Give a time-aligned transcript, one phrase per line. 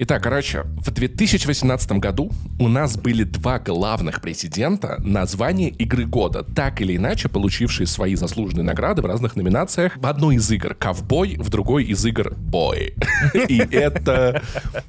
[0.00, 2.30] Итак, короче, в 2018 году
[2.60, 8.14] у нас были два главных претендента на звание игры года, так или иначе получившие свои
[8.14, 9.96] заслуженные награды в разных номинациях.
[9.96, 12.94] В одной из игр ковбой, в другой из игр бой.
[13.48, 14.42] И это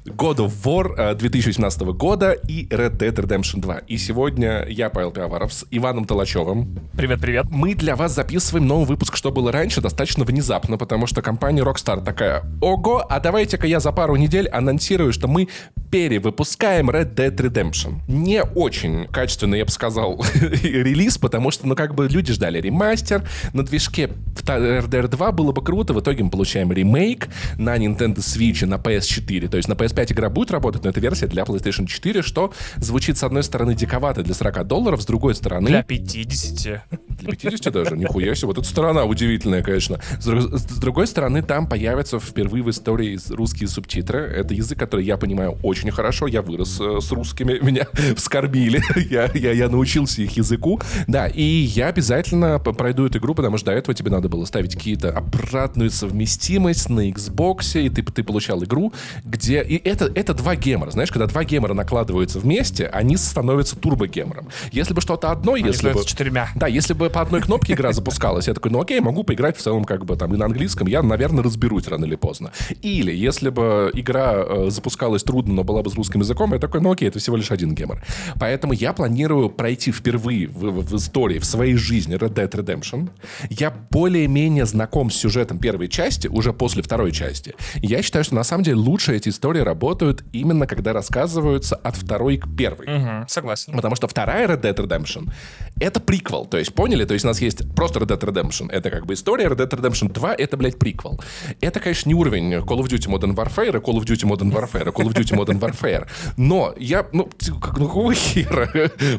[0.06, 3.78] God of War 2018 э, года и Red Dead Redemption 2.
[3.88, 6.78] И сегодня я, Павел Пиаваров, с Иваном Толачевым.
[6.96, 7.46] Привет-привет.
[7.50, 12.04] Мы для вас записываем новый выпуск «Что было раньше» достаточно внезапно, потому что компания Rockstar
[12.04, 15.48] такая, ого, а давайте-ка я за пару недель анонсирую, что мы
[15.90, 18.00] перевыпускаем Red Dead Redemption.
[18.08, 20.24] Не очень качественный, я бы сказал,
[20.62, 25.62] релиз, потому что, ну, как бы люди ждали ремастер на движке RDR 2 было бы
[25.62, 29.48] круто, в итоге мы получаем ремейк на Nintendo Switch на PS4.
[29.48, 33.18] То есть на PS5 игра будет работать, но это версия для PlayStation 4, что звучит,
[33.18, 35.68] с одной стороны, диковато для 40 долларов, с другой стороны...
[35.68, 36.82] Для 50.
[37.20, 37.96] Для 50 даже?
[37.96, 38.48] Нихуя себе.
[38.48, 40.00] Вот эта сторона удивительная, конечно.
[40.18, 44.20] С, с другой стороны, там появятся впервые в истории русские субтитры.
[44.20, 46.26] Это язык, который я понимаю очень хорошо.
[46.26, 48.82] Я вырос э, с русскими, меня вскорбили.
[49.10, 50.80] я, я, я научился их языку.
[51.06, 54.74] Да, и я обязательно пройду эту игру, потому что до этого тебе надо было ставить
[54.74, 58.92] какие-то обратную совместимость на Xbox, и ты, ты получал игру,
[59.24, 59.62] где...
[59.62, 60.90] И это, это два гемора.
[60.90, 64.48] Знаешь, когда два гемора накладываются вместе, они становятся турбогемором.
[64.72, 66.04] Если бы что-то одно, они если бы...
[66.04, 66.50] четырьмя.
[66.54, 69.60] Да, если бы по одной кнопке игра запускалась, я такой, ну окей, могу поиграть в
[69.60, 72.52] целом как бы там и на английском, я, наверное, разберусь рано или поздно.
[72.82, 76.80] Или если бы игра э, запускалась трудно, но была бы с русским языком, я такой,
[76.80, 78.02] ну окей, это всего лишь один гемор.
[78.38, 83.08] Поэтому я планирую пройти впервые в, в, в истории, в своей жизни Red Dead Redemption.
[83.48, 87.54] Я более-менее знаком с сюжетом первой части, уже после второй части.
[87.76, 92.38] Я считаю, что на самом деле лучше эти истории работают именно когда рассказываются от второй
[92.38, 92.86] к первой.
[92.86, 93.72] Угу, согласен.
[93.74, 95.32] Потому что вторая Red Dead Redemption—
[95.80, 96.44] это приквел.
[96.44, 97.04] То есть, поняли?
[97.04, 98.70] То есть у нас есть просто Red Dead Redemption.
[98.70, 99.46] Это как бы история.
[99.46, 101.18] Red Dead Redemption 2— это, блядь, приквел.
[101.60, 105.08] Это, конечно, не уровень Call of Duty Modern Warfare, Call of Duty Modern Warfare, Call
[105.08, 106.06] of Duty Modern Warfare.
[106.36, 107.28] Но я, ну,
[107.60, 108.66] как, ну какого хера?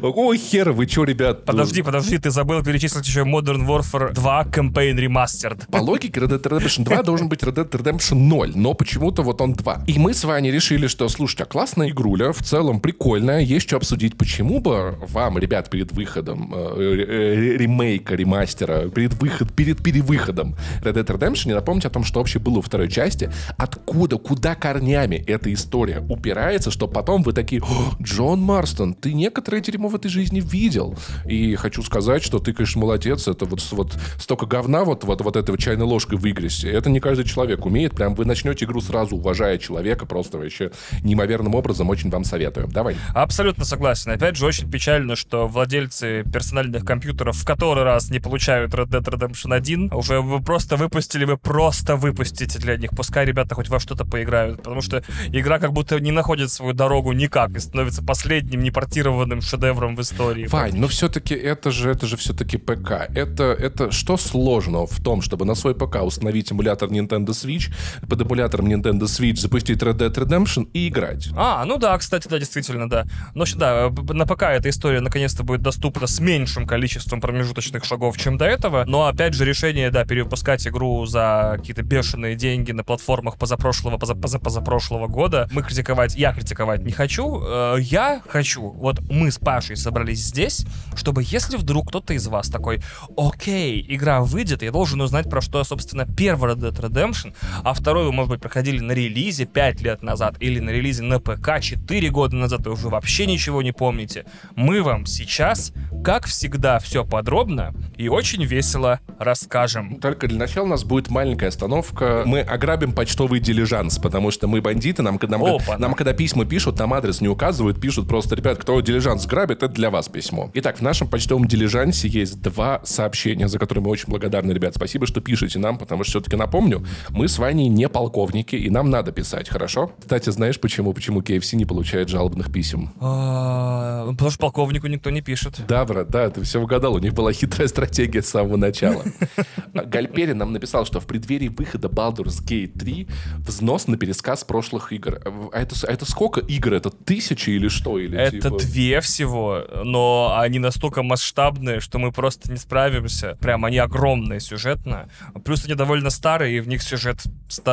[0.00, 1.44] Какого хера вы что, ребят?
[1.44, 5.70] Подожди, подожди, ты забыл перечислить еще Modern Warfare 2 Campaign Remastered.
[5.70, 9.40] По логике Red Dead Redemption 2 должен быть Red Dead Redemption 0, но почему-то вот
[9.40, 9.84] он 2.
[9.88, 13.76] И мы с вами решили, что, слушайте, а классная игруля, в целом прикольная, есть что
[13.76, 14.16] обсудить.
[14.16, 21.48] Почему бы вам, ребят, перед выходом ремейка, ремастера, перед, выход, перед перевыходом Red Dead Redemption
[21.48, 26.04] не напомнить о том, что вообще было во второй части, откуда, куда корнями эта история
[26.08, 27.62] упирается, что потом вы такие,
[28.00, 30.96] Джон Марстон, ты некоторое дерьмо в этой жизни видел.
[31.26, 33.28] И хочу сказать, что ты, конечно, молодец.
[33.28, 36.66] Это вот, вот столько говна вот, вот, вот этой чайной ложкой выгрести.
[36.66, 37.92] Это не каждый человек умеет.
[37.92, 40.70] Прям вы начнете игру сразу, уважая человека, просто вообще
[41.02, 41.88] неимоверным образом.
[41.90, 42.68] Очень вам советую.
[42.68, 42.96] Давай.
[43.14, 44.10] Абсолютно согласен.
[44.10, 49.04] Опять же, очень печально, что владельцы персональных компьютеров в который раз не получают Red Dead
[49.04, 49.92] Redemption 1.
[49.94, 52.90] Уже вы просто выпустили, вы просто выпустите для них.
[52.90, 54.56] Пускай ребята хоть во что-то поиграют.
[54.56, 59.94] Потому что игра как будто не находит свою дорогу никак и становится последним непортированным шедевром
[59.94, 60.48] в истории.
[60.48, 63.08] Вань, но все-таки это же, это же все-таки ПК.
[63.14, 67.72] Это, это что сложного в том, чтобы на свой ПК установить эмулятор Nintendo Switch,
[68.08, 71.28] под эмулятором Nintendo Switch запустить Red Dead Redemption и играть?
[71.36, 73.06] А, ну да, кстати, да, действительно, да.
[73.34, 78.38] Но да, на ПК эта история наконец-то будет доступна с меньшим количеством промежуточных шагов, чем
[78.38, 78.84] до этого.
[78.86, 84.14] Но опять же решение, да, перевыпускать игру за какие-то бешеные деньги на платформах позапрошлого, поза,
[84.14, 87.42] поза, позапрошлого года, мы критиковать, я критиковать не хочу.
[87.44, 92.48] Э, я хочу, вот мы с Пашей собрались здесь, чтобы если вдруг кто-то из вас
[92.48, 92.82] такой,
[93.14, 98.06] окей, игра выйдет, я должен узнать про что, собственно, первый Red Dead Redemption, а второй
[98.06, 102.08] вы, может быть, проходили на релизе 5 лет назад или на релизе на ПК 4
[102.08, 104.24] года назад, и уже вообще ничего не помните.
[104.56, 109.96] Мы вам сейчас, как всегда, все подробно и очень весело расскажем.
[110.00, 112.22] Только для начала у нас будет маленькая остановка.
[112.26, 115.42] Мы ограбим почтовый дилижанс, потому что мы бандиты, нам, нам,
[115.78, 119.72] нам когда письма пишут, нам адрес не указывают, пишут просто, ребят, кто дилижанс грабит, это
[119.72, 120.50] для вас письмо.
[120.54, 124.74] Итак, в нашем почтовом дилижансе есть два сообщения, за которые мы очень благодарны, ребят.
[124.74, 128.90] Спасибо, что пишете нам, потому что все-таки напомню, мы с Ваней не полковники, и нам
[128.90, 129.92] надо писать, хорошо?
[130.00, 130.92] Кстати, знаешь почему?
[130.92, 132.90] Почему KFC не получает жалобных писем?
[133.00, 135.60] А, потому что полковнику никто не пишет.
[135.66, 136.94] Да, брат, да, ты все угадал.
[136.94, 139.04] У них была хитрая стратегия с самого начала.
[139.74, 143.08] Гальпери нам написал, что в преддверии выхода Baldur's Gate 3
[143.38, 145.20] взнос на пересказ прошлых игр.
[145.52, 146.74] А это, а это сколько игр?
[146.74, 147.98] Это тысячи или что?
[147.98, 148.58] Или, это типа...
[148.58, 153.36] две всего, но они настолько масштабные, что мы просто не справимся.
[153.40, 155.08] Прям они огромные сюжетно.
[155.44, 157.22] Плюс они довольно старые, и в них сюжет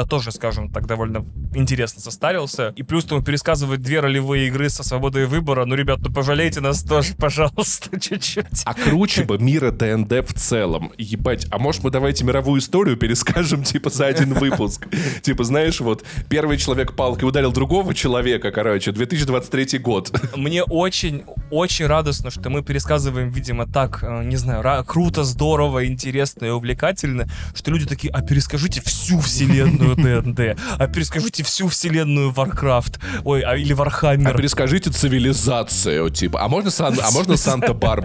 [0.09, 2.73] тоже, скажем так, довольно интересно состарился.
[2.75, 5.65] И плюс там пересказывать две ролевые игры со свободой выбора.
[5.65, 8.62] Ну, ребят, ну пожалейте нас тоже, пожалуйста, чуть-чуть.
[8.66, 10.92] А круче бы мира ДНД в целом.
[10.98, 14.88] Ебать, а может мы давайте мировую историю перескажем, типа, за один выпуск?
[15.21, 20.12] Типа, знаешь, вот, первый человек палкой ударил другого человека, короче, 2023 год.
[20.36, 26.45] Мне очень, очень радостно, что мы пересказываем, видимо, так, э, не знаю, круто, здорово, интересно
[26.45, 33.00] и увлекательно, что люди такие, а перескажите всю вселенную ДНД, а перескажите всю вселенную Warcraft,
[33.24, 34.36] ой, а или А Warhammer.
[34.36, 36.42] перескажите цивилизацию, типа.
[36.44, 37.38] А можно, Сан- а можно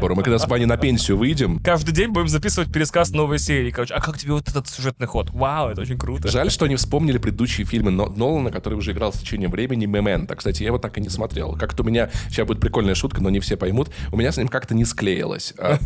[0.04, 0.14] Санта-Барбару?
[0.16, 3.94] Мы когда с вами на пенсию выйдем, Каждый день будем записывать пересказ новой серии, короче.
[3.94, 5.30] А как тебе вот этот сюжетный ход?
[5.30, 6.28] Вау, это очень круто.
[6.28, 10.36] Жаль, что они вспомнили предыдущие фильмы Но- Нолана, который уже играл с течением времени, «Мементо».
[10.36, 11.56] Кстати, я его так и не смотрел.
[11.56, 12.10] Как-то у меня...
[12.28, 13.90] Сейчас будет прикольная шутка, но не все поймут.
[14.12, 15.54] У меня с ним как-то не склеилось.
[15.58, 15.78] А,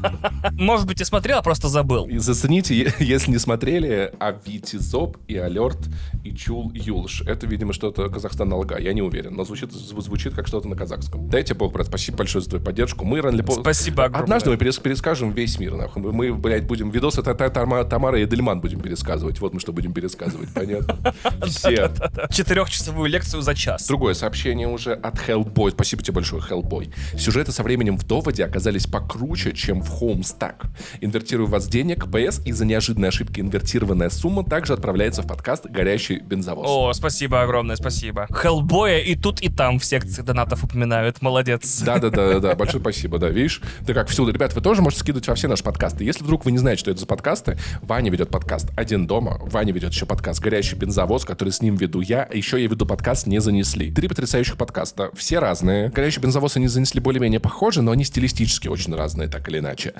[0.52, 2.06] Может быть, и смотрел, а просто забыл.
[2.06, 5.78] и Зацените, если не смотрели, Авитизоп и Алерт
[6.24, 7.22] и Чул Юлш.
[7.22, 8.78] Это, видимо, что-то Казахстан Алга.
[8.78, 11.28] Я не уверен, но звучит, зв- звучит как что-то на казахском.
[11.28, 13.04] Дайте бог, брат, спасибо большое за твою поддержку.
[13.04, 13.59] Мы рано или поздно...
[13.62, 14.24] Спасибо огромное.
[14.24, 16.02] Однажды мы перес- перескажем весь мир, нахуй.
[16.02, 19.40] Мы- блядь, будем видосы Та- Та- Тама- Тамара и Эдельман будем пересказывать.
[19.40, 21.14] Вот мы что будем пересказывать, понятно?
[21.46, 21.90] Все.
[22.30, 23.86] Четырехчасовую лекцию за час.
[23.86, 25.70] Другое сообщение уже от Hellboy.
[25.72, 26.92] Спасибо тебе большое, Hellboy.
[27.18, 30.66] Сюжеты со временем в доводе оказались покруче, чем в Homestuck.
[31.00, 36.66] Инвертирую вас денег, ПС, из-за неожиданной ошибки инвертированная сумма также отправляется в подкаст «Горящий бензовоз».
[36.68, 38.26] О, спасибо огромное, спасибо.
[38.30, 41.20] Хеллбоя и тут, и там в секции донатов упоминают.
[41.22, 41.80] Молодец.
[41.82, 43.49] Да, да, да, да, большое спасибо, да, видишь?
[43.86, 44.32] Ты как всюду.
[44.32, 46.04] Ребят, вы тоже можете скидывать во все наши подкасты.
[46.04, 49.72] Если вдруг вы не знаете, что это за подкасты, Ваня ведет подкаст «Один дома», Ваня
[49.72, 53.26] ведет еще подкаст «Горящий бензовоз», который с ним веду я, а еще я веду подкаст
[53.26, 53.90] «Не занесли».
[53.90, 55.88] Три потрясающих подкаста, все разные.
[55.88, 59.94] «Горящий бензовоз» и «Не занесли» более-менее похожи, но они стилистически очень разные, так или иначе.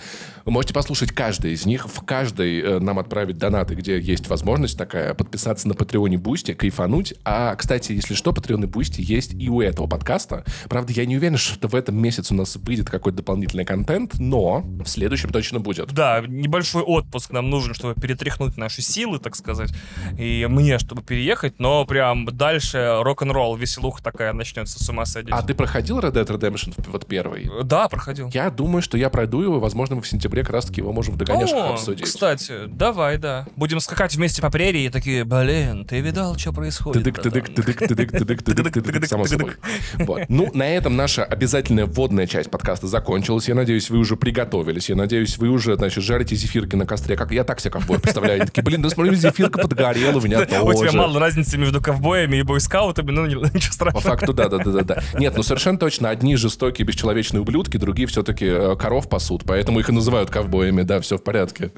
[0.45, 4.79] Вы можете послушать каждый из них, в каждой э, нам отправить донаты, где есть возможность
[4.79, 7.15] такая, подписаться на Patreon е Boosty, кайфануть.
[7.25, 10.45] А, кстати, если что, Patreon и Boosty есть и у этого подкаста.
[10.69, 14.63] Правда, я не уверен, что в этом месяце у нас выйдет какой-то дополнительный контент, но
[14.85, 15.93] в следующем точно будет.
[15.93, 19.71] Да, небольшой отпуск нам нужен, чтобы перетряхнуть наши силы, так сказать,
[20.19, 25.35] и мне, чтобы переехать, но прям дальше рок-н-ролл, веселуха такая начнется с ума сойдешь.
[25.35, 27.51] А ты проходил Red Dead Redemption вот первый?
[27.65, 28.31] Да, проходил.
[28.33, 31.19] Я думаю, что я пройду его, возможно, мы в сентябре как раз-таки его можем в
[31.19, 32.05] догоняшках обсудить.
[32.05, 33.47] кстати, давай, да.
[33.57, 37.05] Будем скакать вместе по прерии и такие, блин, ты видал, что происходит?
[37.05, 39.53] Тыдык, тыдык, братан?» тыдык, тыдык, тыдык, тыдык, тыдык, само собой.
[39.99, 40.23] Вот.
[40.29, 43.30] Ну, на этом наша обязательная вводная часть подкаста закончилась.
[43.49, 44.89] Я надеюсь, вы уже приготовились.
[44.89, 47.17] Я надеюсь, вы уже, значит, жарите зефирки на костре.
[47.17, 48.47] Как я так себе ковбой представляю.
[48.47, 50.97] Такие, блин, да смотри, зефирка подгорела, у меня У тебя тоже.
[50.97, 54.01] мало разницы между ковбоями и бойскаутами, ну ничего По страшного.
[54.01, 55.03] факту, да, да, да, да, да.
[55.19, 56.11] Нет, ну совершенно точно.
[56.11, 60.83] Одни жестокие, бесчеловечные ублюдки, другие все-таки э, коров пасут, поэтому их и называют ковбоями.
[60.83, 61.73] Да, все в порядке.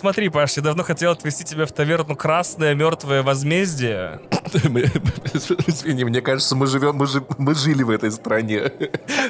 [0.00, 4.18] Смотри, Паш, я давно хотел отвезти тебя в таверну «Красное мертвое возмездие».
[5.66, 8.72] Извини, мне кажется, мы живем, мы, жи- мы жили в этой стране.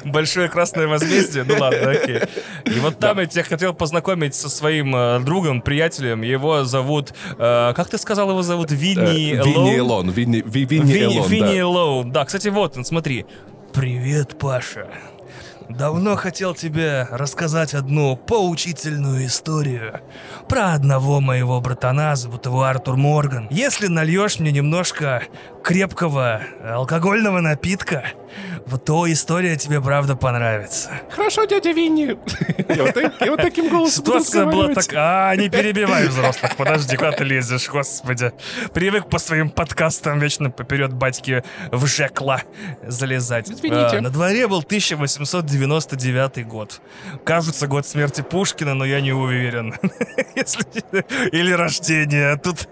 [0.05, 1.43] Большое красное возмездие?
[1.43, 2.21] Ну ладно, окей.
[2.67, 6.23] И вот там я тебя хотел познакомить со своим э, другом, приятелем.
[6.23, 7.15] Его зовут...
[7.37, 8.71] э, как ты сказал его зовут?
[8.71, 9.77] Винни Э, Винни?
[9.77, 10.11] Элон.
[10.11, 11.67] Винни Ви- Винни Винни, Элон, Винни да.
[11.67, 12.05] Лоу.
[12.05, 13.27] Да, кстати, вот он, смотри.
[13.73, 14.87] Привет, Паша.
[15.71, 20.01] Давно хотел тебе рассказать одну поучительную историю
[20.49, 23.47] про одного моего братана, зовут его Артур Морган.
[23.51, 25.23] Если нальешь мне немножко
[25.63, 28.05] крепкого алкогольного напитка,
[28.71, 30.91] вот то история тебе правда понравится.
[31.11, 32.17] Хорошо, дядя Винни.
[32.69, 34.87] Я вот таким голосом Ситуация была так...
[34.95, 36.57] А, не перебивай взрослых.
[36.57, 38.33] Подожди, куда ты лезешь, господи.
[38.73, 42.43] Привык по своим подкастам вечно поперед батьки в жекла
[42.87, 43.51] залезать.
[43.51, 43.99] Извините.
[43.99, 46.81] А, на дворе был 1899 год.
[47.25, 49.75] Кажется, год смерти Пушкина, но я не уверен.
[51.33, 52.37] Или рождение.
[52.37, 52.69] Тут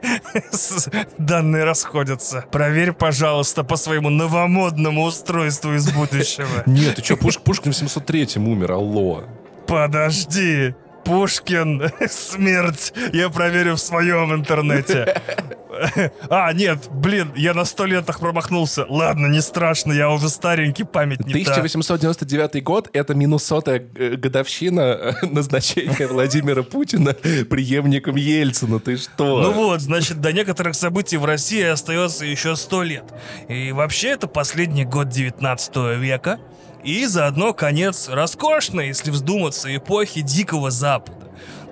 [0.52, 0.88] с-
[1.18, 2.44] данные расходятся.
[2.52, 6.62] Проверь, пожалуйста, по своему новомодному устройству из будущего.
[6.66, 9.24] Нет, ты что, Пуш- Пушкин в 703-м умер, алло.
[9.66, 10.74] Подожди.
[11.08, 15.20] Пушкин, смерть, я проверю в своем интернете.
[16.28, 18.84] А, нет, блин, я на сто летах промахнулся.
[18.88, 21.52] Ладно, не страшно, я уже старенький, память не та.
[21.52, 28.80] 1899 год— это минусотая э, годовщина э, назначения Владимира Путина преемником Ельцина.
[28.80, 29.40] Ты что?
[29.40, 33.04] Ну вот, значит, до некоторых событий в России остается еще сто лет.
[33.48, 36.40] И вообще это последний год 19 века.
[36.84, 41.16] И заодно конец роскошной, если вздуматься, эпохи Дикого Запада.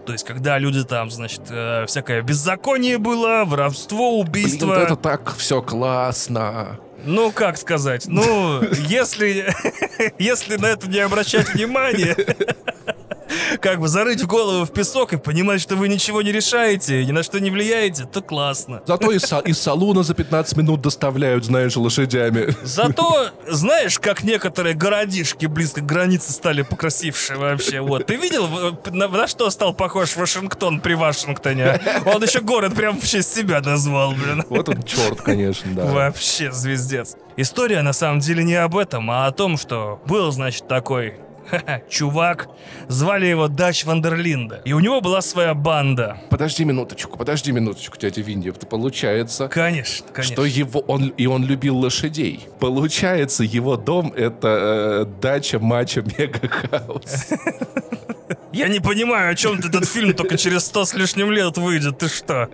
[0.07, 4.67] То есть, когда люди там, значит, э, всякое беззаконие было, воровство, Блин, убийство.
[4.67, 6.79] вот это так все классно.
[7.05, 8.07] Ну, как сказать?
[8.07, 9.53] Ну, если,
[10.19, 12.17] если на это не обращать внимания,
[13.61, 17.13] как бы зарыть в голову в песок и понимать, что вы ничего не решаете, ни
[17.13, 18.83] на что не влияете, то классно.
[18.87, 22.55] Зато из, из салуна за 15 минут доставляют, знаешь, лошадями.
[22.63, 27.81] Зато, знаешь, как некоторые городишки близко к границе стали покрасившие вообще.
[27.81, 28.07] Вот.
[28.07, 28.49] Ты видел,
[28.93, 31.81] на, на что стал похож Вашингтон при Вашингтоне?
[32.07, 34.45] Он еще город прям в честь себя назвал, блин.
[34.49, 35.87] Вот он черт, конечно, да.
[35.87, 37.17] Вообще звездец.
[37.37, 41.15] История на самом деле не об этом, а о том, что был, значит, такой
[41.49, 42.49] ха-ха, чувак,
[42.89, 44.61] звали его Дач Вандерлинда.
[44.65, 46.19] И у него была своя банда.
[46.31, 48.49] Подожди минуточку, подожди минуточку, дядя Винди.
[48.51, 50.35] Это получается, Конечно, конечно.
[50.35, 52.49] что его он и он любил лошадей.
[52.59, 57.27] Получается, его дом это э, дача матча mega house.
[58.53, 61.99] Я не понимаю, о чем этот фильм только через сто с лишним лет выйдет.
[61.99, 62.49] Ты что?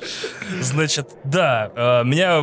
[0.60, 2.42] Значит, да, э, меня...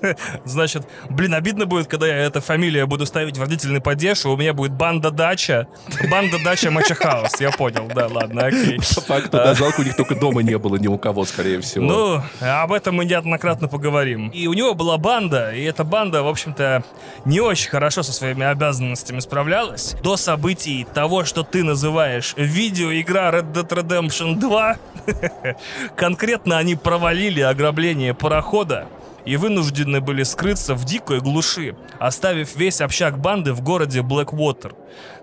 [0.44, 4.36] Значит, блин, обидно будет, когда я эту фамилию буду ставить в родительный падеж, и у
[4.36, 5.68] меня будет банда дача.
[6.10, 7.40] Банда дача Мача Хаус.
[7.40, 8.78] Я понял, да, ладно, окей.
[8.78, 11.84] По факту, да, жалко, у них только дома не было ни у кого, скорее всего.
[11.84, 14.28] Ну, об этом мы неоднократно поговорим.
[14.28, 16.84] И у него была банда, и эта банда, в общем-то,
[17.24, 19.94] не очень хорошо со своими обязанностями справлялась.
[20.02, 22.01] До событий того, что ты называешь
[22.36, 24.76] видеоигра Red Dead Redemption 2,
[25.96, 28.86] конкретно они провалили ограбление парохода
[29.24, 34.74] и вынуждены были скрыться в дикой глуши, оставив весь общак банды в городе Блэквотер.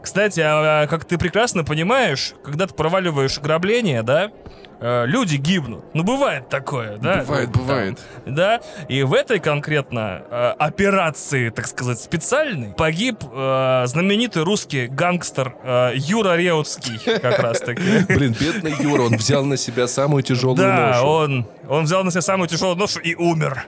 [0.01, 4.31] Кстати, а, как ты прекрасно понимаешь, когда ты проваливаешь ограбление, да,
[4.79, 5.83] э, люди гибнут.
[5.93, 7.17] Ну, бывает такое, да?
[7.25, 7.99] Бывает, там, бывает.
[8.25, 15.55] да, и в этой конкретно э, операции, так сказать, специальной, погиб э, знаменитый русский гангстер
[15.63, 17.81] э, Юра Реутский, как раз таки.
[18.09, 21.05] Блин, бедный Юра, он взял на себя самую тяжелую Да, ношу.
[21.05, 23.65] он, он взял на себя самую тяжелую ношу и умер.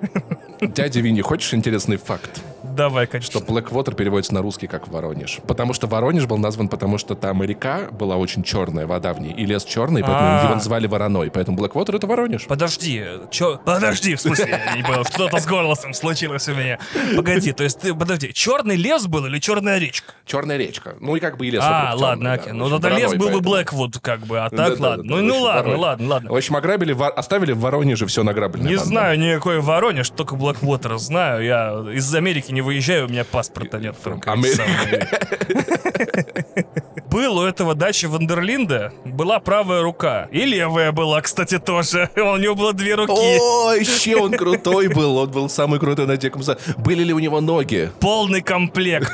[0.61, 2.41] Дядя Винни, хочешь интересный факт?
[2.81, 3.39] Давай, конечно.
[3.39, 5.37] Что Blackwater переводится на русский как Воронеж.
[5.45, 9.33] Потому что Воронеж был назван, потому что там река была очень черная, вода в ней,
[9.33, 10.43] и лес черный, поэтому А.
[10.45, 11.29] его называли Вороной.
[11.29, 12.45] Поэтому Blackwater— это Воронеж.
[12.47, 13.59] Подожди, чё?
[13.63, 16.79] Подожди, в смысле, я не понял, что-то с голосом случилось у меня.
[17.15, 20.13] Погоди, то есть ты, подожди, черный лес был или черная речка?
[20.25, 20.95] Черная речка.
[20.99, 22.51] Ну и как бы и лес А, ладно, окей.
[22.51, 23.41] Ну тогда лес был бы.
[23.41, 25.03] Блэквуд, как бы, а так ладно.
[25.03, 26.31] Ну, ну ладно, ладно, ладно.
[26.31, 28.71] В общем, ограбили, оставили в Воронеже все награбленное.
[28.71, 31.43] Не знаю никакой Воронеж, только Блэквотер знаю.
[31.43, 33.95] Я из Америки не выезжаю, у меня паспорта нет.
[34.31, 34.55] Америка.
[34.55, 35.07] самое.
[37.11, 40.29] Был у этого дачи Вандерлинда, была правая рука.
[40.31, 42.09] И левая была, кстати, тоже.
[42.15, 43.11] У него было две руки.
[43.11, 45.17] О, еще он крутой был.
[45.17, 46.73] Он был самый крутой на Западе.
[46.77, 47.91] Были ли у него ноги?
[47.99, 49.11] Полный комплект.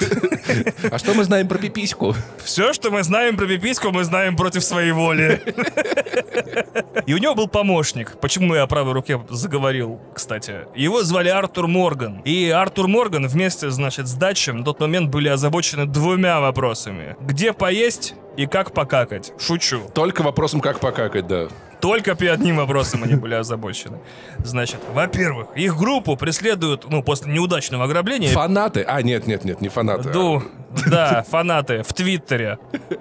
[0.92, 2.16] А что мы знаем про пипиську?
[2.42, 5.42] Все, что мы знаем про пипиську, мы знаем против своей воли.
[7.06, 8.18] И у него был помощник.
[8.20, 10.68] Почему я о правой руке заговорил, кстати?
[10.76, 12.22] Его звали Артур Морган.
[12.26, 17.16] И Артур Морган вместе, значит, с Датчем на тот момент были озабочены двумя вопросами.
[17.22, 17.54] Где
[17.88, 19.34] поесть и как покакать?
[19.40, 19.82] Шучу.
[19.94, 21.48] Только вопросом, как покакать, да.
[21.82, 23.98] Только одним вопросам они были озабочены.
[24.44, 28.84] Значит, во-первых, их группу преследуют, ну, после неудачного ограбления, Фанаты?
[28.88, 30.10] А, нет, нет, нет, не фанаты.
[30.10, 30.44] Ду,
[30.88, 32.58] да, фанаты в Твиттере.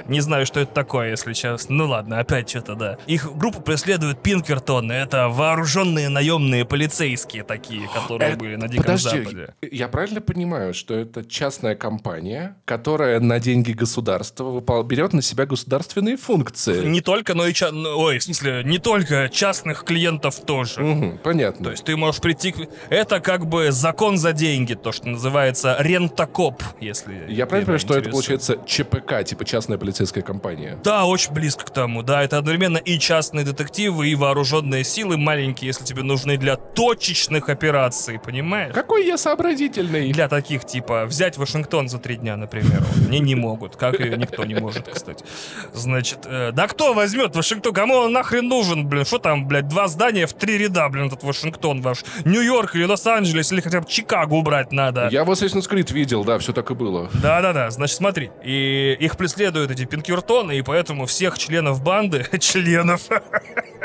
[0.06, 1.75] Не знаю, что это такое, если честно.
[1.75, 2.99] Ну ладно, опять что-то, да.
[3.06, 4.92] Их группу преследуют Пинкертоны.
[4.92, 9.54] Это вооруженные наемные полицейские такие, которые Э, были на Диком Подожди, Западе.
[9.62, 16.16] я правильно понимаю, что это частная компания, которая на деньги государства берет на себя государственные
[16.16, 16.85] функции?
[16.87, 17.52] Не только, но и...
[17.52, 20.80] ча- ну, Ой, в смысле, не только частных клиентов тоже.
[20.80, 21.64] Мгм, понятно.
[21.66, 22.52] То есть ты можешь прийти...
[22.52, 27.25] к- Это как бы закон за деньги, то, что называется рентакоп, если...
[27.28, 30.78] я правильно понимаю, что это получается ЧПК, типа частная полицейская компания?
[30.82, 32.02] Да, очень близко к тому.
[32.02, 37.49] Да, это одновременно и частные детективы, и вооруженные силы маленькие, если тебе нужны для точечных
[37.49, 38.75] операций, понимаешь?
[38.75, 40.12] Какой я сообразительный.
[40.12, 42.82] Для таких, типа, взять Вашингтон за три дня, например.
[43.06, 45.25] Они не могут, как и никто не может, кстати.
[45.73, 47.73] Значит, э, да кто возьмет Вашингтон?
[47.73, 49.04] Кому он нахрен нужен, блин?
[49.04, 52.04] Что там, блядь, два здания в три ряда, блин, этот Вашингтон ваш?
[52.25, 55.08] Нью-Йорк или Лос-Анджелес, или хотя бы Чикаго убрать надо?
[55.10, 57.10] Я в Assassin's Creed видел, да, все так и было.
[57.14, 63.02] Да-да-да, значит, смотри, и их преследуют эти пинкертоны, и поэтому всех членов банды, членов,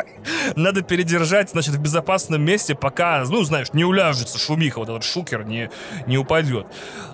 [0.55, 5.45] надо передержать, значит, в безопасном месте, пока, ну, знаешь, не уляжется шумиха, вот этот шукер
[5.45, 5.69] не,
[6.07, 6.67] не упадет.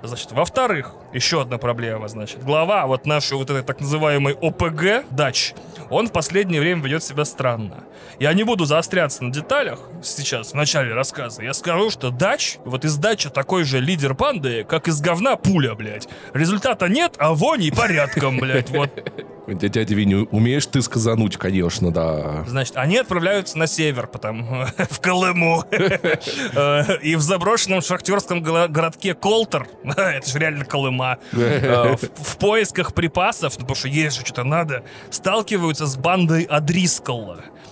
[0.04, 5.54] Значит, во-вторых, еще одна проблема, значит, глава вот нашей вот этой так называемой ОПГ, Дач,
[5.90, 7.84] он в последнее время ведет себя странно.
[8.20, 11.44] Я не буду заостряться на деталях сейчас, в начале рассказа.
[11.44, 15.76] Я скажу, что Дач, вот из Дача такой же лидер банды, как из говна пуля,
[15.76, 16.08] блядь.
[16.34, 18.92] Результата нет, а вони порядком, блядь, вот.
[19.48, 22.44] Дядя Винни, умеешь ты сказануть, конечно, да.
[22.48, 25.64] Значит, они отправляются на север, потому в Колыму.
[26.54, 33.54] Э, И в заброшенном шахтерском городке Колтер, это же реально Колыма, э, в поисках припасов,
[33.56, 36.44] ну, потому что есть же что-то надо, сталкиваются с бандой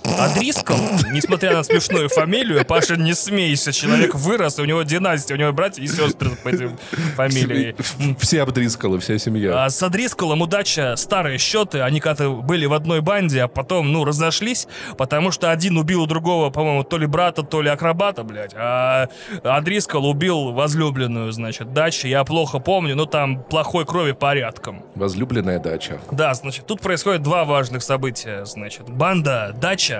[0.06, 0.26] Адрискала.
[0.26, 0.78] Адрискал,
[1.12, 5.82] несмотря на смешную фамилию, Паша, не смейся, человек вырос, у него династия, у него братья
[5.82, 6.78] и сестры по этим
[7.16, 7.76] фамилии.
[8.20, 9.66] Все обдрискалы, вся семья.
[9.66, 11.82] А с Адрискалом удача старые счеты.
[11.82, 16.06] Они когда-то были в одной банде, а потом, ну, разошлись, потому что один убил у
[16.06, 18.54] другого, по-моему, то ли брата, то ли акробата, блядь.
[18.56, 19.10] А
[19.44, 22.08] Адрискал убил возлюбленную, значит, дачи.
[22.08, 24.84] Я плохо помню, но там плохой крови порядком.
[24.96, 26.00] Возлюбленная дача.
[26.12, 28.46] Да, значит, тут происходит два важных события.
[28.46, 29.95] Значит, банда Дача,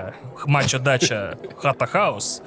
[0.78, 2.42] Дача, Хата Хаус,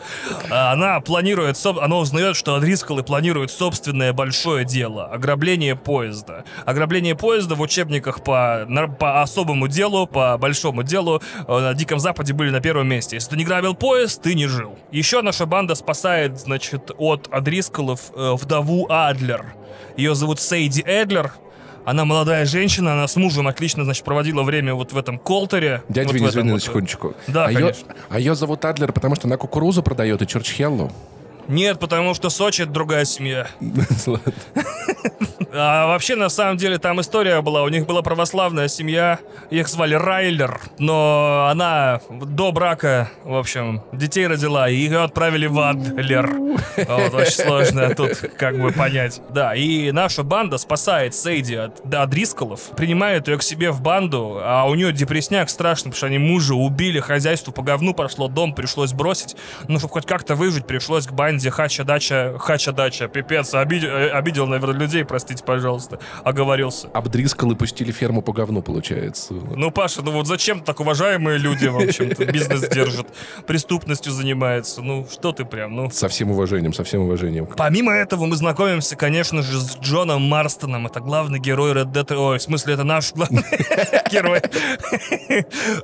[0.49, 6.43] а, она планирует, она узнает, что Адрискалы планируют собственное большое дело— ограбление поезда.
[6.65, 8.67] Ограбление поезда в учебниках по,
[8.99, 13.15] по особому делу, по большому делу э, на Диком Западе были на первом месте.
[13.15, 14.77] Если ты не грабил поезд, ты не жил.
[14.91, 19.53] Еще наша банда спасает, значит, от Адрискалов э, вдову Адлер.
[19.97, 21.33] Ее зовут Сейди Эдлер,
[21.89, 25.81] она молодая женщина, она с мужем отлично, значит, проводила время вот в этом колтере.
[25.89, 26.63] Дядя вот Винни, извини на вот.
[26.63, 27.15] секундочку.
[27.25, 27.95] Да, а ее, конечно.
[28.09, 30.91] а ее зовут Адлер, потому что она кукурузу продает и Чурчхеллу.
[31.49, 33.47] Нет, потому что Сочи это другая семья.
[35.51, 37.63] А вообще, на самом деле, там история была.
[37.63, 39.17] У них была православная семья.
[39.49, 40.61] Их звали Райлер.
[40.77, 44.69] Но она до брака, в общем, детей родила.
[44.69, 46.29] И ее отправили в Адлер.
[46.29, 49.21] Вот, очень сложно тут как бы понять.
[49.29, 52.69] Да, и наша банда спасает Сейди от да, Дрисколов.
[52.77, 54.39] Принимает ее к себе в банду.
[54.41, 56.99] А у нее депресняк страшный, потому что они мужа убили.
[56.99, 58.27] Хозяйство по говну пошло.
[58.27, 59.35] Дом пришлось бросить.
[59.67, 62.35] Ну, чтобы хоть как-то выжить, пришлось к банде Хача-Дача.
[62.37, 63.07] Хача-Дача.
[63.07, 65.99] Пипец, обидел, э, обидел, наверное, людей, простите, пожалуйста.
[66.23, 66.87] Оговорился.
[66.93, 69.33] Обдрискалы пустили ферму по говну, получается.
[69.33, 73.07] Ну, Паша, ну вот зачем так уважаемые люди, в общем-то, бизнес держат,
[73.47, 74.81] преступностью занимаются.
[74.81, 75.89] Ну, что ты прям, ну...
[75.89, 77.47] Со всем уважением, со всем уважением.
[77.57, 80.87] Помимо этого мы знакомимся, конечно же, с Джоном Марстоном.
[80.87, 82.15] Это главный герой Red Dead...
[82.15, 83.43] Ой, в смысле, это наш главный
[84.11, 84.41] герой.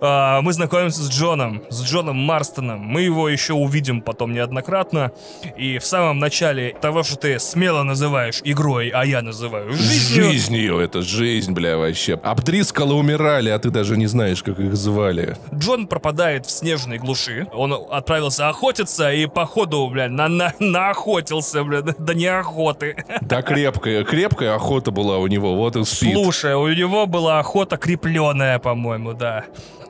[0.02, 2.80] А, Мы знакомимся с Джоном, с Джоном Марстоном.
[2.80, 5.12] Мы его еще увидим потом неоднократно.
[5.58, 10.26] И в самом начале того, что ты смело называешь игрой, а я называю жизнью...
[10.26, 12.14] Жизнью, это жизнь, бля, вообще.
[12.16, 15.38] Обдрискалы умирали, а ты даже не знаешь, как их звали.
[15.54, 17.48] Джон пропадает в снежной глуши.
[17.54, 23.04] Он отправился охотиться и походу, бля, на, на, наохотился, бля, до неохоты.
[23.22, 26.14] Да, крепкая, крепкая охота была у него, вот и спит.
[26.14, 29.46] Слушай, у него была охота крепленная, по-моему, да.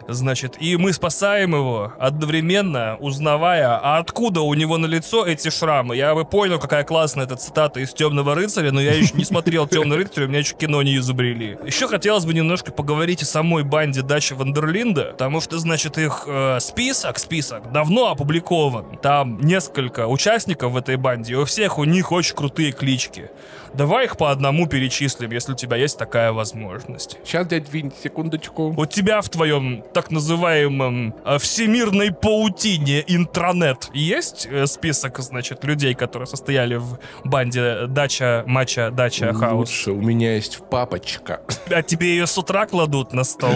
[0.08, 5.96] Значит, и мы спасаем его, одновременно узнавая, а откуда у него на лицо эти шрамы.
[5.96, 9.68] Я бы понял, какая классная эта цитата из Темного рыцаря, но я еще не смотрел
[9.68, 11.58] Темный рыцарь, у меня еще кино не изобрели.
[11.66, 16.60] Еще хотелось бы немножко поговорить о самой банде Дачи Вандерлинда, потому что, значит, их э,
[16.60, 18.98] список, список давно опубликован.
[19.02, 23.30] Там несколько участников в этой банде, и у всех у них очень крутые клички.
[23.74, 27.18] Давай их по одному перечислим, если у тебя есть такая возможность.
[27.26, 28.74] Сейчас, дядь Винь, секундочку.
[28.78, 35.94] У тебя в твоем так называемом э, всемирной паутине интранет есть э, список, значит, людей,
[35.94, 39.70] которые состояли в банде Дача, Мача, Дача, Хаус?
[39.70, 41.40] Лучше, у меня есть папочка.
[41.70, 43.54] А тебе ее с утра кладут на стол?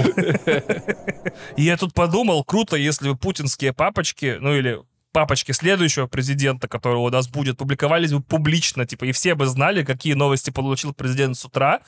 [1.58, 4.80] Я тут подумал, круто, если путинские папочки, ну или
[5.12, 9.84] папочки следующего президента, которого у нас будет, публиковались бы публично, типа, и все бы знали,
[9.84, 11.80] какие новости получил президент с утра,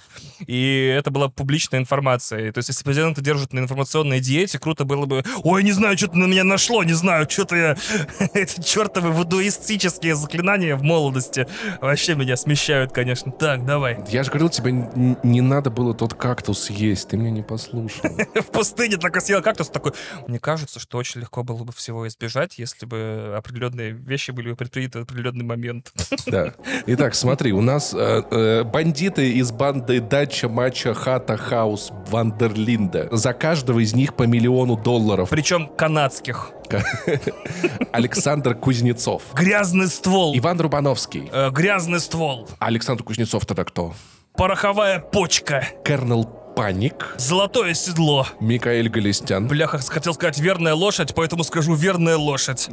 [0.45, 2.47] и это была публичная информация.
[2.47, 5.97] И То есть, если президента держат на информационной диете, круто было бы, ой, не знаю,
[5.97, 7.77] что-то на меня нашло, не знаю, что-то я...
[8.33, 11.47] Эти чертовы вудуистические заклинания в молодости
[11.79, 13.31] вообще меня смещают, конечно.
[13.31, 13.99] Так, давай.
[14.09, 18.01] Я же говорил тебе, не надо было тот кактус есть, ты меня не послушал.
[18.35, 19.93] в пустыне так съел кактус такой.
[20.27, 24.55] Мне кажется, что очень легко было бы всего избежать, если бы определенные вещи были бы
[24.55, 25.91] предприняты в определенный момент.
[26.27, 26.53] Да.
[26.87, 33.09] Итак, смотри, у нас э, э, бандиты из банды Дача, Мача, Хата, Хаус, Вандерлинда.
[33.11, 35.29] За каждого из них по миллиону долларов.
[35.29, 36.51] Причем канадских.
[37.91, 39.23] Александр Кузнецов.
[39.33, 40.37] Грязный ствол.
[40.37, 41.29] Иван Рубановский.
[41.31, 42.47] Э, грязный ствол.
[42.59, 43.93] Александр Кузнецов тогда кто?
[44.35, 45.67] Пороховая почка.
[45.83, 47.15] Кернел Паник.
[47.17, 48.27] Золотое седло.
[48.39, 49.47] Микаэль Галистян.
[49.47, 52.69] Бляха, хотел сказать верная лошадь, поэтому скажу верная лошадь.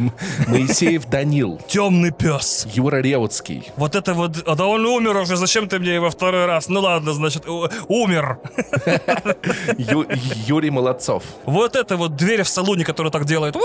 [0.46, 1.60] Моисеев Данил.
[1.66, 2.66] Темный пес.
[2.72, 3.70] Юра Реутский.
[3.76, 4.42] Вот это вот...
[4.46, 6.68] А да он умер уже, зачем ты мне его второй раз?
[6.68, 7.44] Ну ладно, значит,
[7.88, 8.38] умер.
[10.46, 11.24] Юрий Молодцов.
[11.44, 13.56] Вот это вот дверь в салоне, которая так делает.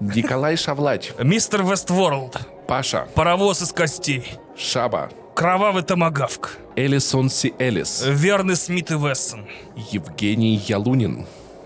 [0.00, 1.10] Николай Шавлач.
[1.18, 2.38] Мистер Вестворлд.
[2.66, 3.06] Паша.
[3.14, 4.38] Паровоз из костей.
[4.56, 5.10] Шаба.
[5.40, 6.58] Кровавый томагавк.
[6.76, 8.04] Элисон Си Элис.
[8.06, 9.46] Верный Смит и Вессон.
[9.90, 11.24] Евгений Ялунин.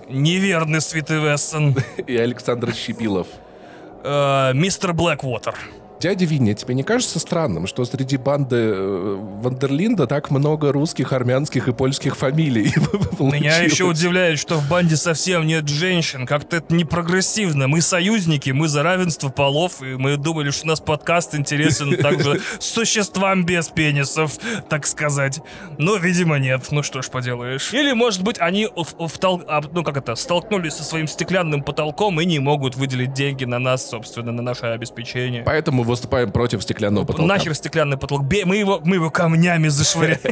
[0.08, 1.74] Неверный Смит и Вессон.
[2.06, 3.26] И Александр Щепилов.
[4.04, 5.56] Э, Мистер Блэквотер.
[6.00, 11.68] Дядя Винни, тебе не кажется странным, что среди банды э, Вандерлинда так много русских, армянских
[11.68, 12.74] и польских фамилий
[13.18, 16.26] Меня еще удивляет, что в банде совсем нет женщин.
[16.26, 17.68] Как-то это не прогрессивно.
[17.68, 22.40] Мы союзники, мы за равенство полов, и мы думали, что у нас подкаст интересен также
[22.58, 24.32] существам без пенисов,
[24.68, 25.40] так сказать.
[25.78, 26.66] Но, видимо, нет.
[26.70, 27.72] Ну что ж поделаешь.
[27.72, 32.40] Или, может быть, они а, ну как это, столкнулись со своим стеклянным потолком и не
[32.40, 35.42] могут выделить деньги на нас, собственно, на наше обеспечение.
[35.44, 37.34] Поэтому выступаем против стеклянного потолка.
[37.34, 38.24] Нахер стеклянный потолок.
[38.24, 40.20] Бе- мы, его, мы его камнями зашвыряем.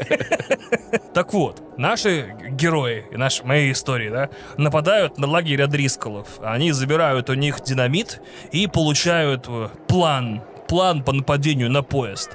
[1.15, 6.27] Так вот, наши герои наши, мои истории, да, нападают на лагерь Адрискалов.
[6.43, 12.31] Они забирают у них динамит и получают э, план план по нападению на поезд.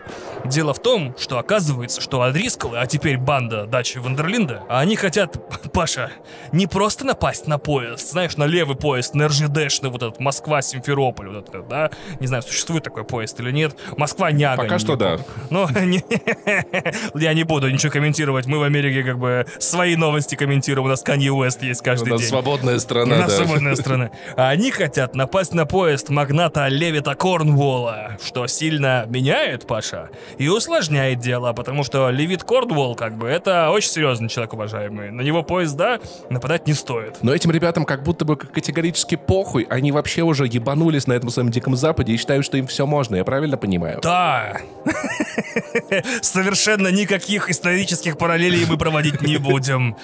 [0.46, 5.40] Дело в том, что оказывается, что Адрискалы, а теперь банда дачи Вандерлинда, они хотят,
[5.74, 6.12] Паша,
[6.52, 11.50] не просто напасть на поезд, знаешь, на левый поезд, на РЖДшный, вот этот Москва-Симферополь, вот
[11.50, 14.62] этот, да, не знаю, существует такой поезд или нет, Москва-Няга.
[14.62, 15.18] Пока что да.
[15.50, 15.68] Ну,
[17.16, 18.46] я не буду ничего комментировать.
[18.46, 20.86] Мы в Америке как бы свои новости комментируем.
[20.86, 22.30] У нас Канье Уэст есть У каждый нас день.
[22.30, 23.38] свободная У страна, нас да.
[23.44, 24.12] свободная страна.
[24.36, 31.54] Они хотят напасть на поезд магната Левита Корнволла, что сильно меняет Паша и усложняет дело,
[31.54, 35.12] потому что Левит Корнволл, как бы, это очень серьезный человек, уважаемый.
[35.12, 37.24] На него поезда нападать не стоит.
[37.24, 39.66] Но этим ребятам как будто бы категорически похуй.
[39.70, 43.16] Они вообще уже ебанулись на этом своем Диком Западе и считают, что им все можно.
[43.16, 44.00] Я правильно понимаю?
[44.04, 44.58] Да.
[46.22, 49.96] Совершенно никаких исторических параллелей мы проводить не будем.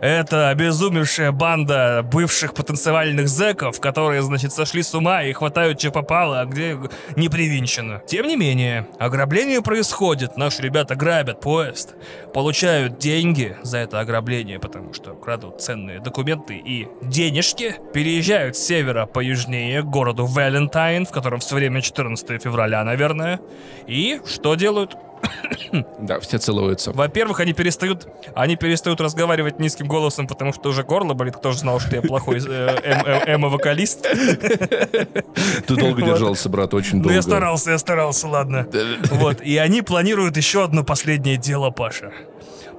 [0.00, 6.40] Это обезумевшая банда бывших потенциальных зэков, которые, значит, сошли с ума и хватают че попало,
[6.40, 6.78] а где
[7.16, 7.71] не привинчено.
[8.06, 10.36] Тем не менее, ограбление происходит.
[10.36, 11.94] Наши ребята грабят поезд,
[12.34, 19.06] получают деньги за это ограбление, потому что крадут ценные документы и денежки, переезжают с севера
[19.06, 23.40] по южнее к городу Валентайн, в котором все время 14 февраля, наверное.
[23.86, 24.96] И что делают?
[26.00, 26.92] Да, все целуются.
[26.92, 31.36] Во-первых, они перестают, они перестают разговаривать низким голосом, потому что уже горло болит.
[31.36, 34.02] Кто же знал, что я плохой э, эм- э, эмо-вокалист?
[35.66, 37.14] Ты долго держался, брат, очень Ну, долго.
[37.14, 38.66] я старался, я старался, ладно.
[39.10, 42.12] Вот, и они планируют еще одно последнее дело, Паша.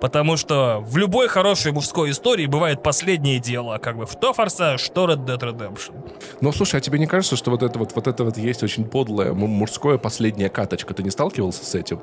[0.01, 5.05] Потому что в любой хорошей мужской истории бывает последнее дело, как бы что Форсаж, что
[5.05, 5.93] Red Dead Redemption.
[6.41, 8.85] Ну, слушай, а тебе не кажется, что вот это вот, вот это вот есть очень
[8.85, 10.93] подлая м- мужское последняя каточка?
[10.93, 11.99] Ты не сталкивался с этим?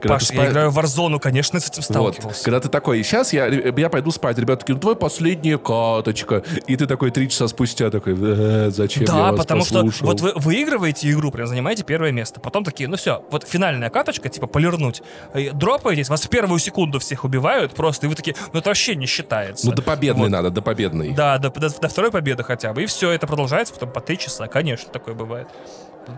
[0.00, 2.44] Когда Паш, ты я спа- играю в Warzone, конечно, с этим Вот, сталкивался.
[2.44, 6.42] когда ты такой, сейчас я, я пойду спать, ребята такие, ну твоя последняя каточка.
[6.66, 10.04] И ты такой три часа спустя такой, «Э, зачем я Да, вас потому послушал?» что
[10.06, 12.40] вот вы выигрываете игру, прям занимаете первое место.
[12.40, 15.02] Потом такие, ну все, вот финальная каточка, типа полирнуть.
[15.34, 17.37] И Дропаетесь, вас в первую секунду всех убивают
[17.74, 19.66] просто, и вы такие, ну это вообще не считается.
[19.66, 20.30] Ну, до победной Вот.
[20.30, 21.10] надо, до победной.
[21.12, 22.82] Да, до, до- до второй победы хотя бы.
[22.82, 24.46] И все, это продолжается потом по три часа.
[24.48, 25.48] Конечно, такое бывает.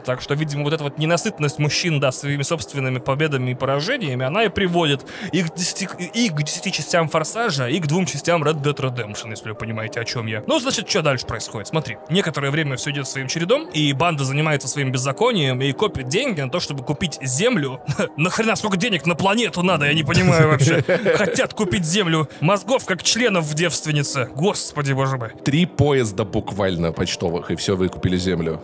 [0.04, 4.44] Так что, видимо, вот эта вот ненасытность мужчин, да, своими собственными победами и поражениями, она
[4.44, 8.62] и приводит и к 10, и к 10 частям Форсажа, и к двум частям Red
[8.62, 10.42] Dead Redemption, если вы понимаете, о чем я.
[10.46, 11.68] Ну, значит, что дальше происходит?
[11.68, 16.40] Смотри, некоторое время все идет своим чередом, и банда занимается своим беззаконием и копит деньги
[16.40, 17.80] на то, чтобы купить землю.
[18.16, 20.82] Нахрена сколько денег на планету надо, я не понимаю вообще.
[21.16, 24.28] Хотят купить землю мозгов, как членов в девственнице.
[24.34, 25.30] Господи, боже мой.
[25.44, 28.60] Три поезда буквально почтовых, и все, выкупили землю.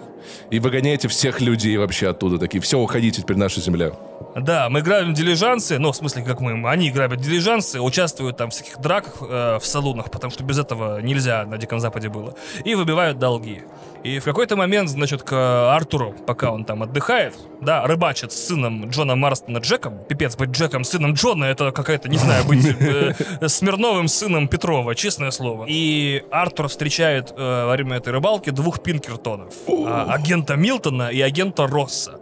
[0.51, 2.39] И выгоняете всех людей вообще оттуда.
[2.39, 3.93] Такие, все, уходите, теперь наша земля.
[4.37, 8.52] Да, мы грабим дилижансы, ну, в смысле, как мы, они грабят дилижансы, участвуют там в
[8.52, 12.74] всяких драках э, в салунах, потому что без этого нельзя на Диком Западе было, и
[12.74, 13.62] выбивают долги.
[14.02, 18.88] И в какой-то момент, значит, к Артуру, пока он там отдыхает, да, рыбачит с сыном
[18.90, 23.14] Джона Марстона Джеком, пипец, быть Джеком сыном Джона, это какая-то, не знаю, быть э,
[23.48, 25.64] Смирновым сыном Петрова, честное слово.
[25.66, 31.66] И Артур встречает э, во время этой рыбалки двух Пинкертонов, а, агента Милтона и агента
[31.66, 32.20] Росса.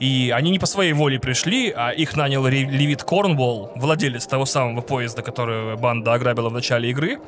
[0.00, 4.80] И они не по своей воле пришли, а их нанял Левит Корнволл, владелец того самого
[4.80, 7.18] поезда, который банда ограбила в начале игры.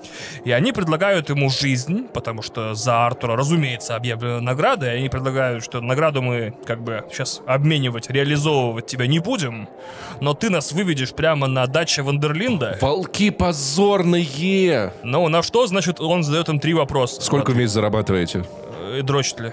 [0.44, 5.64] И они предлагают ему жизнь, потому что за Артура, разумеется, объявлена награда, и они предлагают,
[5.64, 9.68] что награду мы как бы сейчас обменивать, реализовывать тебя не будем,
[10.20, 12.79] но ты нас выведешь прямо на даче Вандерлинда.
[12.81, 14.92] Волки позорные!
[15.03, 17.20] Ну, на что, значит, он задает им три вопроса.
[17.20, 18.44] Сколько в месяц зарабатываете?
[18.87, 19.53] Э, дрочит ли?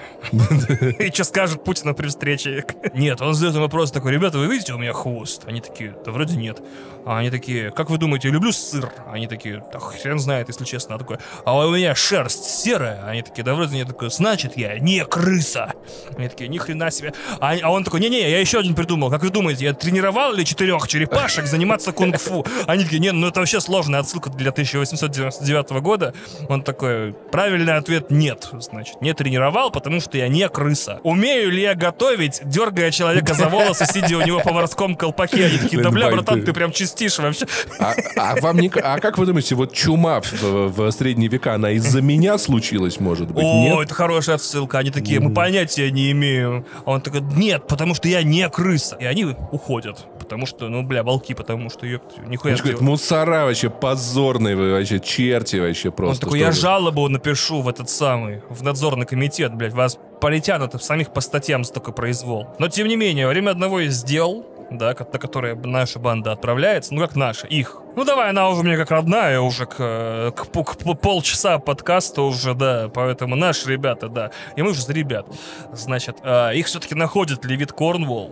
[1.00, 2.66] И что скажет Путину при встрече?
[2.94, 5.44] Нет, он задает вопрос такой, ребята, вы видите у меня хвост?
[5.46, 6.62] Они такие, да вроде нет.
[7.06, 8.92] А они такие, как вы думаете, я люблю сыр?
[9.08, 10.96] Они такие, да хрен знает, если честно.
[10.96, 13.04] А такой, а у меня шерсть серая?
[13.06, 13.88] Они такие, да вроде нет.
[13.88, 15.74] Такой, значит, я не крыса.
[16.18, 17.14] Они такие, ни хрена себе.
[17.40, 19.10] А, а он такой, не-не, я еще один придумал.
[19.10, 22.46] Как вы думаете, я тренировал ли четырех черепашек заниматься кунг-фу?
[22.68, 26.14] Они такие, нет, ну это вообще сложная отсылка для 1899 года.
[26.48, 28.50] Он такой, правильный ответ нет.
[28.60, 31.00] Значит, не тренировал, потому что я не крыса.
[31.04, 35.46] Умею ли я готовить, дергая человека за волосы, сидя у него по морском колпаке?
[35.46, 37.46] Они такие, да бля, братан, ты прям чистишь вообще.
[37.80, 41.72] А, а вам не, а как вы думаете, вот чума в, в средние века, она
[41.72, 43.44] из-за меня случилась, может быть?
[43.44, 43.86] О, нет?
[43.86, 44.80] это хорошая отсылка.
[44.80, 46.66] Они такие, мы понятия не имеем.
[46.86, 48.98] А он такой, нет, потому что я не крыса.
[49.00, 50.06] И они уходят.
[50.20, 54.72] Потому что, ну, бля, волки, потому что, ёпт, нихуя Он говорит, мусора вообще позорные вы
[54.72, 56.22] вообще, черти вообще Он просто.
[56.22, 56.58] такой, что я вы».
[56.58, 61.72] жалобу напишу в этот самый, в надзорный комитет, блядь, вас полетят самих по статьям за
[61.72, 62.48] такой произвол.
[62.58, 66.96] Но, тем не менее, во время одного из дел, да, на которое наша банда отправляется,
[66.96, 67.80] ну как наша, их.
[67.96, 72.24] Ну давай, она уже мне как родная, уже к, э, к, к пу- полчаса подкаста
[72.24, 74.32] уже, да, поэтому наши ребята, да.
[74.56, 75.28] И мы уже за ребят.
[75.72, 78.32] Значит, а, их все-таки находит Левит Корнволл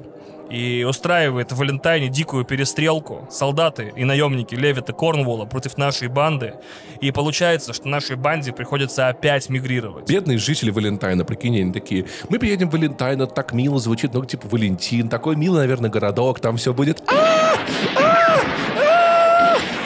[0.51, 3.27] и устраивает в Валентайне дикую перестрелку.
[3.31, 6.55] Солдаты и наемники Левита Корнволла против нашей банды.
[6.99, 10.09] И получается, что нашей банде приходится опять мигрировать.
[10.09, 14.25] Бедные жители Валентайна, прикинь, они такие, мы приедем в Валентайн, это так мило звучит, ну,
[14.25, 17.01] типа, Валентин, такой милый, наверное, городок, там все будет...
[17.07, 17.55] «А!»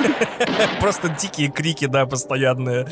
[0.80, 2.88] Просто дикие крики, да, постоянные.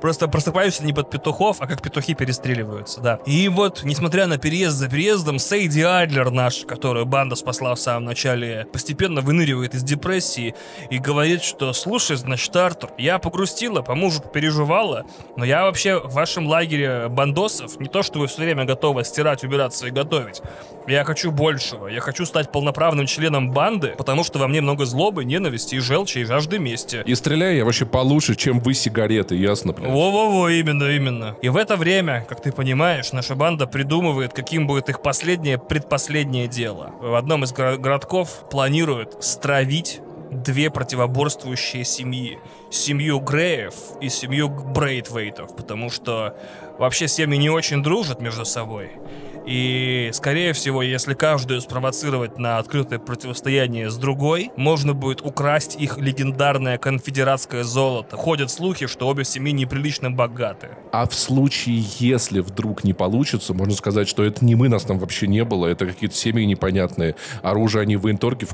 [0.00, 3.20] Просто просыпаешься не под петухов, а как петухи перестреливаются, да.
[3.26, 8.04] И вот, несмотря на переезд за переездом, Сейди Адлер наш, которую банда спасла в самом
[8.04, 10.54] начале, постепенно выныривает из депрессии
[10.90, 15.04] и говорит, что «Слушай, значит, Артур, я погрустила, по мужу переживала,
[15.36, 19.44] но я вообще в вашем лагере бандосов не то, что вы все время готовы стирать,
[19.44, 20.42] убираться и готовить.
[20.86, 21.86] Я хочу большего.
[21.88, 26.18] Я хочу стать полноправным членом банды, потому что во мне много злобы, ненависти и желчи
[26.18, 27.02] и жажды мести.
[27.06, 29.90] И стреляю я вообще получше, чем вы сигареты, ясно, блядь?
[29.90, 31.36] Во-во-во, именно, именно.
[31.42, 36.48] И в это время, как ты понимаешь, наша банда придумывает, каким будет их последнее, предпоследнее
[36.48, 36.92] дело.
[37.00, 42.38] В одном из горо- городков планируют стравить две противоборствующие семьи.
[42.70, 46.36] Семью Греев и семью Брейтвейтов, потому что
[46.78, 48.90] вообще семьи не очень дружат между собой.
[49.46, 55.98] И, скорее всего, если каждую спровоцировать на открытое противостояние с другой, можно будет украсть их
[55.98, 58.16] легендарное конфедератское золото.
[58.16, 60.70] Ходят слухи, что обе семьи неприлично богаты.
[60.92, 64.98] А в случае, если вдруг не получится, можно сказать, что это не мы, нас там
[64.98, 67.16] вообще не было, это какие-то семьи непонятные.
[67.42, 68.46] Оружие они в военторге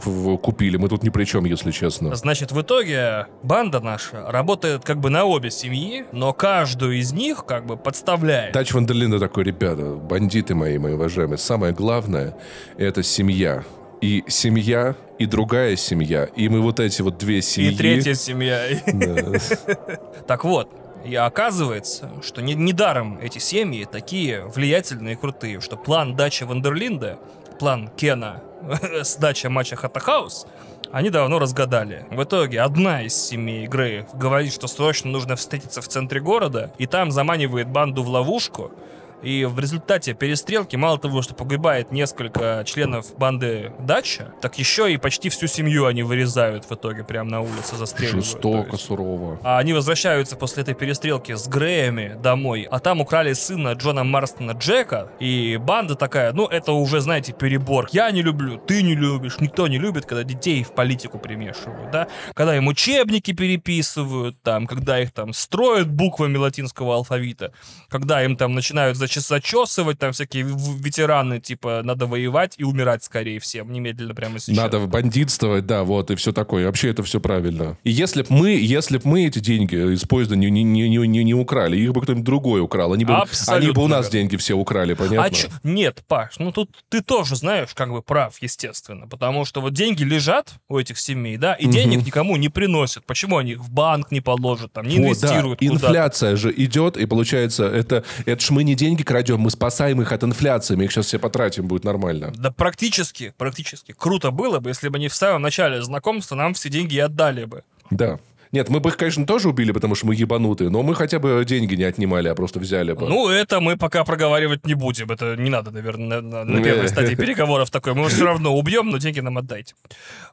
[0.43, 2.15] купили, мы тут ни при чем, если честно.
[2.15, 7.45] Значит, в итоге банда наша работает как бы на обе семьи, но каждую из них
[7.47, 8.53] как бы подставляет.
[8.53, 12.37] Дач Вандерлинда такой, ребята, бандиты мои, мои уважаемые, самое главное—
[12.77, 13.65] это семья.
[14.01, 17.73] И семья, и другая семья, и мы вот эти вот две семьи...
[17.73, 18.67] И третья семья.
[20.27, 20.71] Так вот,
[21.05, 27.19] и оказывается, что не- недаром эти семьи такие влиятельные и крутые, что план дачи Вандерлинда,
[27.59, 28.43] план Кена
[29.03, 30.47] с дача матча Хаттахаус,
[30.93, 32.05] они давно разгадали.
[32.11, 36.87] В итоге одна из семей Греев говорит, что срочно нужно встретиться в центре города, и
[36.87, 38.73] там заманивает банду в ловушку,
[39.23, 44.97] и в результате перестрелки мало того, что погибает несколько членов банды Дача, так еще и
[44.97, 48.25] почти всю семью они вырезают в итоге прямо на улице застреливают.
[48.25, 49.39] То Жестоко, сурово.
[49.43, 54.53] а они возвращаются после этой перестрелки с Греями домой, а там украли сына Джона Марстона
[54.53, 57.89] Джека, и банда такая, ну это уже, знаете, перебор.
[57.93, 62.09] Я не люблю, ты не любишь, никто не любит, когда детей в политику примешивают, да?
[62.35, 67.53] Когда им учебники переписывают, там, когда их там строят буквами латинского алфавита,
[67.89, 73.41] когда им там начинают зач- зачесывать, там всякие ветераны, типа, надо воевать и умирать скорее
[73.41, 74.57] всем, немедленно прямо сейчас.
[74.57, 76.67] Надо бандитствовать, да, вот, и все такое.
[76.67, 77.77] Вообще это все правильно.
[77.85, 81.25] И если б мы, если б мы эти деньги из поезда не, не, не, не,
[81.25, 84.11] не- украли, их бы кто-нибудь другой украл, они бы, Абсолютно они бы у нас верно.
[84.19, 85.25] деньги все украли, понятно?
[85.25, 85.49] А чё?
[85.63, 89.07] Нет, Паш, ну тут ты тоже знаешь, как бы прав, естественно.
[89.09, 91.73] Потому что вот деньги лежат у этих семей, да, и Мгм.
[91.73, 93.05] денег никому не приносят.
[93.07, 95.75] Почему они их в банк не положат, там, не Вот, да, инвестируют куда-то?
[95.87, 100.13] инфляция же идет, и получается, это, это ж мы не деньги крадем, мы спасаем их
[100.13, 102.33] от инфляции, мы их сейчас все потратим, будет нормально.
[102.37, 103.93] Да практически, практически.
[103.97, 107.63] Круто было бы, если бы они в самом начале знакомства нам все деньги отдали бы.
[107.91, 108.19] Да.
[108.53, 111.45] Нет, мы бы их, конечно, тоже убили, потому что мы ебанутые, но мы хотя бы
[111.47, 113.09] деньги не отнимали, а просто взяли бы.
[113.09, 115.11] Ну, это мы пока проговаривать не будем.
[115.11, 117.95] Это не надо, наверное, на, на первой стадии переговоров такой.
[117.95, 119.75] Мы все равно убьем, но деньги нам отдайте.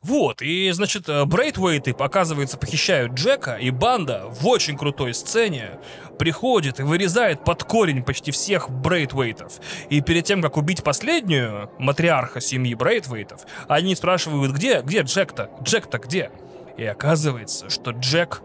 [0.01, 5.71] Вот, и, значит, э, Брейтвейты, оказывается, похищают Джека, и банда в очень крутой сцене
[6.17, 9.53] приходит и вырезает под корень почти всех Брейтвейтов.
[9.89, 15.51] И перед тем, как убить последнюю матриарха семьи Брейтвейтов, они спрашивают, где, где Джек-то?
[15.63, 16.31] Джек-то где?
[16.77, 18.41] И оказывается, что Джек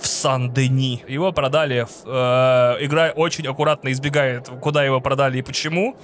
[0.00, 1.04] в Сан-Дени.
[1.08, 5.96] Его продали, э, игра очень аккуратно избегает, куда его продали и почему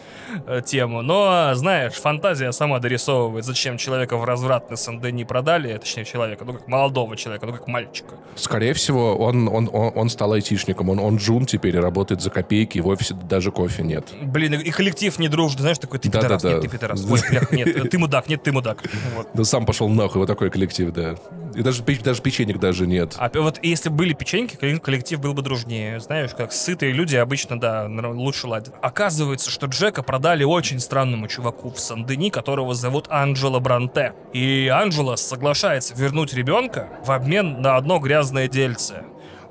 [0.46, 1.02] э, тему.
[1.02, 6.68] Но, знаешь, фантазия сама дорисовывает, зачем человека в развратный Сан-Дени продали, точнее человека, ну как
[6.68, 8.14] молодого человека, ну как мальчика.
[8.36, 12.78] Скорее всего, он, он, он, он стал айтишником, он, он джун теперь работает за копейки,
[12.78, 14.12] и в офисе даже кофе нет.
[14.22, 17.20] Блин, и коллектив не дружит, знаешь, такой, ты пидорас, нет, ты пидорас, ой,
[17.52, 18.82] нет, ты мудак, нет, ты мудак.
[19.16, 19.28] Вот.
[19.34, 21.14] Да сам пошел нахуй, вот такой коллектив, да.
[21.54, 23.14] И даже, даже печенек даже нет.
[23.18, 26.00] А вот если были печеньки, коллек- коллектив был бы дружнее.
[26.00, 28.74] Знаешь, как сытые люди обычно, да, лучше ладят.
[28.82, 34.14] Оказывается, что Джека продали очень странному чуваку в Сан-Дени, которого зовут Анджело Бранте.
[34.32, 39.04] И Анджело соглашается вернуть ребенка в обмен на одно грязное дельце.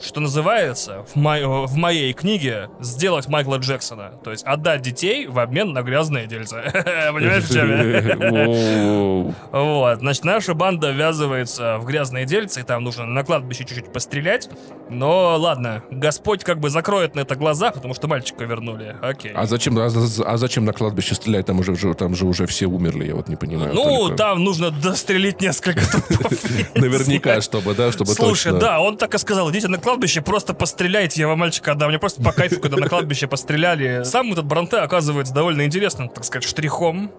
[0.03, 4.11] Что называется в, мо- в моей книге «Сделать Майкла Джексона».
[4.23, 6.61] То есть отдать детей в обмен на грязное дельце.
[7.13, 9.33] Понимаешь, в чем я?
[9.51, 14.49] Вот, значит, наша банда ввязывается в грязные дельцы, и там нужно на кладбище чуть-чуть пострелять.
[14.89, 18.95] Но ладно, Господь как бы закроет на это глаза, потому что мальчика вернули.
[19.01, 19.31] Окей.
[19.33, 19.85] А зачем, а,
[20.25, 21.45] а зачем на кладбище стрелять?
[21.45, 23.73] Там уже, же- там же уже все умерли, я вот не понимаю.
[23.73, 24.17] ну, только.
[24.17, 26.43] там нужно дострелить несколько трупов.
[26.75, 31.21] Наверняка, чтобы, да, чтобы Слушай, да, он так и сказал, идите на кладбище, просто постреляйте,
[31.21, 31.89] я вам мальчика отдам.
[31.89, 34.03] Мне просто по кайфу, когда на кладбище постреляли.
[34.03, 37.11] Сам этот Бронте оказывается довольно интересным, так сказать, штрихом.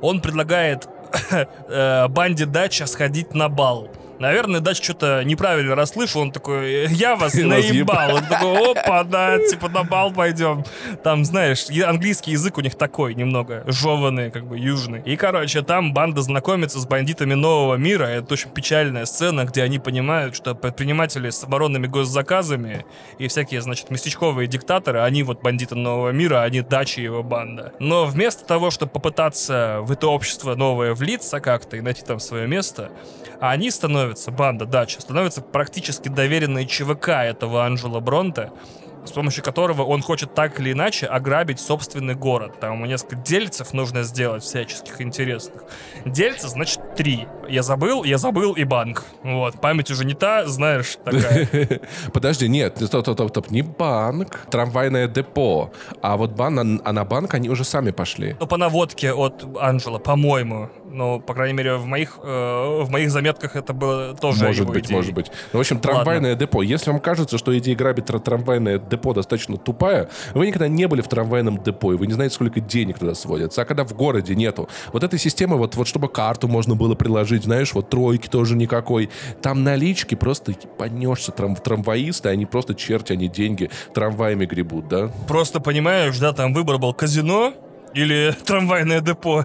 [0.00, 0.88] Он предлагает
[1.68, 3.88] э, банде Дача сходить на бал.
[4.18, 6.22] Наверное, Дач что-то неправильно расслышал.
[6.22, 8.16] Он такой, я вас наебал.
[8.16, 10.64] Он такой, опа, да, типа на бал пойдем.
[11.02, 15.02] Там, знаешь, английский язык у них такой немного жеванный, как бы южный.
[15.04, 18.04] И, короче, там банда знакомится с бандитами нового мира.
[18.04, 22.84] Это очень печальная сцена, где они понимают, что предприниматели с оборонными госзаказами
[23.18, 27.72] и всякие, значит, местечковые диктаторы, они вот бандиты нового мира, они Дачи и его банда.
[27.78, 32.46] Но вместо того, чтобы попытаться в это общество новое влиться как-то и найти там свое
[32.46, 32.90] место,
[33.40, 38.50] они становятся, банда Дача, становятся практически доверенные ЧВК этого Анджела Бронте,
[39.08, 42.60] с помощью которого он хочет так или иначе ограбить собственный город.
[42.60, 45.64] Там ему несколько дельцев нужно сделать всяческих интересных.
[46.04, 47.26] Дельца, значит, три.
[47.48, 49.04] Я забыл, я забыл и банк.
[49.22, 51.48] Вот, память уже не та, знаешь, такая.
[52.12, 55.72] Подожди, нет, стоп, стоп, стоп, не банк, трамвайное депо.
[56.02, 58.36] А вот бан, а на банк они уже сами пошли.
[58.38, 60.70] Ну, по наводке от Анджела, по-моему.
[60.90, 64.72] Ну, по крайней мере, в моих, э, в моих заметках это было тоже Может его
[64.72, 64.96] быть, идеей.
[64.96, 65.30] может быть.
[65.52, 66.62] Ну, в общем, трамвайное депо.
[66.62, 71.00] Если вам кажется, что идея грабить тра- трамвайное депо достаточно тупая, вы никогда не были
[71.02, 73.62] в трамвайном депо, и вы не знаете, сколько денег туда сводится.
[73.62, 77.44] А когда в городе нету вот этой системы, вот, вот чтобы карту можно было приложить,
[77.44, 79.10] знаешь, вот тройки тоже никакой.
[79.42, 85.10] Там налички просто поднешься трам трамваисты, они просто черти, они деньги трамваями гребут, да?
[85.26, 87.52] Просто понимаешь, да, там выбор был казино
[87.94, 89.44] или трамвайное депо.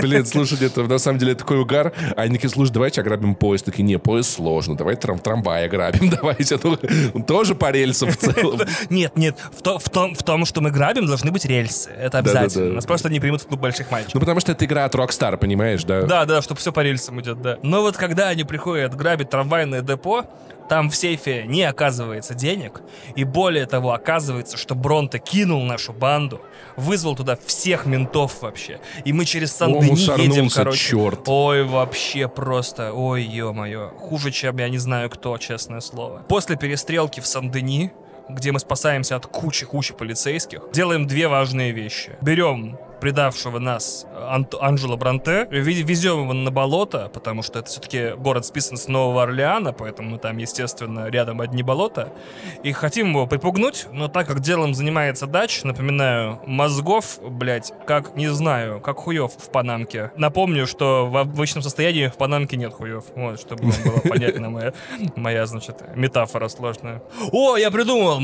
[0.00, 1.92] Блин, слушай, это на самом деле такой угар.
[2.16, 3.64] А они такие, слушай, давайте ограбим поезд.
[3.64, 6.58] Такие, не, поезд сложно, давай трам трамвай ограбим, давайте.
[6.62, 8.60] Ну, тоже по рельсам в целом.
[8.90, 11.90] Нет, нет, в, то- в том, в том, что мы грабим, должны быть рельсы.
[11.90, 12.48] Это обязательно.
[12.64, 12.74] Да-да-да.
[12.76, 14.14] Нас просто не примут в клуб больших мальчиков.
[14.14, 16.02] Ну, потому что это игра от Rockstar, понимаешь, да?
[16.02, 17.58] Да, да, чтобы все по рельсам идет, да.
[17.62, 20.24] Но вот когда они приходят грабить трамвайное депо,
[20.72, 22.80] там в сейфе не оказывается денег.
[23.14, 26.40] И более того, оказывается, что Бронто кинул нашу банду,
[26.78, 28.80] вызвал туда всех ментов вообще.
[29.04, 30.78] И мы через Сан-Дени едем, короче.
[30.78, 31.28] чёрт.
[31.28, 33.90] Ой, вообще просто, ой, ё-моё.
[33.98, 36.24] Хуже, чем я не знаю кто, честное слово.
[36.26, 37.92] После перестрелки в Сан-Дени,
[38.30, 42.16] где мы спасаемся от кучи-кучи полицейских, делаем две важные вещи.
[42.22, 48.12] Берем предавшего нас Ант- Анджело Бранте, ве- везем его на болото, потому что это все-таки
[48.16, 52.12] город списан с Нового Орлеана, поэтому там, естественно, рядом одни болота.
[52.62, 58.28] И хотим его припугнуть, но так как делом занимается дач, напоминаю, мозгов, блять, как, не
[58.28, 60.12] знаю, как хуев в Панамке.
[60.16, 63.02] Напомню, что в обычном состоянии в Панамке нет хуев.
[63.16, 64.72] Вот, чтобы вам было понятна моя,
[65.16, 67.02] моя, значит, метафора сложная.
[67.32, 68.20] О, я придумал!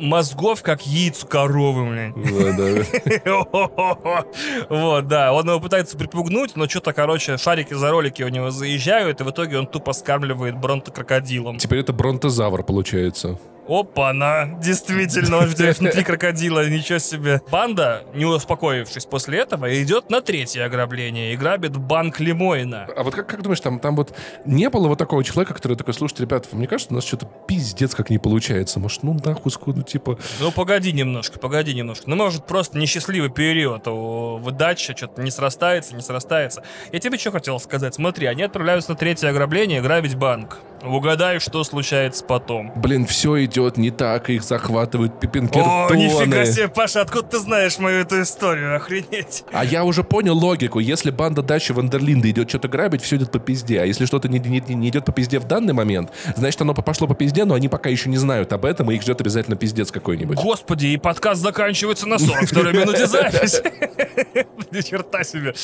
[0.00, 2.14] Мозгов, как яиц коровы, блядь.
[2.14, 2.52] Да,
[3.24, 4.24] да.
[4.68, 9.20] Вот, да, он его пытается припугнуть, но что-то, короче, шарики за ролики у него заезжают,
[9.20, 11.58] и в итоге он тупо скармливает бронто крокодилом.
[11.58, 13.38] Теперь это бронтозавр получается.
[13.68, 17.42] Опа-на, действительно, он внутри крокодила, ничего себе.
[17.50, 22.88] Банда, не успокоившись после этого, идет на третье ограбление и грабит банк Лимойна.
[22.96, 24.14] А вот как, как думаешь, там, там вот
[24.46, 27.94] не было вот такого человека, который такой, слушайте, ребята, мне кажется, у нас что-то пиздец
[27.94, 28.80] как не получается.
[28.80, 30.18] Может, ну нахуй, ну типа...
[30.40, 32.08] Ну погоди немножко, погоди немножко.
[32.08, 36.62] Ну может просто несчастливый период у выдачи, что-то не срастается, не срастается.
[36.90, 37.94] Я тебе что хотел сказать?
[37.94, 40.58] Смотри, они отправляются на третье ограбление грабить банк.
[40.82, 42.72] Угадай, что случается потом.
[42.76, 45.88] Блин, все идет не так, их захватывают пипинкертоны.
[45.90, 48.76] О, нифига себе, Паша, откуда ты знаешь мою эту историю?
[48.76, 49.44] Охренеть.
[49.52, 50.78] А я уже понял логику.
[50.78, 53.80] Если банда дачи Вандерлинда идет что-то грабить, все идет по пизде.
[53.80, 57.06] А если что-то не, не, не идет по пизде в данный момент, значит, оно пошло
[57.06, 59.90] по пизде, но они пока еще не знают об этом, и их ждет обязательно пиздец
[59.90, 60.36] какой-нибудь.
[60.36, 63.62] Господи, и подкаст заканчивается на 42 минуте записи.
[64.70, 65.54] Ни черта себе.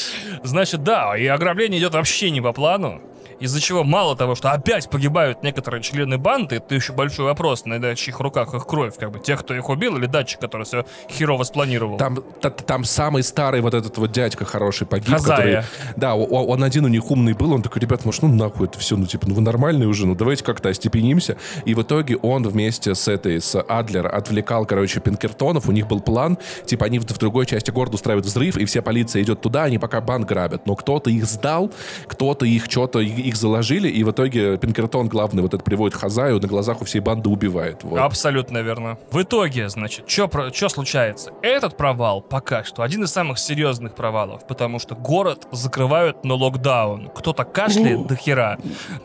[0.42, 3.02] Значит, да, и ограбление идет вообще не по плану
[3.44, 7.94] из-за чего мало того, что опять погибают некоторые члены банды, это еще большой вопрос, на
[7.94, 11.44] чьих руках их кровь, как бы тех, кто их убил, или датчик, который все херово
[11.44, 11.98] спланировал.
[11.98, 15.36] Там, та, там самый старый вот этот вот дядька хороший погиб, Хазая.
[15.36, 15.64] который...
[15.96, 18.78] Да, он, он один у них умный был, он такой, ребят, может, ну нахуй это
[18.78, 21.36] все, ну типа, ну вы нормальные уже, ну давайте как-то остепенимся.
[21.66, 26.00] И в итоге он вместе с этой, с Адлер отвлекал, короче, Пинкертонов, у них был
[26.00, 29.64] план, типа они в, в другой части города устраивают взрыв, и вся полиция идет туда,
[29.64, 31.70] они пока банк грабят, но кто-то их сдал,
[32.06, 36.48] кто-то их что-то, их заложили, и в итоге Пинкертон главный вот это приводит Хазаю, на
[36.48, 37.84] глазах у всей банды убивает.
[37.84, 37.98] Вот.
[37.98, 38.98] Абсолютно верно.
[39.10, 41.32] В итоге, значит, что случается?
[41.42, 47.10] Этот провал пока что один из самых серьезных провалов, потому что город закрывают на локдаун.
[47.14, 48.58] Кто-то кашляет до хера.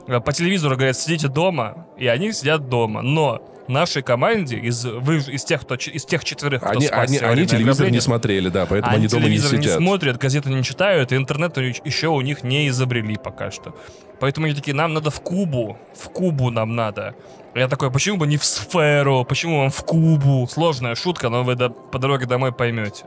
[0.08, 3.02] По телевизору говорят, сидите дома, и они сидят дома.
[3.02, 7.46] Но нашей команде из, вы, из, тех, кто, из тех четверых, кто они, они, они
[7.46, 9.66] телевизор не смотрели, да, поэтому они, они дома не сидят.
[9.66, 13.76] не смотрят, газеты не читают, и интернет еще у них не изобрели пока что.
[14.20, 17.16] Поэтому они такие, нам надо в Кубу, в Кубу нам надо.
[17.56, 20.48] Я такой, почему бы не в сферу, почему вам в Кубу?
[20.48, 23.06] Сложная шутка, но вы до, по дороге домой поймете.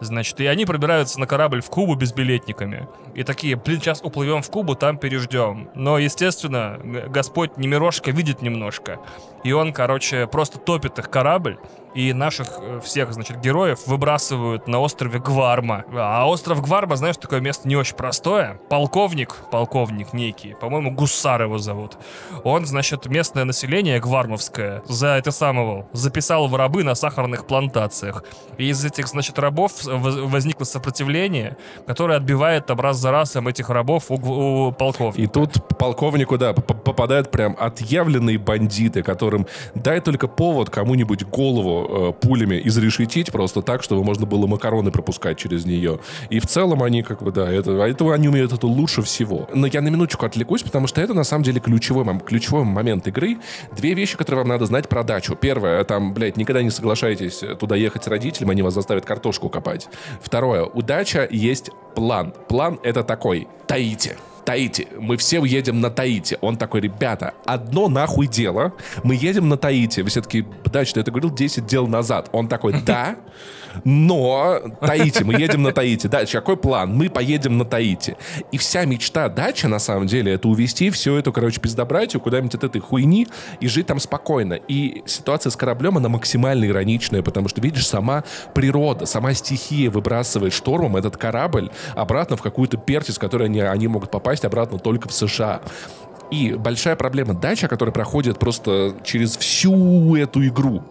[0.00, 2.88] Значит, и они пробираются на корабль в Кубу безбилетниками.
[3.14, 5.70] И такие, блин, сейчас уплывем в Кубу, там переждем.
[5.74, 6.78] Но, естественно,
[7.08, 8.98] Господь Немирошка видит немножко.
[9.42, 11.58] И он, короче, просто топит их корабль
[11.96, 15.84] и наших э, всех, значит, героев выбрасывают на острове Гварма.
[15.94, 18.60] А остров Гварма, знаешь, такое место не очень простое.
[18.68, 21.96] Полковник, полковник некий, по-моему, Гусар его зовут.
[22.44, 28.24] Он, значит, местное население гвармовское за это самого записал в рабы на сахарных плантациях.
[28.58, 34.10] И из этих, значит, рабов возникло сопротивление, которое отбивает там раз за разом этих рабов
[34.10, 35.22] у, у полковника.
[35.22, 42.12] И тут полковнику, да, попадают прям отъявленные бандиты, которым дай только повод кому-нибудь голову э,
[42.12, 46.00] пулями изрешетить просто так, чтобы можно было макароны пропускать через нее.
[46.30, 49.48] И в целом они как бы, да, это, это они умеют это лучше всего.
[49.54, 53.38] Но я на минуточку отвлекусь, потому что это на самом деле ключевой, ключевой момент игры.
[53.76, 55.36] Две вещи, которые вам надо знать про дачу.
[55.36, 59.88] Первое, там, блядь, никогда не соглашайтесь туда ехать с родителями, они вас заставят картошку копать.
[60.20, 62.34] Второе, у дача есть план.
[62.48, 63.48] План это такой.
[63.66, 64.16] Таите.
[64.46, 64.86] Таити.
[64.98, 66.38] Мы все уедем на Таити.
[66.40, 68.72] Он такой, ребята, одно нахуй дело.
[69.02, 70.00] Мы едем на Таити.
[70.00, 70.46] Вы все таки
[70.96, 72.28] я это говорил 10 дел назад.
[72.32, 73.16] Он такой, да.
[73.84, 76.06] Но Таити, мы едем на Таити.
[76.06, 76.94] Дальше, какой план?
[76.94, 78.16] Мы поедем на Таити.
[78.52, 82.64] И вся мечта дачи, на самом деле, это увезти всю эту, короче, пиздобратью куда-нибудь от
[82.64, 83.26] этой хуйни
[83.60, 84.54] и жить там спокойно.
[84.54, 88.24] И ситуация с кораблем, она максимально ироничная, потому что, видишь, сама
[88.54, 94.10] природа, сама стихия выбрасывает штормом этот корабль обратно в какую-то пертис, которой они, они могут
[94.10, 95.60] попасть обратно только в США.
[96.30, 100.82] И большая проблема дача, которая проходит просто через всю эту игру,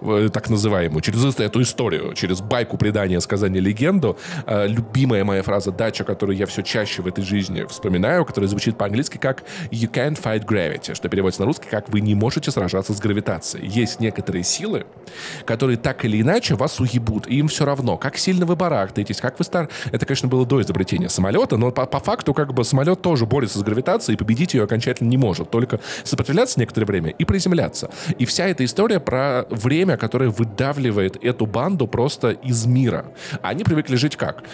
[0.00, 4.16] э, так называемую, через эту историю, через байку, предания, сказания, легенду.
[4.46, 8.78] Э, любимая моя фраза дача, которую я все чаще в этой жизни вспоминаю, которая звучит
[8.78, 12.92] по-английски как «You can't fight gravity», что переводится на русский как «Вы не можете сражаться
[12.92, 13.68] с гравитацией».
[13.68, 14.86] Есть некоторые силы,
[15.44, 19.38] которые так или иначе вас уебут, и им все равно, как сильно вы барахтаетесь, как
[19.38, 19.68] вы стар...
[19.90, 23.58] Это, конечно, было до изобретения самолета, но по, по факту как бы самолет тоже борется
[23.58, 25.50] с гравитацией, и победить ее окончательно окончательно не может.
[25.50, 27.90] Только сопротивляться некоторое время и приземляться.
[28.18, 33.06] И вся эта история про время, которое выдавливает эту банду просто из мира.
[33.42, 34.44] Они привыкли жить как?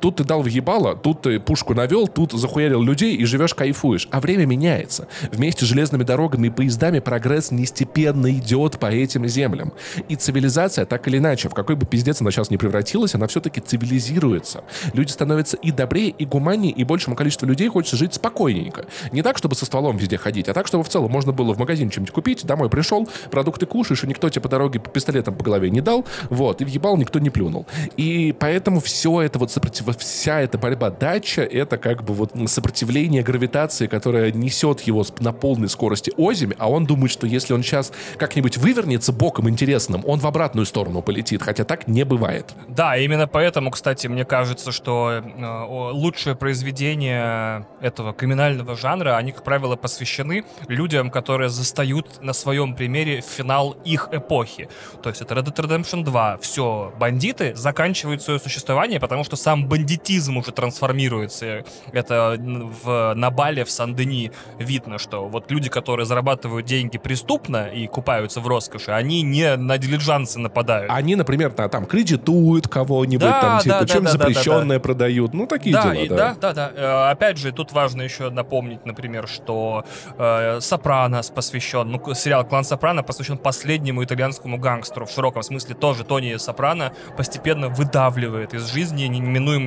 [0.00, 4.08] Тут ты дал въебало, тут ты пушку навел, тут захуярил людей и живешь кайфуешь.
[4.10, 5.08] А время меняется.
[5.32, 9.72] Вместе с железными дорогами и поездами прогресс нестепенно идет по этим землям.
[10.08, 13.60] И цивилизация, так или иначе, в какой бы пиздец она сейчас не превратилась, она все-таки
[13.60, 14.64] цивилизируется.
[14.92, 18.86] Люди становятся и добрее, и гуманнее, и большему количеству людей хочется жить спокойненько.
[19.12, 21.58] Не так, чтобы со стволом везде ходить, а так, чтобы в целом можно было в
[21.58, 25.70] магазин чем-нибудь купить, домой пришел, продукты кушаешь, и никто тебе по дороге пистолетом по голове
[25.70, 27.66] не дал, вот, и въебал никто не плюнул.
[27.96, 33.22] И поэтому все это вот сопротивление вся эта борьба дача, это как бы вот сопротивление
[33.22, 37.92] гравитации, которое несет его на полной скорости озимь, а он думает, что если он сейчас
[38.18, 42.54] как-нибудь вывернется боком интересным, он в обратную сторону полетит, хотя так не бывает.
[42.68, 49.44] Да, именно поэтому, кстати, мне кажется, что э, лучшие произведения этого криминального жанра, они, как
[49.44, 54.68] правило, посвящены людям, которые застают на своем примере финал их эпохи.
[55.02, 56.38] То есть это Red Dead Redemption 2.
[56.38, 61.64] Все, бандиты заканчивают свое существование, потому что сам бандитизм уже трансформируется.
[61.92, 67.86] Это в, на Бале в Сан-Дени видно, что вот люди, которые зарабатывают деньги преступно и
[67.86, 70.90] купаются в роскоши, они не на дилижансы нападают.
[70.92, 74.80] Они, например, на, там кредитуют кого-нибудь, да, там, типа, да, чем да, запрещенное да, да,
[74.80, 75.32] продают.
[75.34, 75.92] Ну, такие да, дела.
[75.92, 76.72] И, да, да, да, да.
[76.74, 79.84] Э, опять же, тут важно еще напомнить, например, что
[80.18, 85.06] э, Сопранос посвящен, ну, сериал «Клан Сопрано» посвящен последнему итальянскому гангстеру.
[85.06, 89.04] В широком смысле тоже Тони Сопрано постепенно выдавливает из жизни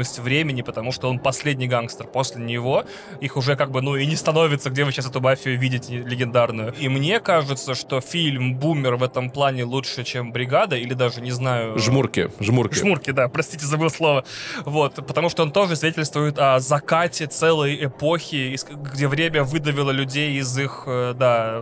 [0.01, 2.07] неминуемость времени, потому что он последний гангстер.
[2.07, 2.83] После него
[3.21, 6.73] их уже как бы, ну, и не становится, где вы сейчас эту мафию видите легендарную.
[6.79, 11.31] И мне кажется, что фильм «Бумер» в этом плане лучше, чем «Бригада», или даже, не
[11.31, 11.77] знаю...
[11.77, 12.75] Жмурки, жмурки.
[12.75, 14.23] Жмурки, да, простите, забыл слово.
[14.65, 18.57] Вот, потому что он тоже свидетельствует о закате целой эпохи,
[18.93, 21.61] где время выдавило людей из их, э, да,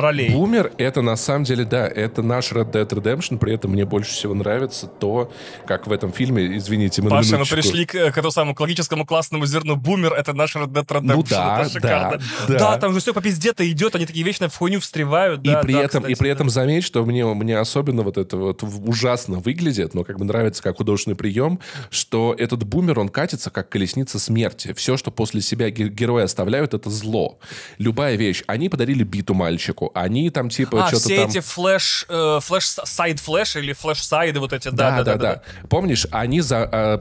[0.00, 0.30] ролей.
[0.30, 4.12] Бумер— это на самом деле, да, это наш Red Dead Redemption, при этом мне больше
[4.12, 5.30] всего нравится то,
[5.66, 9.46] как в этом фильме, извините, мы Паша, мы пришли к, к этому самому логическому классному
[9.46, 9.76] зерну.
[9.76, 11.14] Бумер— это наш Red Dead Redemption.
[11.16, 12.20] Ну да, это шикарно.
[12.48, 12.58] Да, да.
[12.58, 15.40] да, там же все по пизде-то идет, они такие вечно в хуйню встревают.
[15.44, 16.32] И да, при да, этом, кстати, и при да.
[16.32, 20.62] этом заметь, что мне, мне особенно вот это вот ужасно выглядит, но как бы нравится
[20.62, 21.60] как художественный прием,
[21.90, 24.72] что этот бумер, он катится как колесница смерти.
[24.72, 27.38] Все, что после себя герои оставляют, это зло.
[27.78, 28.42] Любая вещь.
[28.46, 31.28] Они подарили биту мальчику, они там типа а, что-то все там...
[31.28, 35.16] эти flash, э, flash, side-flash или flash-side ы вот эти, да, да, да, да.
[35.16, 35.34] да.
[35.34, 35.68] да.
[35.68, 36.98] Помнишь, они за, э,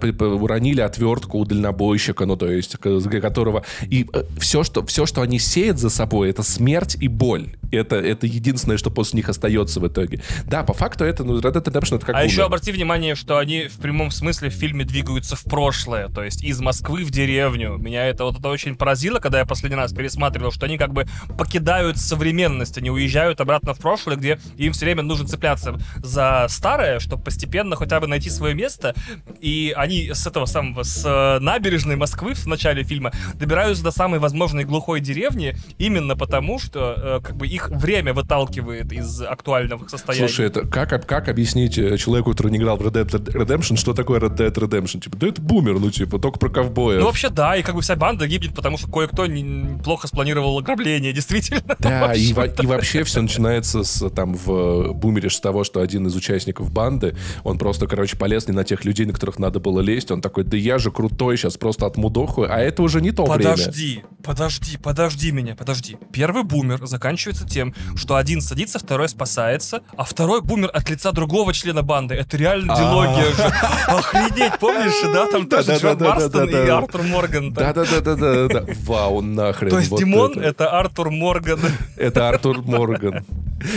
[0.54, 3.64] уронили отвертку у дальнобойщика, ну то есть, которого...
[3.82, 7.56] И э, все, что, все, что они сеют за собой, это смерть и боль.
[7.72, 10.22] Это, это единственное, что после них остается в итоге.
[10.46, 12.32] Да, по факту это, ну, Red Dead Redemption это как А бумер.
[12.32, 16.44] еще обрати внимание, что они в прямом смысле в фильме двигаются в прошлое, то есть
[16.44, 17.78] из Москвы в деревню.
[17.78, 21.08] Меня это вот это очень поразило, когда я последний раз пересматривал, что они как бы
[21.38, 27.00] покидают современность, они уезжают обратно в прошлое, где им все время нужно цепляться за старое,
[27.00, 28.94] чтобы постепенно хотя бы найти свое место.
[29.40, 34.64] И они с этого самого, с набережной Москвы в начале фильма добираются до самой возможной
[34.64, 40.28] глухой деревни именно потому, что э, как бы их время выталкивает из актуального состояния.
[40.28, 43.94] Слушай, это как, как объяснить э, человеку, который не играл в Red Dead Redemption, что
[43.94, 45.00] такое Red Dead Redemption?
[45.00, 47.00] Типа, да это бумер, ну типа, только про ковбоя.
[47.00, 50.58] Ну вообще да, и как бы вся банда гибнет, потому что кое-кто не, плохо спланировал
[50.58, 51.76] ограбление, действительно.
[51.84, 56.16] Да, и, и вообще все начинается с, там в бумере с того, что один из
[56.16, 60.10] участников банды, он просто, короче, полез не на тех людей, на которых надо было лезть,
[60.12, 63.44] он такой, да я же крутой, сейчас просто отмудохаю, а это уже не то подожди,
[63.44, 63.56] время.
[63.56, 65.98] Подожди, подожди, подожди меня, подожди.
[66.12, 71.54] Первый бумер заканчивается тем, что один садится, второй спасается, а второй бумер от лица другого
[71.54, 72.16] члена банды.
[72.16, 73.44] Это реально дилогия же.
[73.88, 75.28] Охренеть, помнишь, да?
[75.28, 77.54] Там тоже Джон Марстон и Артур Морган.
[77.54, 78.66] Да-да-да-да-да.
[78.86, 79.70] Вау, нахрен.
[79.70, 81.60] То есть Димон— это Артур Морган.
[81.96, 83.24] Это Артур Морган.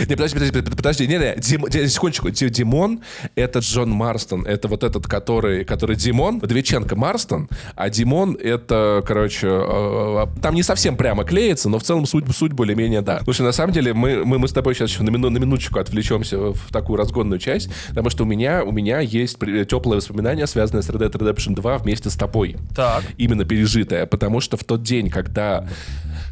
[0.07, 3.01] Не, подожди, подожди, подожди, не, не, Дим, секундочку, Димон—
[3.35, 9.47] это Джон Марстон, это вот этот, который, который Димон, Двеченко Марстон, а Димон— это, короче,
[9.49, 13.21] э, там не совсем прямо клеится, но в целом суть, суть более-менее да.
[13.23, 15.79] Слушай, на самом деле мы, мы, мы с тобой сейчас еще на, мину, на минуточку
[15.79, 20.81] отвлечемся в такую разгонную часть, потому что у меня, у меня есть теплое воспоминание, связанное
[20.81, 22.57] с Red Dead Redemption 2 вместе с тобой.
[22.75, 23.03] Так.
[23.17, 25.67] Именно пережитое, потому что в тот день, когда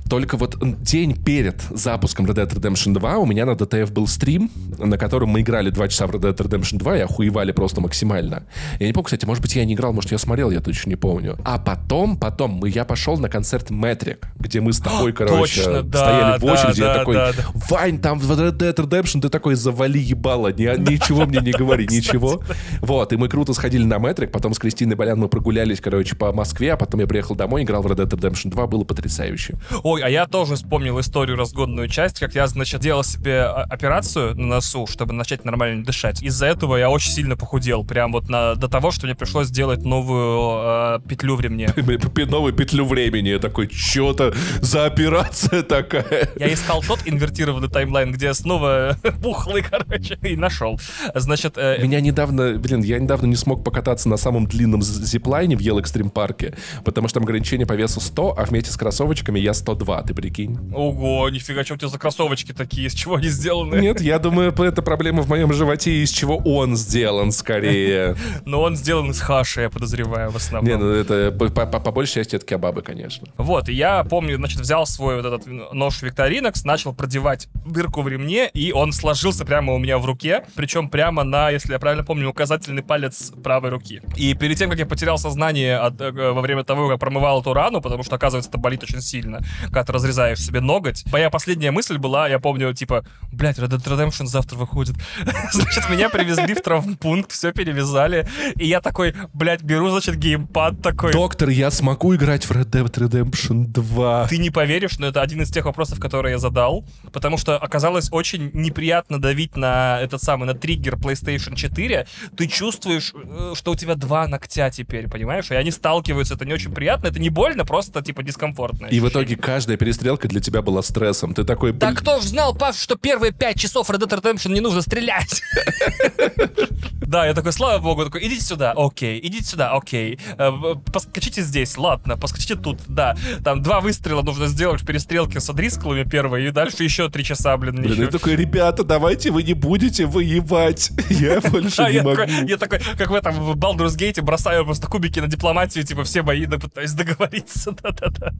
[0.09, 4.51] только вот день перед запуском Red Dead Redemption 2 у меня на DTF был стрим,
[4.77, 8.43] на котором мы играли 2 часа в Red Dead Redemption 2 и охуевали просто максимально.
[8.79, 10.95] Я не помню, кстати, может быть, я не играл, может, я смотрел, я точно не
[10.95, 11.37] помню.
[11.43, 15.81] А потом, потом мы, я пошел на концерт Метрик, где мы с тобой, короче, Точно,
[15.81, 17.43] да, стояли в очереди, да, я да, такой, да, да.
[17.69, 21.87] Вань, там в Red Dead Redemption, ты такой, завали ебало, ни, ничего мне не говори,
[21.89, 22.41] ничего.
[22.81, 26.31] Вот, и мы круто сходили на Метрик, потом с Кристиной Болян мы прогулялись, короче, по
[26.31, 29.55] Москве, а потом я приехал домой, играл в Red Dead Redemption 2, было потрясающе.
[29.95, 34.55] Ой, а я тоже вспомнил историю разгонную часть, как я, значит, делал себе операцию на
[34.55, 36.21] носу, чтобы начать нормально дышать.
[36.21, 39.85] Из-за этого я очень сильно похудел, прям вот на, до того, что мне пришлось сделать
[39.85, 41.73] новую э, петлю в ремне.
[42.27, 43.29] Новую петлю времени.
[43.29, 46.29] Я такой, что-то за операция такая.
[46.35, 50.77] Я искал тот инвертированный таймлайн, где снова пухлый, короче, и нашел.
[51.13, 51.57] Значит...
[51.57, 51.81] Э...
[51.81, 56.09] Меня недавно, блин, я недавно не смог покататься на самом длинном зиплайне в Ел Экстрим
[56.09, 60.01] парке, потому что там ограничение по весу 100, а вместе с кроссовочками я 120 2,
[60.01, 60.57] ты прикинь?
[60.73, 63.77] Ого, нифига, что у тебя за кроссовочки такие, из чего они сделаны?
[63.77, 68.15] Нет, я думаю, это проблема в моем животе, из чего он сделан скорее.
[68.45, 70.69] Но он сделан из хаши, я подозреваю, в основном.
[70.69, 73.27] Не, ну это по, большей части это кебабы, конечно.
[73.37, 78.49] Вот, я помню, значит, взял свой вот этот нож Викторинокс, начал продевать дырку в ремне,
[78.53, 82.29] и он сложился прямо у меня в руке, причем прямо на, если я правильно помню,
[82.29, 84.01] указательный палец правой руки.
[84.15, 87.53] И перед тем, как я потерял сознание от, э, во время того, как промывал эту
[87.53, 89.41] рану, потому что, оказывается, это болит очень сильно,
[89.75, 93.83] когда ты разрезаешь себе ноготь, моя последняя мысль была, я помню, типа, блядь, Red Dead
[93.83, 94.95] Redemption завтра выходит.
[95.51, 101.11] Значит, меня привезли в травмпункт, все перевязали, и я такой, блядь, беру, значит, геймпад такой.
[101.11, 104.27] Доктор, я смогу играть в Red Dead Redemption 2.
[104.29, 108.07] Ты не поверишь, но это один из тех вопросов, которые я задал, потому что оказалось
[108.13, 112.07] очень неприятно давить на этот самый, на триггер PlayStation 4.
[112.37, 115.51] Ты чувствуешь, э, что у тебя два ногтя теперь, понимаешь?
[115.51, 118.85] И они сталкиваются, это не очень приятно, это не больно, просто типа дискомфортно.
[118.85, 121.33] И в итоге каждая перестрелка для тебя была стрессом.
[121.33, 124.59] Ты такой, Да кто ж знал, Паш, что первые пять часов Red Dead Redemption не
[124.59, 125.41] нужно стрелять?
[127.05, 130.51] Да, я такой, слава богу, такой, идите сюда, окей, идите сюда, окей, Э,
[130.91, 133.15] поскочите здесь, ладно, поскочите тут, да.
[133.43, 137.55] Там два выстрела нужно сделать в перестрелке с Адрискалами первой, и дальше еще три часа,
[137.57, 140.91] блин, Блин, я такой, ребята, давайте вы не будете воевать.
[141.09, 142.17] Я больше не могу.
[142.17, 146.23] такой, я такой, как в этом Baldur's Gate, бросаю просто кубики на дипломатию, типа все
[146.23, 148.33] бои, пытаюсь договориться, да-да-да.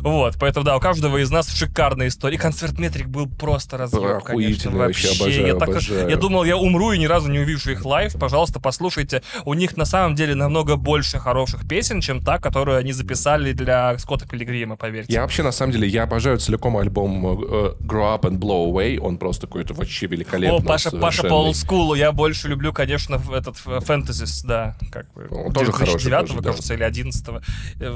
[0.00, 2.36] Вот, поэтому, да, у каждого из нас шикарная история.
[2.36, 6.08] И концерт Metric был просто разъеб, конечно, вообще, обожаю, я, так- обожаю.
[6.08, 8.14] я думал, я умру и ни разу не увижу их live.
[8.18, 9.22] Пожалуйста, послушайте.
[9.44, 13.96] У них на самом деле намного больше хороших песен, чем та, которую они записали для
[13.98, 15.12] Скотта Пилигрима, поверьте.
[15.12, 18.98] Я вообще, на самом деле, я обожаю целиком альбом э, Grow Up and Blow Away.
[18.98, 20.58] Он просто какой-то вообще великолепный.
[20.58, 21.94] О, Паша, Паша по олдскулу.
[21.94, 24.76] Я больше люблю, конечно, этот Fantasies, да.
[24.90, 26.48] Как бы, Он тоже хороший 2009 тоже, да.
[26.50, 27.26] кажется, или 11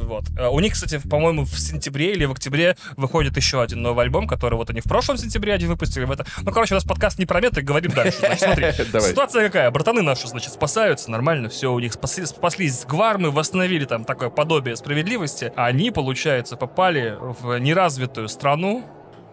[0.05, 0.25] Вот.
[0.39, 2.58] Э, У них, кстати, по-моему, в сентябре или в октябре
[2.97, 6.05] выходит еще один новый альбом, который вот они в прошлом сентябре один выпустили.
[6.05, 6.27] В это...
[6.43, 8.19] Ну, короче, у нас подкаст не про меты, говорим дальше.
[8.19, 9.71] Значит, смотри, ситуация какая?
[9.71, 14.31] Братаны наши, значит, спасаются, нормально, все, у них спасли- спаслись с гвармы, восстановили там такое
[14.31, 15.53] подобие справедливости.
[15.57, 18.85] А они, получается, попали в неразвитую страну,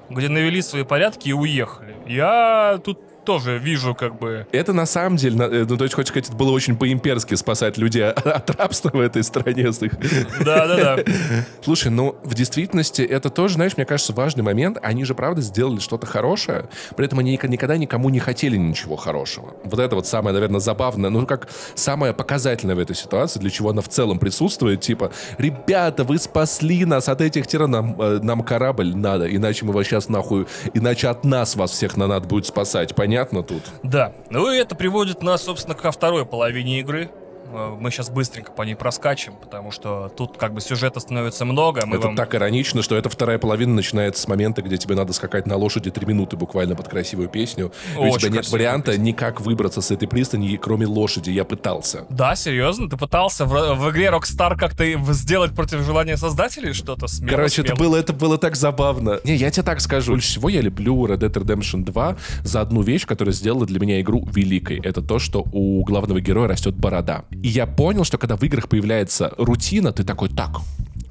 [0.10, 1.96] где навели свои порядки и уехали.
[2.08, 4.46] Я тут тоже вижу, как бы...
[4.52, 7.78] Это на самом деле, э, ну, то есть, хочешь сказать, это было очень по-имперски спасать
[7.78, 9.74] людей от рабства в этой стране.
[9.74, 9.94] с их-
[10.44, 11.04] Да-да-да.
[11.64, 14.78] Слушай, ну, в действительности, это тоже, знаешь, мне кажется, важный момент.
[14.82, 18.96] Они же, правда, сделали что-то хорошее, при этом они ник- никогда никому не хотели ничего
[18.96, 19.56] хорошего.
[19.64, 23.72] Вот это вот самое, наверное, забавное, ну, как самое показательное в этой ситуации, для чего
[23.72, 28.44] она в целом присутствует, типа, ребята, вы спасли нас от этих тиран, нам, э, нам
[28.44, 30.46] корабль надо, иначе мы вас сейчас нахуй,
[30.76, 33.64] иначе от нас вас всех на надо будет спасать, понятно тут?
[33.84, 34.14] Да.
[34.30, 37.10] Ну и это приводит нас, собственно, ко второй половине игры.
[37.52, 41.86] Э, Мы сейчас быстренько по ней проскачем, потому что тут как бы сюжета становится много.
[41.86, 42.16] Мы это вам...
[42.16, 45.92] так иронично, что эта вторая половина начинается с момента, где тебе надо скакать на лошади
[45.92, 47.72] три минуты буквально под красивую песню.
[47.96, 49.04] И у Очень тебя нет варианта песня.
[49.04, 51.30] никак выбраться с этой пристани, кроме лошади.
[51.30, 52.06] Я пытался.
[52.10, 52.90] Да, серьезно?
[52.90, 57.32] Ты пытался в, в игре Rockstar как-то сделать против желания создателей что-то смело?
[57.32, 57.90] Короче, это смело?
[57.90, 59.20] было, это было так забавно.
[59.24, 60.14] Не, я тебе так скажу.
[60.14, 64.02] Больше всего я люблю Red Dead Redemption 2 за одну вещь, которая сделала для меня
[64.02, 64.80] игру великой.
[64.84, 67.26] Это то, что у главного героя растет борода.
[67.44, 70.62] И я понял, что когда в играх появляется рутина, ты такой, так,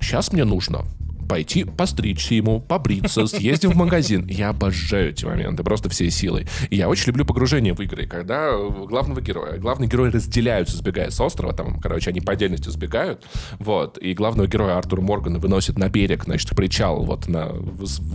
[0.01, 0.85] сейчас мне нужно
[1.25, 4.27] пойти постричься ему, побриться, съездить в магазин.
[4.27, 6.47] Я обожаю эти моменты, просто всей силой.
[6.70, 11.11] И я очень люблю погружение в игры, когда э, главного героя, главные герои разделяются, сбегая
[11.11, 13.25] с острова, там, короче, они по отдельности сбегают,
[13.59, 17.51] вот, и главного героя Артура Моргана выносит на берег, значит, причал, вот, на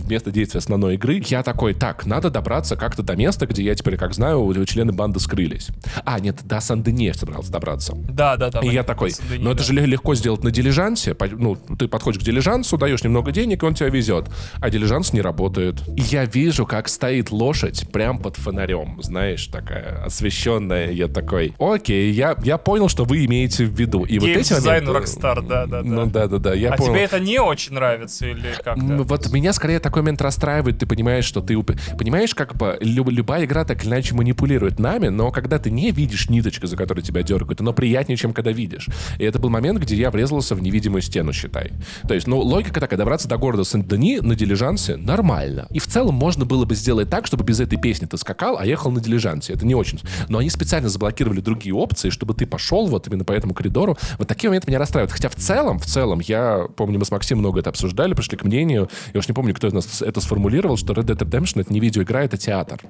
[0.08, 1.22] место действия основной игры.
[1.26, 4.92] Я такой, так, надо добраться как-то до места, где я теперь, как знаю, у- члены
[4.92, 5.68] банды скрылись.
[6.04, 7.94] А, нет, до Сан-Дени я собрался добраться.
[7.96, 8.60] Да, да, да.
[8.60, 11.16] И я такой, ну это же ле- легко сделать на дилижансе.
[11.32, 14.26] Ну, ты подходишь к дилижансу, даешь немного денег, и он тебя везет.
[14.60, 15.76] А дилижанс не работает.
[15.96, 20.90] И я вижу, как стоит лошадь прям под фонарем, знаешь, такая освещенная.
[20.92, 24.04] Я такой, окей, я, я понял, что вы имеете в виду.
[24.04, 25.88] И вот эти дизайн моменты- Rockstar, да, да, да.
[25.88, 26.92] Ну да, да, да, я а понял.
[26.92, 28.82] тебе это не очень нравится или как-то?
[28.82, 30.78] Ну, Вот меня скорее такой момент расстраивает.
[30.78, 31.60] Ты понимаешь, что ты...
[31.98, 35.90] Понимаешь, как бы люб- любая игра так или иначе манипулирует нами, но когда ты не
[35.90, 38.88] видишь ниточку, за которой тебя дергают, оно приятнее, чем когда видишь.
[39.18, 41.72] И это был момент, где я врезался в невидимую стену, считай.
[42.06, 45.68] То есть, ну, логика такая, добраться до города Сен-Дени на дилижансе нормально.
[45.70, 48.66] И в целом можно было бы сделать так, чтобы без этой песни ты скакал, а
[48.66, 49.52] ехал на дилижансе.
[49.52, 50.00] Это не очень...
[50.28, 53.96] Но они специально заблокировали другие опции, чтобы ты пошел вот именно по этому коридору.
[54.18, 55.12] Вот такие моменты меня расстраивают.
[55.12, 58.44] Хотя в целом, в целом, я помню, мы с Максимом много это обсуждали, пришли к
[58.44, 61.72] мнению, я уж не помню, кто из нас это сформулировал, что Red Dead Redemption— это
[61.72, 62.80] не видеоигра, это театр.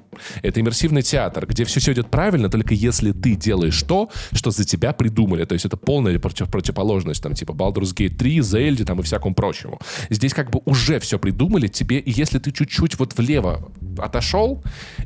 [0.41, 4.63] Это иммерсивный театр, где все, все идет правильно, только если ты делаешь то, что за
[4.63, 5.45] тебя придумали.
[5.45, 9.35] То есть это полная против, противоположность, там, типа Baldur's Gate 3, Zelda там и всякому
[9.35, 9.79] прочему.
[10.09, 14.63] Здесь как бы уже все придумали тебе, и если ты чуть-чуть вот влево отошел,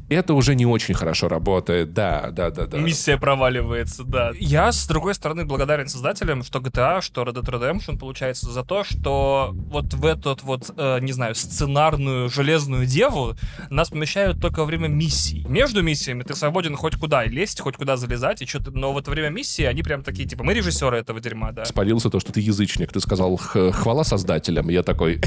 [0.10, 1.94] это уже не очень хорошо работает.
[1.94, 2.78] Да, да, да, да.
[2.78, 4.32] Миссия проваливается, да.
[4.40, 8.84] Я, с другой стороны, благодарен создателям, что GTA, что Red Dead Redemption, получается, за то,
[8.84, 13.36] что вот в этот вот, э, не знаю, сценарную железную деву
[13.70, 15.46] нас помещают только во время миссий.
[15.48, 19.12] Между миссиями ты свободен хоть куда лезть, хоть куда залезать, и что-то, но в это
[19.12, 21.66] время миссии они прям такие, типа, мы режиссеры этого дерьма, да.
[21.66, 22.92] Спалился то, что ты язычник.
[22.92, 24.70] Ты сказал хвала создателям.
[24.76, 25.22] Я такой...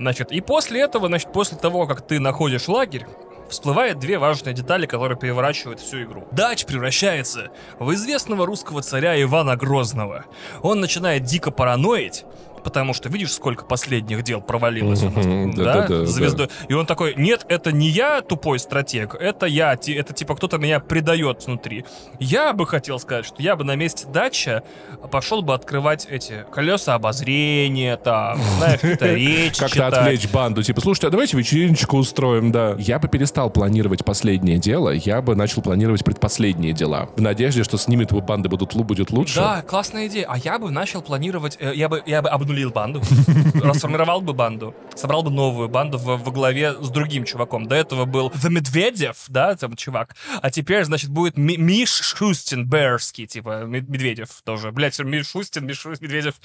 [0.00, 3.06] Значит, и после этого, значит, после того, как ты находишь лагерь,
[3.48, 6.26] всплывает две важные детали, которые переворачивают всю игру.
[6.32, 10.24] Дач превращается в известного русского царя Ивана Грозного.
[10.60, 12.24] Он начинает дико параноить,
[12.64, 16.48] потому что видишь, сколько последних дел провалилось у нас, да, звездой.
[16.68, 20.80] И он такой, нет, это не я тупой стратег, это я, это типа кто-то меня
[20.80, 21.84] предает внутри.
[22.18, 24.62] Я бы хотел сказать, что я бы на месте дача
[25.10, 31.08] пошел бы открывать эти колеса обозрения, там, знаешь, какие-то речи Как-то отвлечь банду, типа, слушайте,
[31.08, 32.74] а давайте вечериночку устроим, да.
[32.78, 37.76] Я бы перестал планировать последнее дело, я бы начал планировать предпоследние дела, в надежде, что
[37.76, 39.36] с ними твои банды будут, будет лучше.
[39.36, 40.26] Да, классная идея.
[40.28, 43.02] А я бы начал планировать, э, я бы, я бы обнулил обнулил банду,
[43.54, 47.66] расформировал бы банду, собрал бы новую банду в, во главе с другим чуваком.
[47.66, 50.14] До этого был The Медведев, да, там чувак.
[50.40, 54.70] А теперь, значит, будет Ми Миш Шустин Берский, типа Медведев тоже.
[54.70, 56.34] Блять, Миш Шустин, Миш Шустин, Медведев.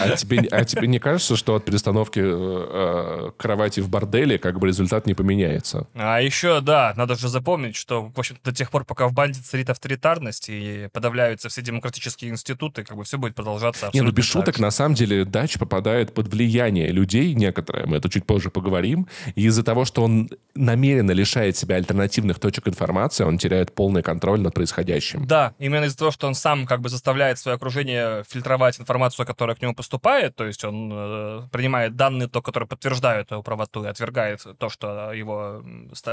[0.00, 4.58] А тебе, а тебе не кажется, что от перестановки э, э, кровати в борделе как
[4.58, 5.86] бы результат не поменяется?
[5.94, 9.40] А еще, да, надо же запомнить, что, в общем до тех пор, пока в банде
[9.40, 14.16] царит авторитарность и подавляются все демократические институты, как бы все будет продолжаться абсолютно Не, ну
[14.16, 18.50] без шуток, на самом деле Дач попадает под влияние людей некоторые, мы это чуть позже
[18.50, 24.02] поговорим, и из-за того, что он намеренно лишает себя альтернативных точек информации, он теряет полный
[24.02, 25.26] контроль над происходящим.
[25.26, 29.56] Да, именно из-за того, что он сам как бы заставляет свое окружение фильтровать информацию, которая
[29.56, 33.88] к нему поступает, то есть он э, принимает данные, то, которые подтверждают его правоту, и
[33.88, 35.62] отвергает то, что его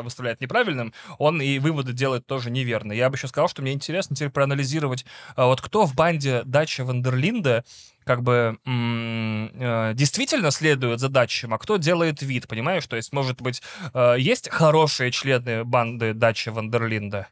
[0.03, 2.91] выставляет неправильным, он и выводы делает тоже неверно.
[2.91, 5.05] Я бы еще сказал, что мне интересно теперь проанализировать,
[5.35, 7.63] э, вот кто в банде Дача Вандерлинда
[8.07, 12.87] как бы э, действительно следует задачам, а кто делает вид, понимаешь?
[12.87, 13.61] То есть, может быть,
[13.93, 17.27] э, есть хорошие члены банды Дачи Вандерлинда,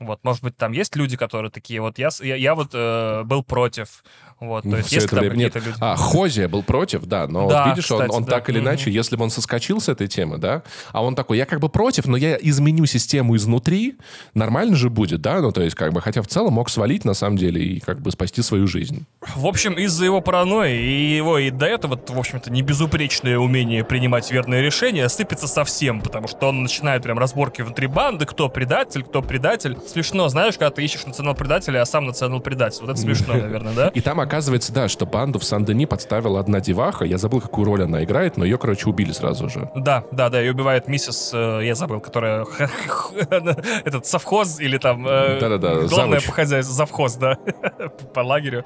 [0.00, 3.42] вот, может быть, там есть люди, которые такие, вот я, я, я вот э, был
[3.42, 4.02] против,
[4.40, 5.54] вот, то есть Все есть это время нет.
[5.54, 5.76] Люди...
[5.80, 8.32] А, Хозия был против, да, но да, видишь, кстати, он, он да.
[8.32, 8.94] так или иначе, mm-hmm.
[8.94, 12.06] если бы он соскочил с этой темы, да, а он такой, я как бы против,
[12.06, 13.98] но я изменю систему изнутри,
[14.32, 17.12] нормально же будет, да, ну то есть как бы, хотя в целом мог свалить на
[17.12, 19.06] самом деле и как бы спасти свою жизнь.
[19.36, 23.84] В общем, из-за его паранойи и его и до этого, в общем-то, не безупречное умение
[23.84, 29.02] принимать верные решения сыпется совсем, потому что он начинает прям разборки внутри банды, кто предатель,
[29.02, 29.76] кто предатель.
[29.90, 32.82] Смешно, знаешь, когда ты ищешь национал-предателя, а сам национал-предатель.
[32.82, 33.88] Вот это смешно, наверное, да?
[33.88, 37.04] И там оказывается, да, что банду в Сан-Дени подставила одна деваха.
[37.04, 39.68] Я забыл, какую роль она играет, но ее, короче, убили сразу же.
[39.74, 42.46] Да, да, да, ее убивает миссис, э, я забыл, которая
[43.84, 45.04] этот совхоз или там...
[45.08, 47.36] Э, Да-да-да, Главное по хозяйству, завхоз, да,
[48.14, 48.64] по лагерю.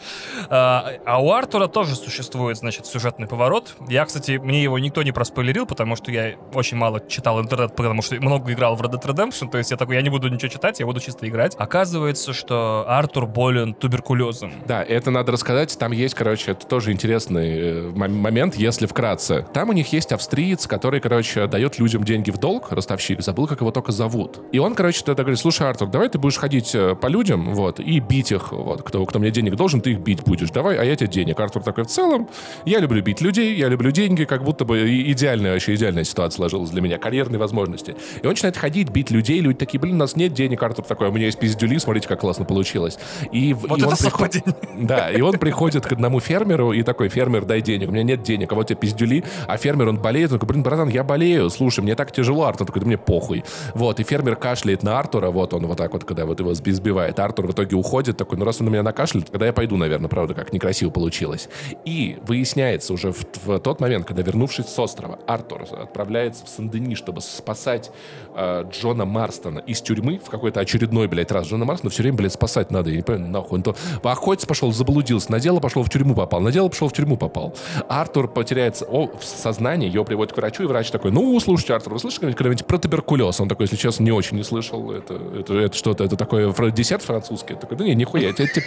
[0.50, 3.76] А, а у Артура тоже существует, значит, сюжетный поворот.
[3.88, 8.02] Я, кстати, мне его никто не проспойлерил, потому что я очень мало читал интернет, потому
[8.02, 10.48] что много играл в Red Dead Redemption, то есть я такой, я не буду ничего
[10.48, 11.54] читать, я буду чисто играть.
[11.58, 14.52] Оказывается, что Артур болен туберкулезом.
[14.66, 19.46] Да, это надо рассказать сказать, там есть, короче, это тоже интересный э, момент, если вкратце.
[19.52, 23.60] Там у них есть австриец, который, короче, дает людям деньги в долг, ростовщик, забыл, как
[23.60, 24.40] его только зовут.
[24.52, 27.78] И он, короче, тогда говорит, слушай, Артур, давай ты будешь ходить э, по людям, вот,
[27.78, 30.84] и бить их, вот, кто, кто мне денег должен, ты их бить будешь, давай, а
[30.84, 31.38] я тебе денег.
[31.38, 32.28] Артур такой, в целом,
[32.64, 34.80] я люблю бить людей, я люблю деньги, как будто бы
[35.12, 37.94] идеальная, вообще идеальная ситуация сложилась для меня, карьерные возможности.
[38.22, 41.03] И он начинает ходить, бить людей, люди такие, блин, у нас нет денег, Артур такой,
[41.06, 42.98] «А у меня есть пиздюли, смотрите, как классно получилось.
[43.32, 44.54] И, вот и это он совпадение.
[44.54, 44.86] Приход...
[44.86, 48.22] Да, и он приходит к одному фермеру и такой, фермер, дай денег, у меня нет
[48.22, 51.50] денег, а вот тебе пиздюли, а фермер, он болеет, он такой, блин, братан, я болею,
[51.50, 53.44] слушай, мне так тяжело, Артур такой, да мне похуй.
[53.74, 57.18] Вот, и фермер кашляет на Артура, вот он вот так вот, когда вот его сбивает,
[57.18, 60.08] Артур в итоге уходит, такой, ну раз он на меня накашляет, тогда я пойду, наверное,
[60.08, 61.48] правда, как некрасиво получилось.
[61.84, 66.94] И выясняется уже в, в тот момент, когда, вернувшись с острова, Артур отправляется в Сандени,
[66.94, 67.90] чтобы спасать
[68.34, 72.32] э, Джона Марстона из тюрьмы в какой-то очередной, блядь, раз Джона Марстона все время, блядь,
[72.32, 73.58] спасать надо, я не понимаю, нахуй.
[73.58, 76.92] Он то поохотиться пошел, заблудился, на дело пошел, в тюрьму попал, на дело пошел, в
[76.92, 77.54] тюрьму попал.
[77.88, 81.94] Артур потеряется о, в сознании, его приводят к врачу, и врач такой, ну, слушайте, Артур,
[81.94, 83.40] вы слышали когда-нибудь про туберкулез?
[83.40, 84.90] Он такой, если честно, не очень не слышал.
[84.90, 87.54] Это, это, это что-то, это такое десерт французский.
[87.54, 88.60] такой, да не, нихуя, это, это,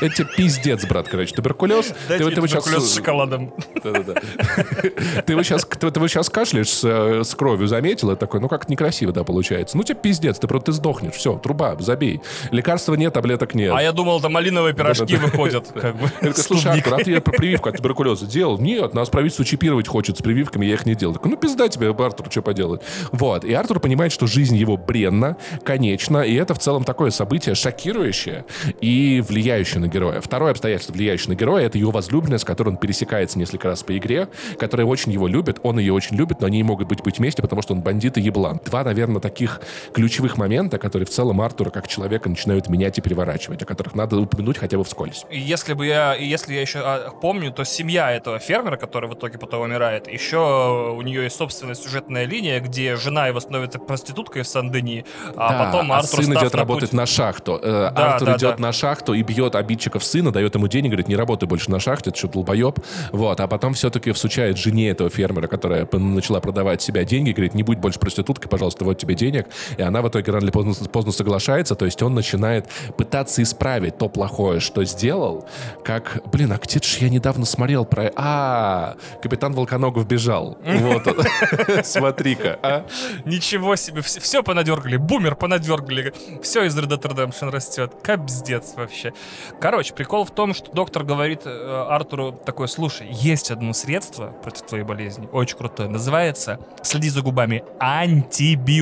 [0.00, 1.92] это, пиздец, брат, короче, туберкулез.
[2.08, 2.90] Дайте ты, ты туберкулез сейчас...
[2.90, 3.52] с шоколадом.
[3.82, 4.14] Да-да-да.
[5.26, 6.84] Ты его сейчас, ты, ты сейчас кашляешь с,
[7.24, 8.10] с кровью, заметил?
[8.10, 9.76] Это такой, ну как некрасиво, да, получается.
[9.76, 11.14] Ну тебе пиздец, ты просто ты сдохнешь.
[11.14, 12.20] Все, труба, забей.
[12.50, 13.72] Лекарства нет, таблеток нет.
[13.74, 15.72] А я думал, там малиновые пирожки выходят.
[16.36, 18.58] Слушай, Артур, а ты прививку от туберкулеза делал?
[18.58, 21.16] Нет, нас правительство чипировать хочет с прививками, я их не делал.
[21.24, 22.82] Ну пизда тебе, Артур, что поделать.
[23.12, 23.44] Вот.
[23.44, 28.44] И Артур понимает, что жизнь его бренна, конечна, и это в целом такое событие шокирующее
[28.80, 30.20] и влияющее на героя.
[30.20, 33.96] Второе обстоятельство, влияющее на героя, это его возлюбленная, с которой он пересекается несколько раз по
[33.96, 37.18] игре, которая очень его любит, он ее очень любит, но они не могут быть, быть
[37.18, 38.60] вместе, потому что он бандит и еблан.
[38.64, 39.60] Два, наверное, таких
[39.92, 44.16] ключевых момента, которые в целом Артура как человека начинают менять и переворачивать, о которых надо
[44.18, 45.24] упомянуть хотя бы вскользь.
[45.30, 49.38] Если бы я, если я еще а, помню, то семья этого фермера, который в итоге
[49.38, 54.46] потом умирает, еще у нее есть собственная сюжетная линия, где жена его становится проституткой в
[54.48, 55.04] Сан-Дени,
[55.36, 57.58] а Да, потом а Артур сын идет на работать путь- на шахту.
[57.62, 58.62] Э, Да, Артур да, идет да.
[58.62, 62.10] на шахту и бьет обидчиков сына, дает ему денег, говорит, не работай больше на шахте,
[62.10, 62.78] это что, долбоеб.
[63.12, 67.62] Вот, а потом все-таки всучает жене этого фермера, которая начала продавать себя деньги, говорит, не
[67.62, 69.46] будь больше проституткой, пожалуйста, вот тебе денег.
[69.76, 73.98] И она в итоге рано или поздно, поздно соглашается, то есть он начинает пытаться исправить
[73.98, 75.46] то плохое, что сделал,
[75.84, 78.10] как, блин, а где ж я недавно смотрел про...
[78.16, 80.58] А, капитан Волконогов бежал.
[80.64, 81.16] Вот он.
[81.84, 82.86] Смотри-ка, а.
[83.24, 89.12] Ничего себе, все, понадергали, бумер понадергали, все из Red Dead Redemption растет, капздец вообще.
[89.60, 94.62] Короче, прикол в том, что доктор говорит э, Артуру такой, слушай, есть одно средство против
[94.62, 97.64] твоей болезни, очень крутое, называется, следи за губами,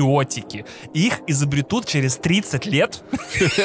[0.03, 0.65] антибиотики.
[0.93, 3.03] Их изобретут через 30 лет,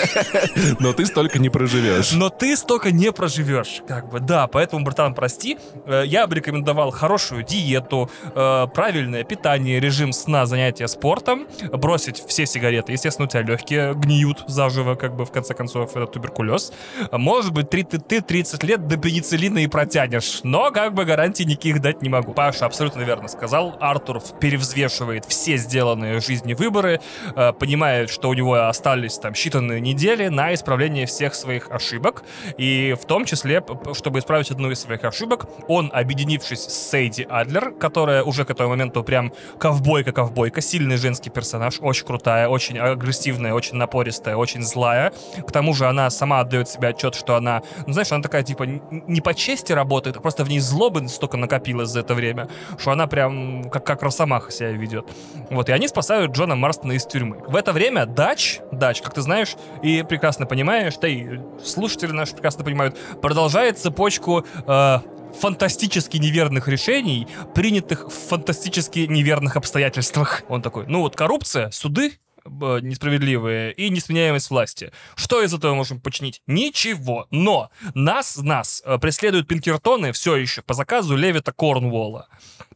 [0.80, 2.12] Но ты столько не проживешь.
[2.12, 3.82] но ты столько не проживешь.
[3.86, 9.80] Как бы, да, поэтому, братан, прости, э, я бы рекомендовал хорошую диету, э, правильное питание,
[9.80, 12.93] режим сна, занятия спортом, бросить все сигареты.
[12.93, 16.72] Естественно, у тебя легкие гниют заживо, как бы, в конце концов, это туберкулез.
[17.12, 21.45] Может быть, ты, ты, ты 30 лет до пенициллина и протянешь, но, как бы, гарантий
[21.45, 22.32] никаких дать не могу.
[22.32, 23.76] Паша абсолютно верно сказал.
[23.80, 27.01] Артур перевзвешивает все сделанные жизни выборы,
[27.35, 32.22] э, понимает, что у него остались там считанные недели на исправление всех своих ошибок,
[32.59, 33.64] и в том числе,
[33.95, 38.70] чтобы исправить одну из своих ошибок, он, объединившись с Сейди Адлер, которая уже к этому
[38.70, 45.12] моменту прям ковбойка-ковбойка, сильный женский персонаж, очень крутая, очень агрессивная, очень напористая, очень злая.
[45.47, 48.64] К тому же она сама отдает себе отчет, что она, ну знаешь, она такая типа
[48.64, 52.49] не по чести работает, а просто в ней злобы столько накопилось за это время,
[52.79, 55.07] что она прям как, как росомаха себя ведет.
[55.51, 57.43] Вот, и они спасают Джона Марстона из тюрьмы.
[57.47, 62.33] В это время Дач, Дач, как ты знаешь и прекрасно понимаешь, да и слушатели наши
[62.33, 64.99] прекрасно понимают, продолжает цепочку э,
[65.41, 70.43] фантастически неверных решений, принятых в фантастически неверных обстоятельствах.
[70.49, 72.49] Он такой, ну вот коррупция, суды, э,
[72.81, 74.93] несправедливые и несменяемость власти.
[75.15, 76.43] Что из этого можем починить?
[76.47, 77.27] Ничего.
[77.31, 82.29] Но нас, нас э, преследуют Пинкертоны все еще по заказу Левита Корнуолла.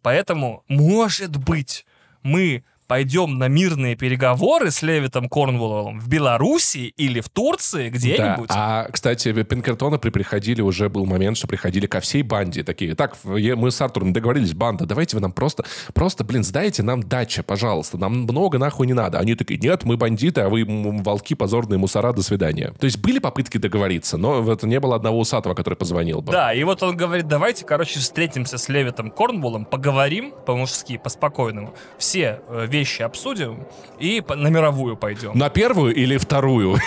[0.03, 1.87] Поэтому, может быть,
[2.23, 8.51] мы пойдем на мирные переговоры с Левитом Корнуоллом в Беларуси или в Турции где-нибудь.
[8.51, 8.85] Да.
[8.85, 12.63] А, кстати, Пинкертоны при приходили, уже был момент, что приходили ко всей банде.
[12.63, 15.65] Такие, так, мы с Артуром договорились, банда, давайте вы нам просто,
[15.95, 17.97] просто, блин, сдайте нам дача, пожалуйста.
[17.97, 19.19] Нам много нахуй не надо.
[19.19, 22.75] Они такие, нет, мы бандиты, а вы волки, позорные мусора, до свидания.
[22.79, 26.31] То есть были попытки договориться, но вот не было одного усатого, который позвонил бы.
[26.31, 32.43] Да, и вот он говорит, давайте, короче, встретимся с Левитом Корнволлом, поговорим по-мужски, по-спокойному, все
[32.49, 33.65] э, вещи обсудим
[34.01, 35.33] и по- на мировую пойдем.
[35.35, 36.79] На первую или вторую?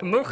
[0.00, 0.24] Ну,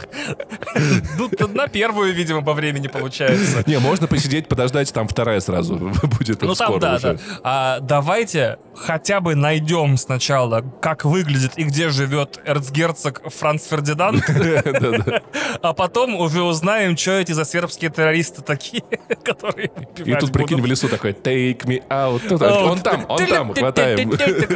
[1.19, 3.63] ну, на первую, видимо, по времени получается.
[3.67, 7.17] Не, можно посидеть, подождать, там вторая сразу будет Ну там, да, да.
[7.43, 14.25] А давайте хотя бы найдем сначала, как выглядит и где живет эрцгерцог Франц Фердинанд,
[15.63, 18.83] а потом уже узнаем, что эти за сербские террористы такие,
[19.25, 22.23] которые И тут, прикинь, в лесу такой, take me out.
[22.43, 24.11] О, Он там, он там, хватаем.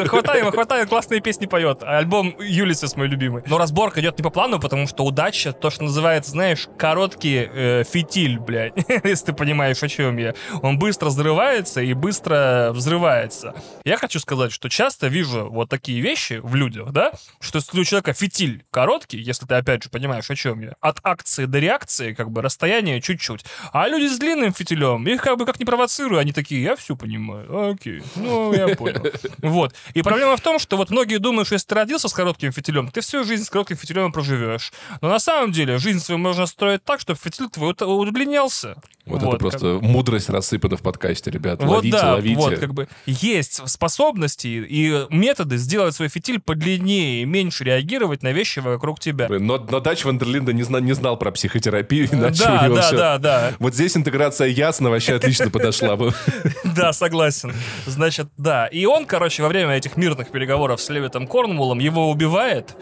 [0.09, 1.83] Хватаем, хватаем, классные песни поет.
[1.83, 3.43] Альбом Юлисис мой любимый.
[3.47, 7.85] Но разборка идет не по плану, потому что удача, то, что называется, знаешь, короткий э,
[7.85, 8.75] фитиль, блядь,
[9.05, 10.35] если ты понимаешь, о чем я.
[10.63, 13.55] Он быстро взрывается и быстро взрывается.
[13.85, 17.85] Я хочу сказать, что часто вижу вот такие вещи в людях, да, что если у
[17.85, 22.13] человека фитиль короткий, если ты опять же понимаешь, о чем я, от акции до реакции,
[22.13, 23.45] как бы расстояние чуть-чуть.
[23.73, 26.97] А люди с длинным фитилем, их как бы как не провоцирую, они такие, я все
[26.97, 29.03] понимаю, окей, ну я понял.
[29.43, 29.75] Вот.
[29.95, 32.89] И проблема в том, что вот многие думают, что если ты родился с коротким фитилем,
[32.91, 34.73] ты всю жизнь с коротким фитилем проживешь.
[35.01, 38.77] Но на самом деле жизнь свою можно строить так, чтобы фитиль твой удлинялся.
[39.07, 41.61] Вот это как просто мудрость рассыпана в подкасте, ребят.
[41.63, 42.37] вот Ловите, да, ловите.
[42.37, 48.61] вот как бы есть способности и методы сделать свой фитиль подлиннее меньше реагировать на вещи
[48.61, 49.29] вокруг тебя.
[49.29, 52.83] Но, но Дач Вандерлинда не, зна- не знал про психотерапию, иначе Да, у него да,
[52.83, 53.53] всё- да, да.
[53.59, 56.15] Вот здесь интеграция ясно вообще отлично подошла бы.
[56.65, 57.53] Да, согласен.
[57.87, 62.11] Значит, да, Да, и он, короче, во время этих мирных переговоров с Левитом Корнвулом его
[62.11, 62.77] убивает.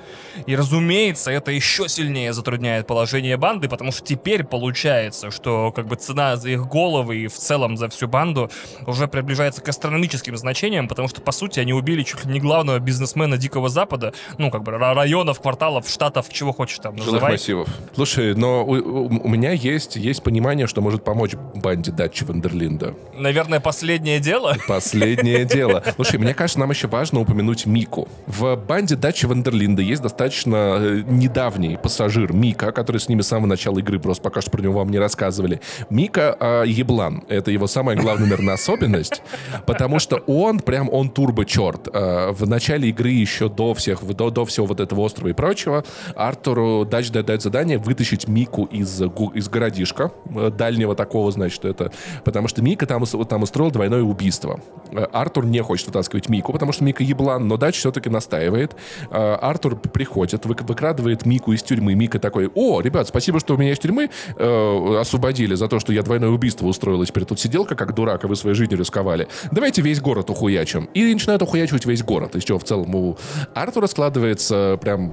[0.46, 5.96] И, разумеется, это еще сильнее затрудняет положение банды, потому что теперь получается, что как бы
[5.96, 8.50] цена за их головы и в целом за всю банду
[8.86, 12.78] уже приближается к астрономическим значениям, потому что, по сути, они убили чуть ли не главного
[12.78, 17.18] бизнесмена Дикого Запада, ну, как бы районов, кварталов, штатов, чего хочешь там называй.
[17.18, 17.68] Жилых массивов.
[17.94, 22.94] Слушай, но у, у меня есть, есть понимание, что может помочь банде Датчи Вандерлинда.
[23.16, 24.56] Наверное, последнее дело?
[24.68, 25.71] Последнее дело.
[25.94, 28.08] Слушай, мне кажется, нам еще важно упомянуть Мику.
[28.26, 33.46] В банде Датчи Вандерлинда есть достаточно э, недавний пассажир Мика, который с ними с самого
[33.46, 35.60] начала игры, просто пока что про него вам не рассказывали.
[35.90, 37.24] Мика э, еблан.
[37.28, 39.22] Это его самая главная, наверное, особенность,
[39.66, 41.88] потому что он прям, он турбо-черт.
[41.92, 45.84] Э, в начале игры еще до всех, до, до всего вот этого острова и прочего,
[46.16, 51.92] Артуру Дач дает задание вытащить Мику из, из городишка, э, дальнего такого, значит, это...
[52.24, 54.60] Потому что Мика там, там устроил двойное убийство.
[54.90, 58.74] Э, Артур не хочет вытаскивать Мику, потому что Мика еблан, но Дач все-таки настаивает.
[59.10, 61.94] Э, Артур приходит, выкрадывает Мику из тюрьмы.
[61.94, 65.92] Мика такой, о, ребят, спасибо, что вы меня из тюрьмы э, освободили за то, что
[65.92, 67.04] я двойное убийство устроил.
[67.04, 69.28] Теперь тут сиделка как дурак, а вы своей жизнью рисковали.
[69.50, 70.88] Давайте весь город ухуячим.
[70.94, 72.36] И начинают ухуячивать весь город.
[72.36, 73.16] Из чего в целом у
[73.54, 75.12] Артура складывается прям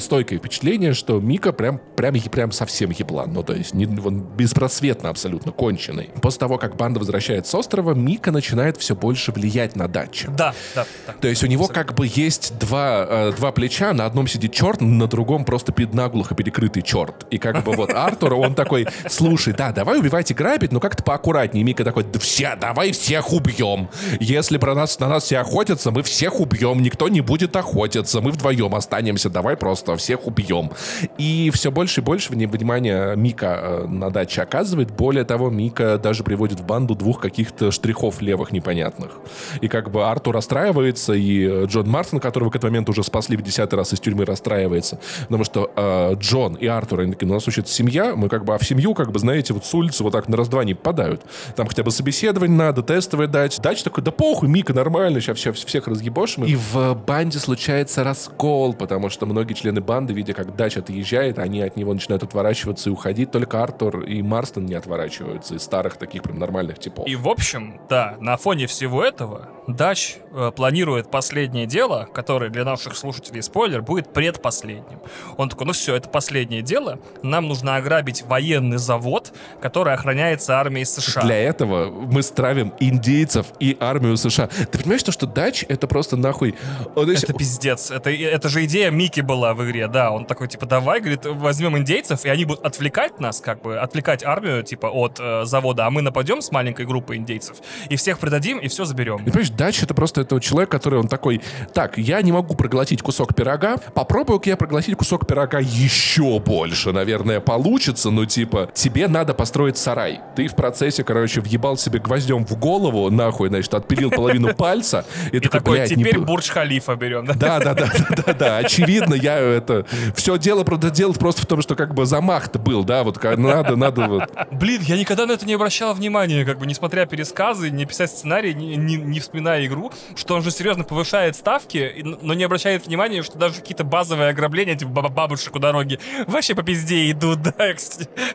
[0.00, 3.32] стойкое впечатление, что Мика прям, прям, прям совсем еблан.
[3.32, 6.10] Ну, то есть не, он беспросветно абсолютно конченый.
[6.22, 10.30] После того, как банда возвращается с острова, Мика начинает все больше влиять на датчик.
[10.34, 11.14] Да, да, да.
[11.20, 11.84] То есть у него абсолютно.
[11.84, 16.34] как бы есть два, э, два плеча, на одном сидит черт, на другом просто наглухо
[16.34, 17.24] перекрытый черт.
[17.30, 21.04] И как бы вот Артур, он такой, слушай, да, давай убивать и грабить, но как-то
[21.04, 21.62] поаккуратнее.
[21.62, 23.88] Мика такой, да все, давай всех убьем.
[24.18, 28.32] Если про нас, на нас все охотятся, мы всех убьем, никто не будет охотиться, мы
[28.32, 30.72] вдвоем останемся, давай просто всех убьем.
[31.16, 34.90] И все больше и больше внимания Мика э, на даче оказывает.
[34.90, 38.50] Более того, Мика даже приводит в банду двух каких-то штрихов левых
[38.96, 39.18] непонятных.
[39.60, 43.36] И как бы Артур расстраивается, и э, Джон Мартин, которого в этот момент уже спасли
[43.36, 44.98] в десятый раз из тюрьмы, расстраивается.
[45.22, 48.44] Потому что э, Джон и Артур, они такие, ну, у нас учится семья, мы как
[48.44, 50.74] бы, а в семью, как бы, знаете, вот с улицы вот так на раз-два не
[50.74, 51.22] попадают.
[51.54, 53.60] Там хотя бы собеседование надо, тестовое дать.
[53.60, 56.44] Дач такой, да похуй, Мика нормально, сейчас все, всех разъебошим.
[56.44, 61.62] И в банде случается раскол, потому что многие члены банды, видя, как Дач отъезжает, они
[61.62, 63.30] от него начинают отворачиваться и уходить.
[63.30, 67.06] Только Артур и Марстон не отворачиваются из старых таких прям нормальных типов.
[67.06, 72.64] И в общем, да, на фоне всего этого Дач э, планирует последнее дело, которое для
[72.64, 75.00] наших слушателей, спойлер, будет предпоследним.
[75.36, 80.84] Он такой, ну все, это последнее дело, нам нужно ограбить военный завод, который охраняется армией
[80.84, 81.22] США.
[81.22, 84.46] Для этого мы стравим индейцев и армию США.
[84.46, 86.54] Ты понимаешь, что, что Дач это просто нахуй...
[86.94, 87.90] Он, это пиздец.
[87.90, 90.12] Это, это же идея Мики была в игре, да.
[90.12, 94.22] Он такой, типа, давай, говорит, возьмем индейцев, и они будут отвлекать нас, как бы, отвлекать
[94.22, 97.56] армию, типа, от э, завода, а мы нападем с маленькой группой индейцев,
[97.88, 99.16] и всех предадим, и все заберем.
[99.22, 101.40] И, понимаешь, Дач это просто этого человек, который он такой,
[101.72, 107.40] так, я не могу проглотить кусок пирога, попробую-ка я проглотить кусок пирога еще больше, наверное,
[107.40, 110.20] получится, но типа, тебе надо построить сарай.
[110.34, 115.40] Ты в процессе, короче, въебал себе гвоздем в голову, нахуй, значит, отпилил половину пальца, и,
[115.40, 117.32] такой, теперь Бурдж-Халифа берем, да?
[117.32, 121.62] Да, да, да, да, да, очевидно, я это, все дело, правда, дело просто в том,
[121.62, 124.30] что как бы замах-то был, да, вот надо, надо вот.
[124.50, 128.52] Блин, я никогда на это не обращал внимания, как бы, несмотря пересказы, не писать сценарий,
[128.74, 133.38] не, не, вспоминая игру, что он же серьезно повышает ставки, но не обращает внимания, что
[133.38, 137.52] даже какие-то базовые ограбления, типа бабушек у дороги, вообще по пизде идут, да,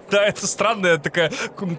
[0.10, 1.32] да, это странная такая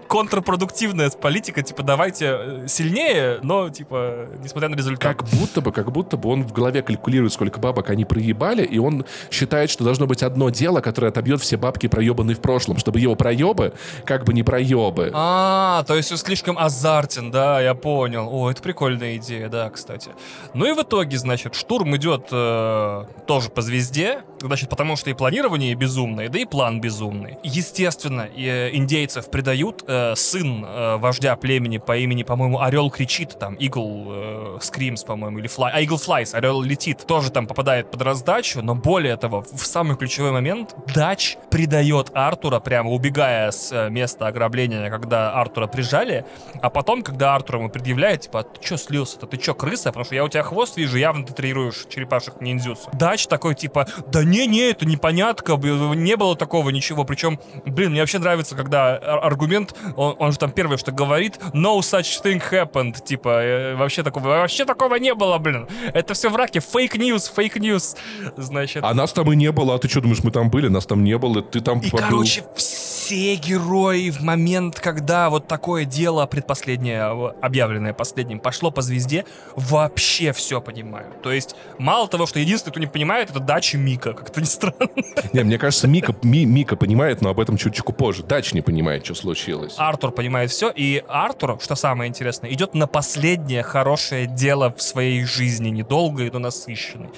[0.07, 5.17] контрпродуктивная политика, типа давайте э, сильнее, но типа несмотря на результат.
[5.17, 8.77] Как будто бы, как будто бы он в голове калькулирует, сколько бабок они проебали, и
[8.77, 12.99] он считает, что должно быть одно дело, которое отобьет все бабки проебанные в прошлом, чтобы
[12.99, 13.73] его проебы
[14.05, 15.11] как бы не проебы.
[15.13, 18.29] А, то есть он слишком азартен, да, я понял.
[18.33, 20.09] О, это прикольная идея, да, кстати.
[20.55, 25.13] Ну и в итоге, значит, штурм идет э, тоже по звезде, значит, потому что и
[25.13, 27.37] планирование безумное, да и план безумный.
[27.43, 29.83] Естественно, э, индейцев предают.
[29.87, 35.47] Э, сын э, вождя племени по имени, по-моему, Орел кричит, там, Eagle э, по-моему, или
[35.47, 39.63] Fly, а Eagle Flies, Орел летит, тоже там попадает под раздачу, но более того, в
[39.63, 46.25] самый ключевой момент Дач предает Артура, прямо убегая с э, места ограбления, когда Артура прижали,
[46.63, 49.89] а потом, когда Артур ему предъявляет, типа, а ты чё слился-то, ты чё, крыса?
[49.89, 52.89] Потому что я у тебя хвост вижу, явно ты тренируешь черепашек ниндзюцу.
[52.93, 57.03] Дач такой, типа, да не-не, это непонятка, не было такого ничего.
[57.03, 61.79] Причем, блин, мне вообще нравится, когда аргумент, он, он же там первое, что говорит, no
[61.79, 65.67] such thing happened, типа, э, вообще такого, вообще такого не было, блин.
[65.93, 67.97] Это все враки, фейк news, фейк news,
[68.37, 68.83] значит.
[68.83, 70.67] А нас там и не было, а ты что думаешь, мы там были?
[70.67, 72.07] Нас там не было, ты там И, побыл.
[72.07, 78.81] короче, все все герои в момент, когда вот такое дело предпоследнее, объявленное последним, пошло по
[78.81, 81.21] звезде, вообще все понимают.
[81.21, 84.89] То есть, мало того, что единственное, кто не понимает, это Дача Мика, как-то не странно.
[85.33, 88.23] Не, мне кажется, Мика, Ми, Мика понимает, но об этом чуть-чуть позже.
[88.23, 89.75] Дач не понимает, что случилось.
[89.77, 95.23] Артур понимает все, и Артур, что самое интересное, идет на последнее хорошее дело в своей
[95.23, 97.09] жизни, недолгое, но насыщенное.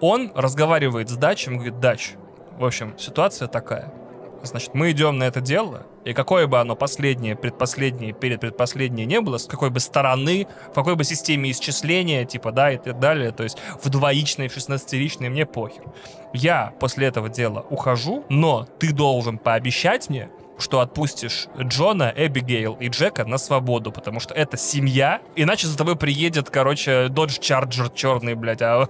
[0.00, 2.12] Он разговаривает с Дачем, говорит, Дач,
[2.58, 3.92] в общем, ситуация такая.
[4.42, 9.20] Значит, мы идем на это дело, и какое бы оно последнее, предпоследнее, перед предпоследнее не
[9.20, 13.32] было, с какой бы стороны, в какой бы системе исчисления, типа, да, и так далее,
[13.32, 15.84] то есть в двоичной, в 16-ричной, мне похер.
[16.32, 22.88] Я после этого дела ухожу, но ты должен пообещать мне, что отпустишь Джона, Эбигейл и
[22.88, 28.34] Джека на свободу, потому что это семья, иначе за тобой приедет, короче, Dodge Charger черный,
[28.34, 28.62] блядь.
[28.62, 28.88] А...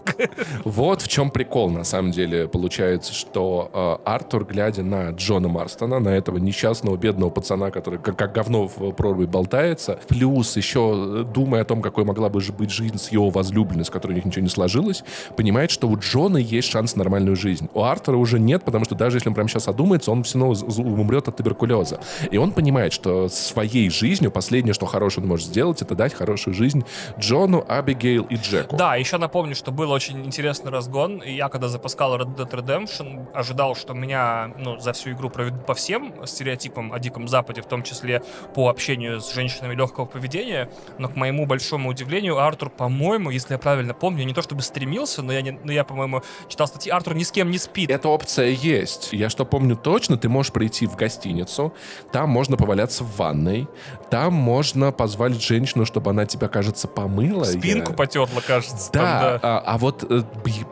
[0.64, 3.70] Вот в чем прикол, на самом деле, получается, что
[4.04, 8.68] э, Артур, глядя на Джона Марстона, на этого несчастного бедного пацана, который как, как говно
[8.68, 13.10] в прорве болтается, плюс еще э, думая о том, какой могла бы быть жизнь с
[13.10, 15.02] его возлюбленной, с которой у них ничего не сложилось,
[15.36, 17.68] понимает, что у Джона есть шанс на нормальную жизнь.
[17.74, 20.54] У Артура уже нет, потому что даже если он прямо сейчас одумается, он все равно
[20.78, 22.00] умрет от туберкулеза туберкулеза.
[22.30, 26.54] И он понимает, что своей жизнью последнее, что хорошее он может сделать, это дать хорошую
[26.54, 26.84] жизнь
[27.18, 28.76] Джону, Абигейл и Джеку.
[28.76, 31.22] Да, еще напомню, что был очень интересный разгон.
[31.22, 35.74] Я когда запускал Red Dead Redemption, ожидал, что меня ну, за всю игру проведут по
[35.74, 38.22] всем стереотипам о Диком Западе, в том числе
[38.54, 40.70] по общению с женщинами легкого поведения.
[40.98, 45.22] Но, к моему большому удивлению, Артур, по-моему, если я правильно помню, не то чтобы стремился,
[45.22, 47.90] но я, не, но я по-моему, читал статьи, Артур ни с кем не спит.
[47.90, 49.12] Эта опция есть.
[49.12, 51.72] Я что помню точно, ты можешь прийти в гостиницу, гостиницу,
[52.12, 53.68] там можно поваляться в ванной,
[54.10, 57.44] там можно позвать женщину, чтобы она тебя, кажется, помыла.
[57.44, 57.96] Спинку я...
[57.96, 58.90] потерла, кажется.
[58.92, 59.40] Да, там, да.
[59.42, 60.22] А, а вот, э,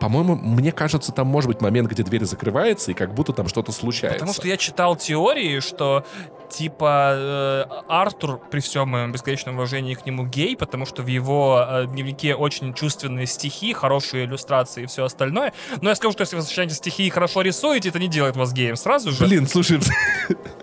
[0.01, 3.73] по-моему, мне кажется, там может быть момент, где дверь закрывается, и как будто там что-то
[3.73, 4.19] случается.
[4.19, 6.05] Потому что я читал теории, что
[6.53, 11.65] типа э, Артур, при всем моем бесконечном уважении к нему, гей, потому что в его
[11.67, 15.53] э, дневнике очень чувственные стихи, хорошие иллюстрации и все остальное.
[15.81, 18.53] Но я скажу, что если вы сочиняете стихи и хорошо рисуете, это не делает вас
[18.53, 19.25] геем сразу же.
[19.25, 19.81] Блин, слушай,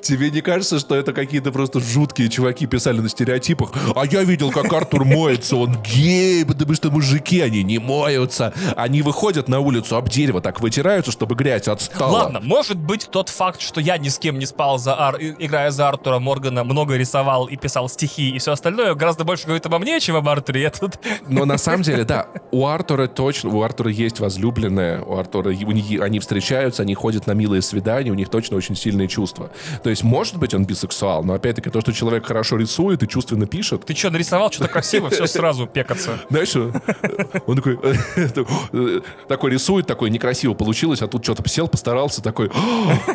[0.00, 3.72] Тебе не кажется, что это какие-то просто жуткие чуваки писали на стереотипах?
[3.94, 8.52] А я видел, как Артур моется, он гей, потому что мужики, они не моются.
[8.76, 12.12] Они выходят на улицу об дерево, так вытираются, чтобы грязь отстала.
[12.12, 15.16] Ладно, может быть тот факт, что я ни с кем не спал, за Ар...
[15.20, 19.66] играя за Артура Моргана, много рисовал и писал стихи и все остальное, гораздо больше говорит
[19.66, 20.62] обо мне, чем об Артуре.
[20.62, 20.98] Я тут...
[21.28, 25.72] Но на самом деле, да, у Артура точно, у Артура есть возлюбленная, у Артура, у
[25.72, 29.50] них, они встречаются, они ходят на милые свидания, у них точно очень сильные чувства чувства.
[29.82, 33.46] То есть, может быть, он бисексуал, но опять-таки то, что человек хорошо рисует и чувственно
[33.46, 33.84] пишет.
[33.86, 36.18] Ты что, нарисовал что-то красиво, все сразу пекаться.
[36.30, 37.78] Знаешь, он такой,
[39.28, 42.50] такой рисует, такой некрасиво получилось, а тут что-то сел, постарался, такой,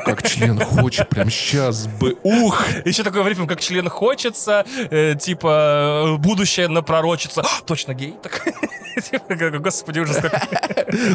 [0.05, 2.65] как член хочет, прям сейчас бы, ух!
[2.85, 7.43] Еще такой в как член хочется, э, типа, будущее напророчится.
[7.65, 8.15] Точно гей?
[9.11, 10.17] Типа, господи, ужас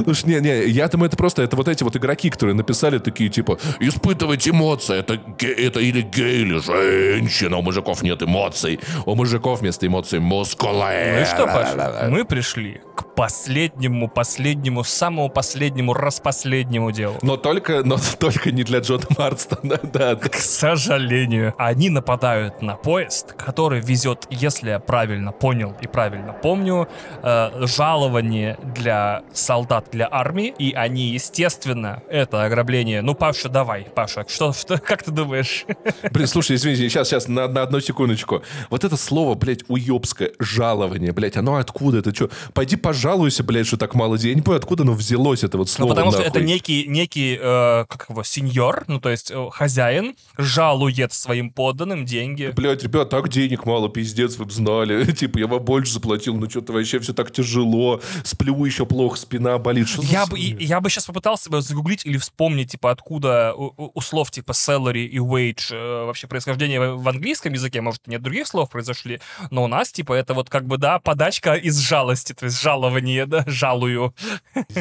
[0.04, 3.30] Слушай, не, не, я думаю, это просто, это вот эти вот игроки, которые написали такие,
[3.30, 9.60] типа, испытывать эмоции, это, это или гей, или женщина, у мужиков нет эмоций, у мужиков
[9.60, 11.14] вместо эмоций мускулы.
[11.14, 17.16] Ну и что, Паша, мы пришли к последнему, последнему, самому последнему, распоследнему делу.
[17.22, 20.16] Но только, но только не для Джона Марстона, да.
[20.16, 21.54] К сожалению.
[21.58, 26.88] Они нападают на поезд, который везет, если я правильно понял и правильно помню,
[27.22, 33.02] э, жалование для солдат, для армии, и они, естественно, это ограбление.
[33.02, 35.64] Ну, Паша, давай, Паша, что, что как ты думаешь?
[36.10, 38.42] Блин, слушай, извини, сейчас, сейчас, на, на одну секундочку.
[38.70, 41.98] Вот это слово, блядь, уебское, жалование, блядь, оно откуда?
[41.98, 42.30] Это что?
[42.52, 44.34] Пойди пожалуйся, блядь, что так мало денег.
[44.34, 45.90] Я не понимаю, откуда оно взялось, это вот слово.
[45.90, 46.24] Ну, потому нахуй.
[46.24, 51.50] что это некий, некий э, как его, сеньор, ну, то есть э, хозяин, жалует своим
[51.50, 52.52] подданным деньги.
[52.54, 55.04] Блядь, ребят, так денег мало, пиздец, вы бы знали.
[55.12, 58.00] типа, я вам больше заплатил, ну, что-то вообще все так тяжело.
[58.24, 59.88] Сплю еще плохо, спина болит.
[59.88, 64.00] Что я, бы, я бы сейчас попытался бы загуглить или вспомнить, типа, откуда у, у
[64.00, 67.80] слов, типа, salary и wage э, вообще происхождение в, в английском языке.
[67.80, 71.54] Может, нет других слов произошли, но у нас, типа, это вот как бы, да, подачка
[71.54, 74.14] из жалости, то есть жалование, да, жалую.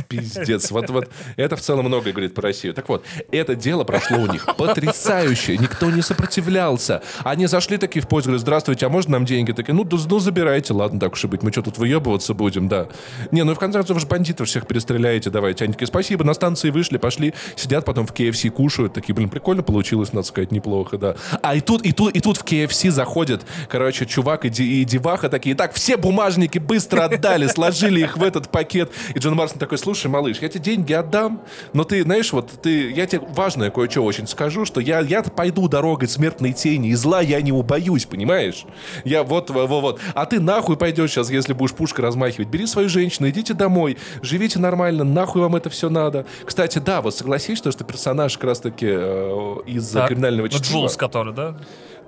[0.08, 0.72] Пиздец.
[0.72, 2.74] Вот, вот это в целом многое говорит про Россию.
[2.74, 5.58] Так вот, это дело прошло у них потрясающе.
[5.58, 7.02] Никто не сопротивлялся.
[7.24, 9.52] Они зашли такие в поезд, говорят, здравствуйте, а можно нам деньги?
[9.52, 11.44] Такие, ну, ну забирайте, ладно, так уж и быть.
[11.44, 12.88] Мы что, тут выебываться будем, да.
[13.32, 15.66] Не, ну и в конце концов же бандитов всех всех перестреляете, давайте.
[15.66, 19.64] Они такие, спасибо, на станции вышли, пошли, сидят потом в KFC, кушают, такие, блин, прикольно
[19.64, 21.16] получилось, надо сказать, неплохо, да.
[21.41, 25.30] А и тут, и тут, и тут в KFC заходит, короче, чувак и, и деваха
[25.30, 28.91] такие, так, все бумажники быстро отдали, сложили их в этот пакет.
[29.14, 31.41] И Джон Марсон такой, слушай, малыш, я тебе деньги отдам,
[31.74, 35.68] но ты, знаешь, вот ты, я тебе важное кое-что очень скажу, что я, я пойду
[35.68, 38.66] дорогой смертной тени, и зла я не убоюсь, понимаешь?
[39.03, 39.99] Я вот, вот, вот.
[40.14, 42.47] А ты нахуй пойдешь сейчас, если будешь пушкой размахивать.
[42.47, 46.26] Бери свою женщину, идите домой, живите нормально, нахуй вам это все надо.
[46.45, 50.80] Кстати, да, вот согласись, что, что персонаж как раз-таки э, из так, криминального чтива.
[50.80, 51.56] Джулс, который, да?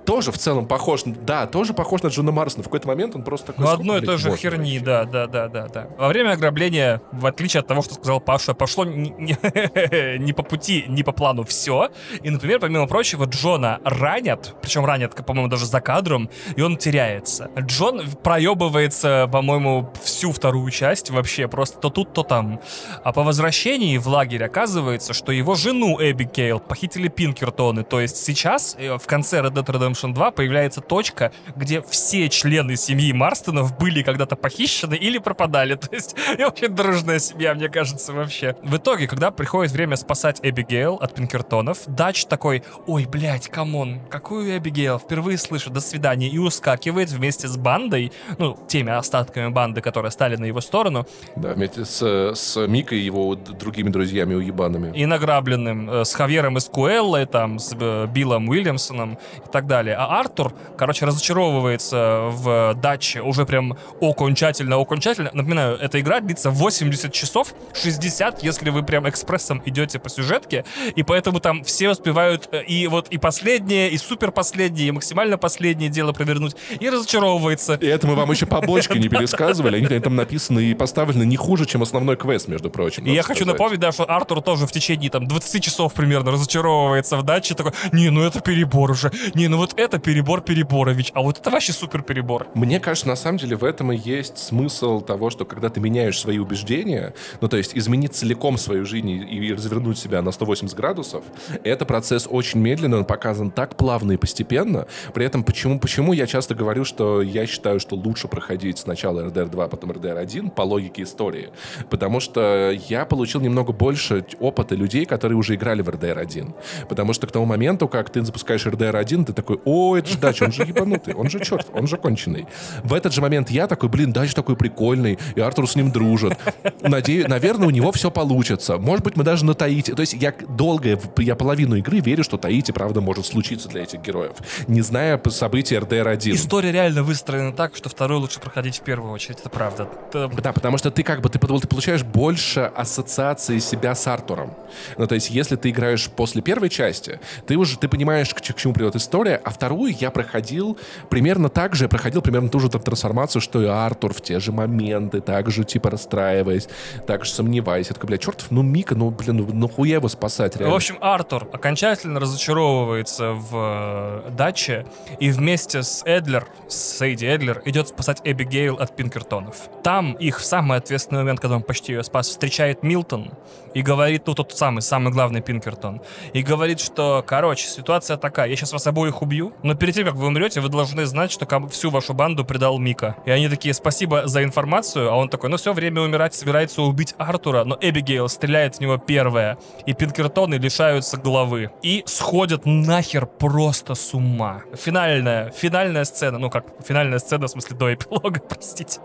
[0.06, 2.62] Тоже в целом похож, да, тоже похож на Джона Марсона.
[2.62, 3.66] В какой-то момент он просто такой...
[3.66, 5.88] Ну, одной и той же херни, да, да, да, да, да.
[5.98, 10.42] Во время ограбления, в отличие от того, что сказал Паша, пошло не, не, не по
[10.42, 11.90] пути, не по плану все.
[12.22, 17.50] И, например, помимо прочего, Джона ранят, причем ранят, по-моему, даже за кадром, и он теряется.
[17.58, 22.60] Джон проебывается, по-моему, всю вторую часть вообще, просто то тут, то там.
[23.02, 27.82] А по возвращении в лагерь оказывается, что его жену Эбби Кейл похитили Пинкертоны.
[27.82, 32.28] То есть сейчас, э, в конце Red Dead Redemption Redemption 2 появляется точка, где все
[32.28, 35.74] члены семьи Марстонов были когда-то похищены или пропадали.
[35.76, 38.56] То есть очень дружная семья, мне кажется, вообще.
[38.62, 44.00] В итоге, когда приходит время спасать Эбигейл от Пинкертонов, Дач такой, ой, блядь, come on,
[44.10, 44.98] какую Эбигейл?
[44.98, 50.36] Впервые слышу, до свидания, и ускакивает вместе с бандой, ну, теми остатками банды, которые стали
[50.36, 51.06] на его сторону.
[51.36, 54.96] Да, вместе с, с Микой и его другими друзьями уебанами.
[54.96, 59.96] И награбленным, э, с Хавьером Эскуэллой, там, с э, Биллом Уильямсоном и так далее далее.
[59.98, 65.30] А Артур, короче, разочаровывается в даче уже прям окончательно-окончательно.
[65.32, 70.64] Напоминаю, эта игра длится 80 часов, 60, если вы прям экспрессом идете по сюжетке,
[70.94, 75.38] и поэтому там все успевают э, и вот и последнее, и супер последнее, и максимально
[75.38, 77.74] последнее дело провернуть, и разочаровывается.
[77.74, 81.66] И это мы вам еще побочки не пересказывали, они там написаны и поставлены не хуже,
[81.66, 83.04] чем основной квест, между прочим.
[83.04, 87.16] И я хочу напомнить, да, что Артур тоже в течение там 20 часов примерно разочаровывается
[87.16, 91.20] в даче, такой, не, ну это перебор уже, не, ну вот это перебор Переборович, а
[91.20, 92.46] вот это вообще супер перебор.
[92.54, 96.18] Мне кажется, на самом деле в этом и есть смысл того, что когда ты меняешь
[96.18, 101.24] свои убеждения, ну то есть изменить целиком свою жизнь и развернуть себя на 180 градусов,
[101.62, 104.86] это процесс очень медленный, он показан так плавно и постепенно.
[105.12, 109.50] При этом почему, почему я часто говорю, что я считаю, что лучше проходить сначала RDR
[109.50, 111.50] 2, потом RDR 1 по логике истории.
[111.90, 116.54] Потому что я получил немного больше опыта людей, которые уже играли в RDR 1.
[116.88, 120.18] Потому что к тому моменту, как ты запускаешь RDR 1, ты такой, о, это же
[120.18, 122.46] Дач, он же ебанутый, он же черт, он же конченый.
[122.82, 126.38] В этот же момент я такой, блин, Дач такой прикольный, и Артур с ним дружит.
[126.80, 128.78] Надеюсь, наверное, у него все получится.
[128.78, 129.92] Может быть, мы даже на Таити...
[129.92, 134.00] То есть я долго, я половину игры верю, что Таити, правда, может случиться для этих
[134.00, 134.36] героев.
[134.66, 136.34] Не зная событий РДР-1.
[136.34, 139.88] История реально выстроена так, что второй лучше проходить в первую очередь, это правда.
[140.12, 144.54] Да, потому что ты как бы, ты, ты получаешь больше ассоциации себя с Артуром.
[144.96, 148.56] Ну, то есть, если ты играешь после первой части, ты уже, ты понимаешь, к, к
[148.56, 150.76] чему придет история, а вторую я проходил
[151.08, 154.50] примерно так же, я проходил примерно ту же трансформацию, что и Артур в те же
[154.50, 156.68] моменты, так же, типа, расстраиваясь,
[157.06, 157.86] так же сомневаясь.
[157.86, 160.72] Я такой, бля, чертов, ну Мика, ну, блин, ну нахуя его спасать, реально?
[160.72, 164.84] В общем, Артур окончательно разочаровывается в э, даче
[165.20, 169.68] и вместе с Эдлер, с Сейди Эдлер, идет спасать Эбигейл от Пинкертонов.
[169.84, 173.30] Там их в самый ответственный момент, когда он почти ее спас, встречает Милтон
[173.76, 176.00] и говорит, ну, тот самый, самый главный Пинкертон,
[176.32, 180.14] и говорит, что, короче, ситуация такая, я сейчас вас обоих убью, но перед тем, как
[180.14, 183.16] вы умрете, вы должны знать, что всю вашу банду предал Мика.
[183.26, 187.14] И они такие, спасибо за информацию, а он такой, ну все, время умирать, собирается убить
[187.18, 191.70] Артура, но Эбигейл стреляет в него первая, и Пинкертоны лишаются головы.
[191.82, 194.62] И сходят нахер просто с ума.
[194.74, 199.00] Финальная, финальная сцена, ну как, финальная сцена, в смысле до эпилога, простите,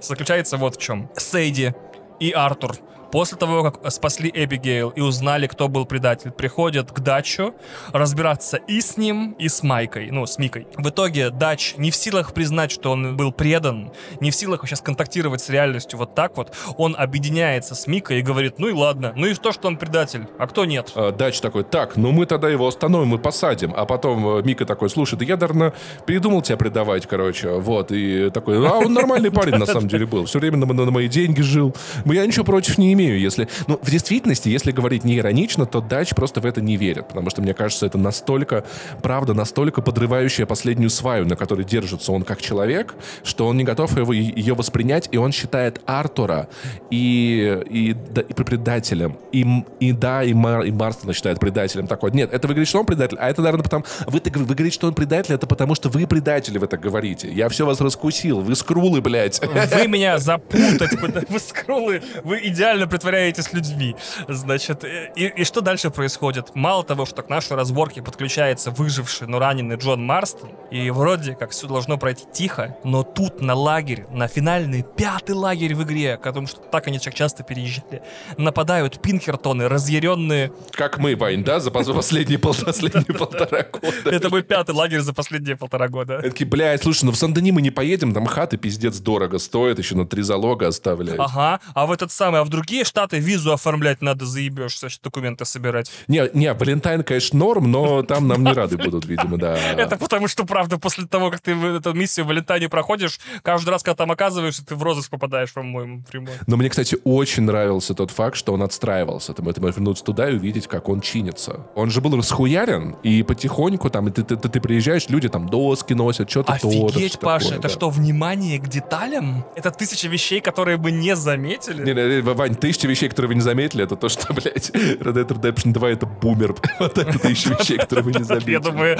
[0.00, 1.08] заключается вот в чем.
[1.16, 1.74] Сейди
[2.18, 2.76] и Артур
[3.12, 7.54] После того, как спасли Эбигейл и узнали, кто был предатель, приходят к Дачу
[7.92, 10.66] разбираться и с ним, и с Майкой, ну, с Микой.
[10.76, 14.80] В итоге Дач не в силах признать, что он был предан, не в силах сейчас
[14.80, 16.54] контактировать с реальностью вот так вот.
[16.76, 20.26] Он объединяется с Микой и говорит, ну и ладно, ну и что, что он предатель,
[20.38, 20.92] а кто нет?
[20.94, 23.72] А, Дач такой, так, ну мы тогда его остановим и посадим.
[23.76, 25.72] А потом э, Мика такой, слушай, да я, наверное,
[26.06, 27.50] передумал тебя предавать, короче.
[27.50, 30.24] Вот, и такой, а он нормальный парень на самом деле был.
[30.26, 31.74] Все время на, на мои деньги жил.
[32.04, 33.48] Я ничего против не имею, если...
[33.66, 37.30] Ну, в действительности, если говорить не иронично, то Дач просто в это не верит, потому
[37.30, 38.64] что, мне кажется, это настолько,
[39.02, 43.96] правда, настолько подрывающая последнюю сваю, на которой держится он как человек, что он не готов
[43.96, 46.48] его, ее воспринять, и он считает Артура
[46.90, 49.18] и, и, да, и предателем.
[49.32, 49.44] И,
[49.80, 51.86] и да, и, Мар, и Марстона считает предателем.
[51.86, 53.84] Такой, нет, это вы говорите, что он предатель, а это, наверное, потому...
[54.06, 57.30] Вы, вы говорите, что он предатель, это потому что вы предатели, вы так говорите.
[57.30, 59.40] Я все вас раскусил, вы скрулы, блядь.
[59.42, 60.92] Вы меня запутать,
[61.28, 63.96] вы скрулы, вы идеально действительно притворяетесь людьми.
[64.28, 66.54] Значит, и, и что дальше происходит?
[66.54, 71.50] Мало того, что к нашей разборке подключается выживший, но раненый Джон Марстон, и вроде как
[71.50, 76.46] все должно пройти тихо, но тут на лагерь, на финальный пятый лагерь в игре, потому
[76.46, 78.02] что так они так часто переезжали,
[78.38, 80.52] нападают Пинкертоны, разъяренные...
[80.72, 82.38] Как мы, Вань, да, за последние
[83.18, 84.10] полтора года.
[84.10, 86.20] Это мой пятый лагерь за последние полтора года.
[86.22, 89.96] Такие, блядь, слушай, ну в Сан-Дени мы не поедем, там хаты пиздец дорого стоят, еще
[89.96, 91.20] на три залога оставляют.
[91.20, 95.90] Ага, а в этот самый, а в другие штаты визу оформлять надо, заебешься, документы собирать.
[96.08, 99.56] Не, не, Валентайн, конечно, норм, но там нам не рады будут, видимо, да.
[99.76, 103.82] Это потому что, правда, после того, как ты эту миссию в Валентайне проходишь, каждый раз,
[103.82, 106.32] когда там оказываешься, ты в розыск попадаешь, по-моему, прямой.
[106.46, 109.32] Но мне, кстати, очень нравился тот факт, что он отстраивался.
[109.32, 111.66] Ты можешь вернуться туда и увидеть, как он чинится.
[111.74, 115.94] Он же был расхуярен, и потихоньку там, ты, ты, ты, ты приезжаешь, люди там доски
[115.94, 117.74] носят, что-то то Офигеть, Паша, такое, это да.
[117.74, 119.44] что, внимание к деталям?
[119.54, 121.84] Это тысяча вещей, которые бы не заметили?
[121.84, 125.28] Не, не, Вань, тысяча вещей, которые вы не заметили, это то, что, блядь, Red Dead
[125.28, 126.54] Redemption 2 это бумер.
[126.78, 128.52] Вот это тысяча вещей, которые вы не заметили.
[128.52, 128.98] Я думаю,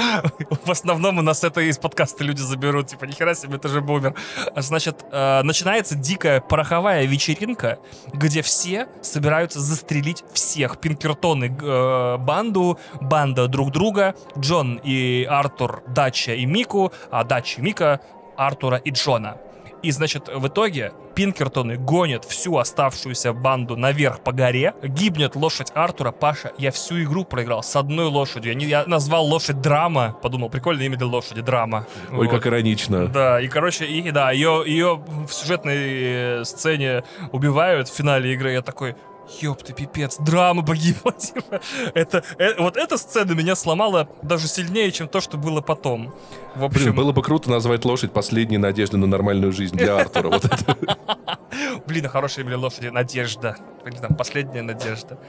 [0.65, 4.13] в основном у нас это из подкаста люди заберут, типа, нихера себе, это же бумер.
[4.55, 7.79] Значит, э, начинается дикая пороховая вечеринка,
[8.13, 10.79] где все собираются застрелить всех.
[10.79, 17.63] Пинкертоны э, банду, банда друг друга, Джон и Артур, Дача и Мику, а Дача и
[17.63, 17.99] Мика
[18.37, 19.37] Артура и Джона.
[19.83, 26.11] И, значит, в итоге Пинкертоны гонят всю оставшуюся банду наверх по горе, гибнет лошадь Артура.
[26.11, 28.51] Паша, я всю игру проиграл с одной лошадью.
[28.51, 31.87] Я, не, я назвал лошадь Драма, подумал, прикольное имя для лошади, Драма.
[32.11, 32.29] Ой, вот.
[32.29, 33.07] как иронично.
[33.07, 38.51] Да, и, короче, и, да, ее, ее в сюжетной сцене убивают в финале игры.
[38.51, 38.95] Я такой,
[39.41, 41.11] ёпты, пипец, драма погибла.
[41.13, 41.61] Типа.
[41.93, 46.13] Это, это, вот эта сцена меня сломала даже сильнее, чем то, что было потом.
[46.55, 46.81] В общем...
[46.81, 50.29] Блин, было бы круто назвать лошадь «Последней надежды на нормальную жизнь» для Артура.
[50.29, 50.77] Вот это.
[51.85, 53.57] Блин, а хорошая имя лошади «Надежда».
[53.85, 55.19] Или там «Последняя надежда».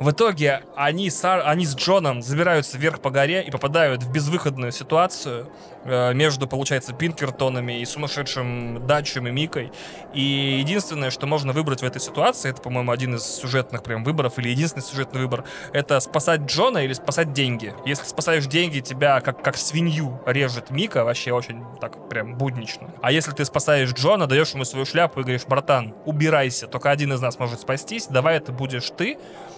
[0.00, 4.72] В итоге они с, они с Джоном забираются вверх по горе и попадают в безвыходную
[4.72, 9.72] ситуацию э, между, получается, Пинкертонами и сумасшедшим Дачем и Микой.
[10.12, 14.38] И единственное, что можно выбрать в этой ситуации, это, по-моему, один из сюжетных прям выборов,
[14.38, 17.74] или единственный сюжетный выбор, это спасать Джона или спасать деньги.
[17.84, 22.90] Если спасаешь деньги, тебя как, как свинью режет Мика, вообще очень так прям буднично.
[23.02, 27.12] А если ты спасаешь Джона, даешь ему свою шляпу и говоришь, братан, убирайся, только один
[27.12, 29.53] из нас может спастись, давай это будешь ты, Э,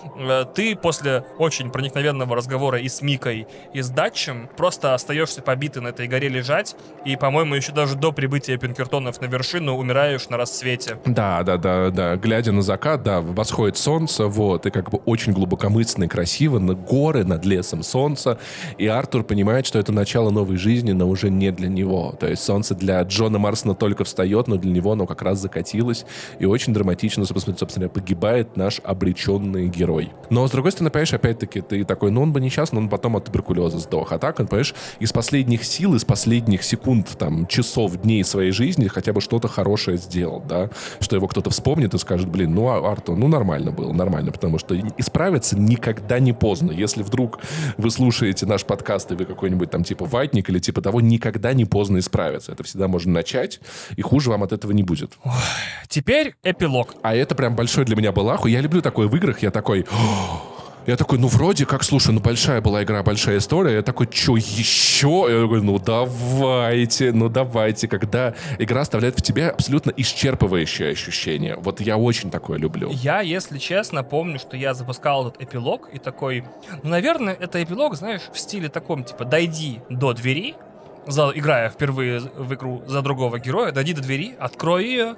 [0.54, 5.88] ты после очень проникновенного разговора и с Микой, и с Датчем просто остаешься побитый на
[5.88, 10.98] этой горе лежать, и, по-моему, еще даже до прибытия Пинкертонов на вершину умираешь на рассвете.
[11.04, 12.16] Да, да, да, да.
[12.16, 16.74] Глядя на закат, да, восходит солнце, вот, и как бы очень глубокомысленно и красиво, на
[16.74, 18.38] горы над лесом солнца,
[18.78, 22.14] и Артур понимает, что это начало новой жизни, но уже не для него.
[22.18, 26.04] То есть солнце для Джона Марсона только встает, но для него оно как раз закатилось,
[26.38, 30.12] и очень драматично, собственно, погибает наш обреченный герой герой.
[30.28, 33.26] Но, с другой стороны, понимаешь, опять-таки, ты такой, ну, он бы несчастный, он потом от
[33.26, 34.12] туберкулеза сдох.
[34.12, 38.88] А так, он, понимаешь, из последних сил, из последних секунд, там, часов, дней своей жизни
[38.88, 40.70] хотя бы что-то хорошее сделал, да,
[41.00, 44.58] что его кто-то вспомнит и скажет, блин, ну, а, Артур, ну, нормально было, нормально, потому
[44.58, 46.72] что исправиться никогда не поздно.
[46.72, 47.38] Если вдруг
[47.76, 51.64] вы слушаете наш подкаст, и вы какой-нибудь там типа ватник или типа того, никогда не
[51.64, 52.52] поздно исправиться.
[52.52, 53.60] Это всегда можно начать,
[53.96, 55.16] и хуже вам от этого не будет.
[55.88, 56.94] Теперь эпилог.
[57.02, 58.48] А это прям большой для меня был аху.
[58.48, 59.42] Я люблю такое в играх.
[59.42, 59.85] Я такой,
[60.86, 63.74] я такой, ну вроде как, слушай, ну большая была игра, большая история.
[63.74, 65.26] Я такой, что еще?
[65.28, 67.88] Я такой, ну давайте, ну давайте.
[67.88, 71.56] Когда игра оставляет в тебе абсолютно исчерпывающее ощущение.
[71.56, 72.90] Вот я очень такое люблю.
[72.92, 76.44] Я, если честно, помню, что я запускал этот эпилог и такой,
[76.82, 80.54] ну, наверное, это эпилог, знаешь, в стиле таком, типа, дойди до двери,
[81.06, 85.16] за, играя впервые в игру за другого героя, дойди до двери, открой ее,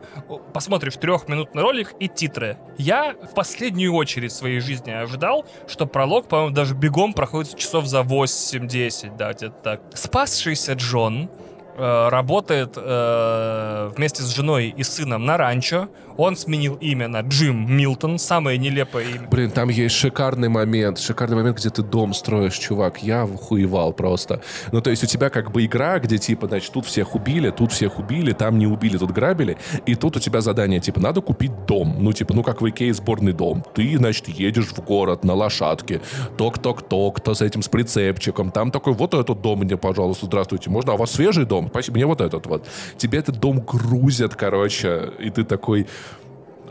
[0.53, 2.59] посмотришь трехминутный ролик и титры.
[2.77, 7.87] Я в последнюю очередь в своей жизни ожидал, что пролог, по-моему, даже бегом проходит часов
[7.87, 9.81] за 8-10, да, где-то так.
[9.95, 11.31] Спасшийся Джон
[11.79, 15.89] работает э, вместе с женой и сыном на ранчо.
[16.17, 19.29] Он сменил имя на Джим Милтон, самое нелепое имя.
[19.31, 23.05] Блин, там есть шикарный момент, шикарный момент, где ты дом строишь, чувак.
[23.05, 24.43] Я хуевал просто.
[24.73, 27.71] Ну, то есть у тебя как бы игра, где типа, значит, тут всех убили, тут
[27.71, 29.59] всех убили, там не убили, тут грабили.
[29.87, 31.95] И тут у тебя задание, типа, надо купить дом.
[32.01, 33.65] Ну, типа, ну, как в Икее сборный дом.
[33.75, 36.01] Ты, значит, едешь в город на лошадке.
[36.37, 38.51] Ток-ток-ток, то с этим, с прицепчиком.
[38.51, 40.69] Там такой, вот этот дом мне, пожалуйста, здравствуйте.
[40.69, 40.93] Можно?
[40.93, 41.68] А у вас свежий дом?
[41.69, 42.67] Спасибо, мне вот этот вот.
[42.97, 45.13] Тебе этот дом грузят, короче.
[45.19, 45.87] И ты такой,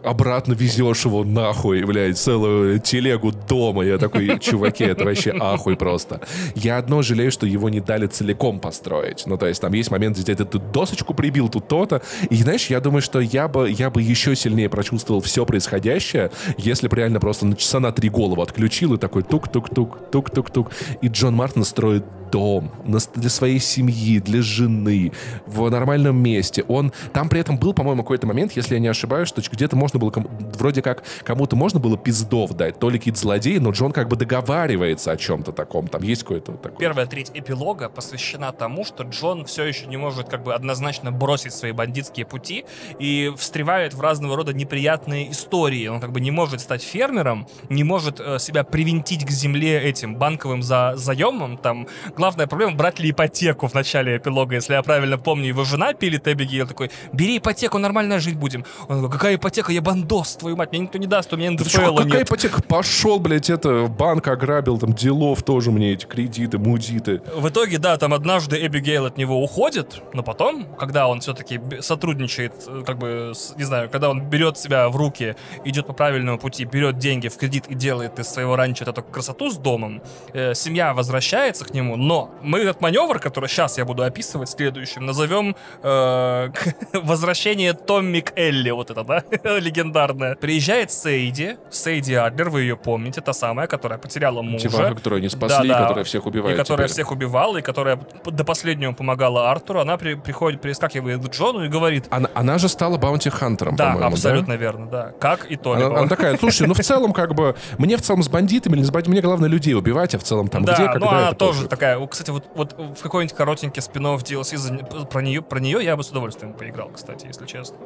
[0.04, 3.84] обратно везешь его нахуй, блядь, целую телегу дома.
[3.84, 6.22] Я такой, чуваки, это вообще ахуй просто.
[6.56, 9.24] Я одно жалею, что его не дали целиком построить.
[9.26, 12.02] Ну, то есть там есть момент, где ты тут досочку прибил, тут то-то.
[12.30, 16.88] И знаешь, я думаю, что я бы, я бы еще сильнее прочувствовал все происходящее, если
[16.88, 20.72] бы реально просто на часа на три голову отключил и такой тук-тук-тук, тук-тук-тук.
[21.02, 22.72] И Джон Мартин строит дом
[23.16, 25.12] для своей семьи, для жены,
[25.46, 26.64] в нормальном месте.
[26.68, 30.00] Он там при этом был, по-моему, какой-то момент, если я не ошибаюсь, что где-то можно
[30.00, 30.12] было,
[30.58, 34.16] вроде как, кому-то можно было пиздов дать, то ли какие-то злодеи, но Джон как бы
[34.16, 35.88] договаривается о чем-то таком.
[35.88, 36.80] Там есть какое-то вот такое.
[36.80, 41.54] Первая треть эпилога посвящена тому, что Джон все еще не может как бы однозначно бросить
[41.54, 42.66] свои бандитские пути
[43.00, 45.88] и встревает в разного рода неприятные истории.
[45.88, 50.16] Он как бы не может стать фермером, не может э, себя привинтить к земле этим
[50.16, 51.88] банковым за заемом, там
[52.18, 55.48] главная проблема, брать ли ипотеку в начале эпилога, если я правильно помню.
[55.48, 58.66] Его жена пилит Эбигейл такой, бери ипотеку, нормально жить будем.
[58.90, 61.96] Он такой, какая ипотека, я бандос, твою мать, мне никто не даст, у меня НДФЛ
[61.96, 62.28] Какая нет.
[62.28, 62.62] ипотека?
[62.64, 67.22] Пошел, блядь, это, банк ограбил, там, делов тоже мне эти кредиты, мудиты.
[67.36, 72.54] В итоге, да, там однажды Эбигейл от него уходит, но потом, когда он все-таки сотрудничает,
[72.86, 75.36] как бы, не знаю, когда он берет себя в руки,
[75.66, 79.52] идет по правильному пути, берет деньги в кредит и делает из своего ранчо эту красоту
[79.52, 80.02] с домом,
[80.34, 85.06] э, семья возвращается к нему, но мы этот маневр, который сейчас я буду описывать следующим,
[85.06, 86.50] назовем э,
[86.94, 89.24] возвращение Томми к Элли, вот это, да,
[89.60, 90.36] легендарное.
[90.36, 94.70] Приезжает Сейди, Сейди Адлер, вы ее помните, та самая, которая потеряла мужа.
[94.70, 95.82] Деваха, которую не спасли, да, да.
[95.82, 96.94] которая всех убивает И которая теперь.
[96.94, 99.82] всех убивала, и которая до последнего помогала Артуру.
[99.82, 102.06] Она при, приходит, прискакивает к Джону и говорит...
[102.10, 104.58] Она, она же стала баунти-хантером, Да, абсолютно да?
[104.58, 105.12] верно, да.
[105.20, 105.84] Как и Тони.
[105.84, 108.84] Она, она такая, слушай, ну в целом как бы, мне в целом с бандитами или
[108.84, 111.34] с бандитами, мне главное людей убивать, а в целом там да, где, когда ну она
[111.34, 111.97] тоже пофиг.
[112.00, 115.96] Такая, кстати, вот, вот в какой-нибудь коротенький спин в DLC про нее, про нее я
[115.96, 117.78] бы с удовольствием поиграл, кстати, если честно.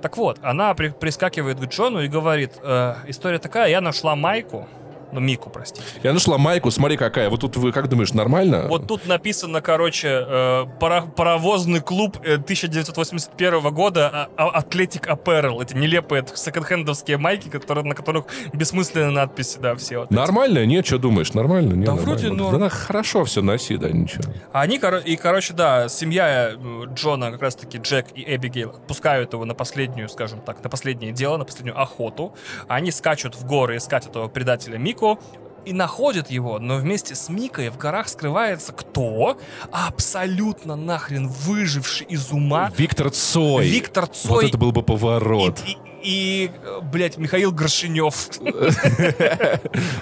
[0.00, 4.68] Так вот, она при, прискакивает к Джону и говорит, э, история такая, я нашла майку,
[5.12, 5.86] ну, Мику, простите.
[6.02, 7.30] Я нашла майку, смотри какая.
[7.30, 8.66] Вот тут вы как думаешь, нормально?
[8.68, 15.62] Вот тут написано, короче, э, пара паровозный клуб 1981 э, года а, Атлетик Apparel.
[15.62, 20.00] Эти нелепые секонд-хендовские майки, которые, на которых бессмысленные надписи, да, все.
[20.00, 20.66] Вот нормально?
[20.66, 21.74] Нет, что думаешь, нормально?
[21.74, 22.10] Не, да нормально.
[22.10, 22.60] вроде норм.
[22.60, 24.24] Да, хорошо все носи, да, ничего.
[24.52, 29.54] Они, и, короче, да, семья э, Джона, как раз-таки Джек и Эбигейл, отпускают его на
[29.54, 32.34] последнюю, скажем так, на последнее дело, на последнюю охоту.
[32.68, 35.18] Они скачут в горы искать этого предателя Мика, Мико
[35.64, 39.38] и находит его, но вместе с Микой в горах скрывается кто?
[39.70, 42.72] Абсолютно нахрен выживший из ума.
[42.76, 43.68] Виктор Цой.
[43.68, 44.30] Виктор Цой.
[44.30, 45.62] Вот это был бы поворот.
[45.66, 46.50] И, и, и,
[46.92, 48.14] блядь, Михаил Горшинев.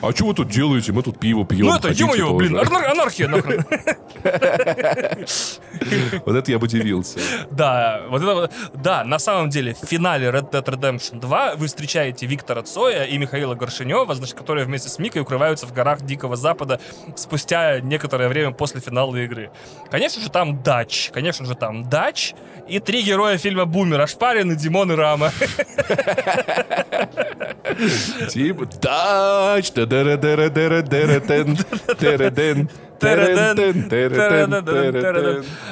[0.02, 0.92] А что вы тут делаете?
[0.92, 1.66] Мы тут пиво пьем.
[1.66, 3.64] Ну это, ё блин, анархия нахрен.
[6.24, 7.18] Вот это я бы удивился.
[7.50, 12.26] Да, вот это, да, на самом деле в финале Red Dead Redemption 2 вы встречаете
[12.26, 16.80] Виктора Цоя и Михаила Горшинева, значит, которые вместе с Микой укрываются в горах Дикого Запада
[17.14, 19.50] спустя некоторое время после финала игры.
[19.90, 22.34] Конечно же, там Дач, конечно же, там Дач
[22.68, 25.32] и три героя фильма Бумер, Ашпарин и Димон и Рама.
[28.30, 29.70] Типа, Дач,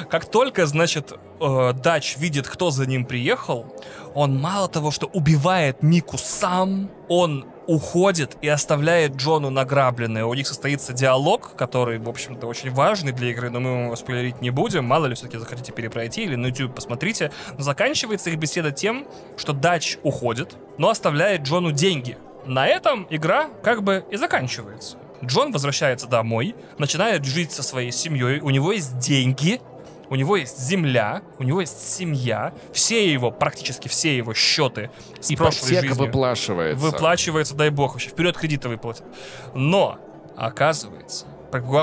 [0.09, 3.65] как только, значит, э, Дач видит, кто за ним приехал,
[4.13, 10.25] он мало того, что убивает Мику сам, он уходит и оставляет Джону награбленное.
[10.25, 14.41] У них состоится диалог, который, в общем-то, очень важный для игры, но мы его спойлерить
[14.41, 14.85] не будем.
[14.85, 17.31] Мало ли, все-таки захотите перепройти или на YouTube посмотрите.
[17.57, 22.17] Но заканчивается их беседа тем, что Дач уходит, но оставляет Джону деньги.
[22.45, 24.97] На этом игра как бы и заканчивается.
[25.23, 29.61] Джон возвращается домой, начинает жить со своей семьей, у него есть деньги,
[30.09, 35.31] у него есть земля, у него есть семья, все его, практически все его счеты с
[35.31, 36.85] Ипотека прошлой жизнью выплачивается.
[36.85, 39.05] Выплачивается, дай бог, вообще вперед кредиты выплатят.
[39.53, 39.97] Но,
[40.35, 41.25] оказывается,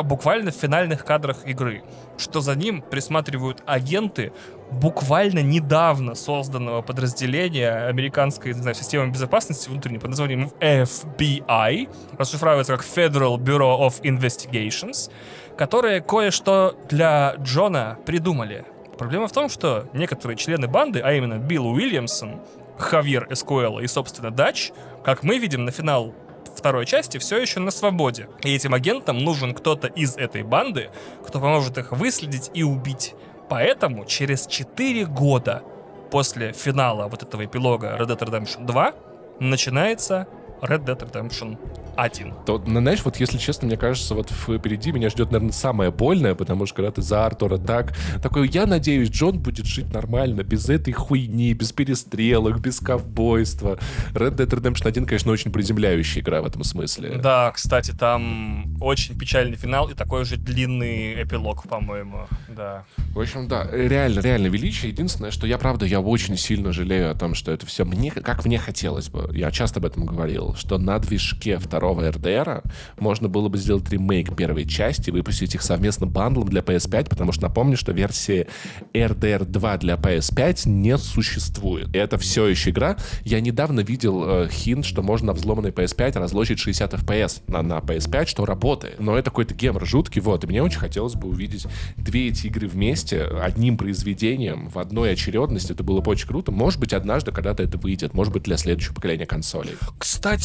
[0.04, 1.82] буквально в финальных кадрах игры,
[2.18, 4.32] что за ним присматривают агенты
[4.70, 11.88] буквально недавно созданного подразделения американской, не знаю, системы безопасности внутренней под названием FBI,
[12.18, 15.10] расшифровывается как Federal Bureau of Investigations,
[15.56, 18.64] которые кое-что для Джона придумали.
[18.98, 22.40] Проблема в том, что некоторые члены банды, а именно Билл Уильямсон,
[22.78, 24.72] Хавьер Эскуэлла и, собственно, Дач,
[25.04, 26.14] как мы видим на финал
[26.56, 28.28] второй части, все еще на свободе.
[28.42, 30.90] И этим агентам нужен кто-то из этой банды,
[31.26, 33.14] кто поможет их выследить и убить.
[33.48, 35.62] Поэтому через 4 года
[36.10, 38.92] после финала вот этого эпилога Red Dead Redemption 2
[39.40, 40.28] начинается
[40.62, 41.58] Red Dead Redemption
[41.96, 42.32] 1.
[42.46, 46.34] То, ну, знаешь, вот если честно, мне кажется, вот впереди меня ждет, наверное, самое больное,
[46.34, 50.68] потому что когда ты за Артура так, такой, я надеюсь, Джон будет жить нормально, без
[50.68, 53.78] этой хуйни, без перестрелок, без ковбойства.
[54.14, 57.18] Red Dead Redemption 1, конечно, очень приземляющая игра в этом смысле.
[57.18, 62.84] Да, кстати, там очень печальный финал и такой же длинный эпилог, по-моему, да.
[63.14, 64.90] В общем, да, реально, реально величие.
[64.92, 68.44] Единственное, что я, правда, я очень сильно жалею о том, что это все мне, как
[68.44, 69.28] мне хотелось бы.
[69.36, 72.62] Я часто об этом говорил, что на движке второго RDR
[72.98, 77.42] можно было бы сделать ремейк первой части, выпустить их совместно бандлом для PS5, потому что
[77.42, 78.46] напомню, что версии
[78.92, 81.94] RDR 2 для PS5 не существует.
[81.94, 82.96] И это все еще игра.
[83.24, 87.78] Я недавно видел э, хинт, что можно на взломанной PS5 разложить 60 FPS на, на
[87.78, 88.98] PS5, что работает.
[89.00, 90.44] Но это какой-то гемор жуткий, вот.
[90.44, 91.66] И мне очень хотелось бы увидеть
[91.96, 95.72] две эти игры вместе, одним произведением, в одной очередности.
[95.72, 96.52] Это было бы очень круто.
[96.52, 98.14] Может быть, однажды когда-то это выйдет.
[98.14, 99.74] Может быть, для следующего поколения консолей.
[99.98, 100.41] Кстати,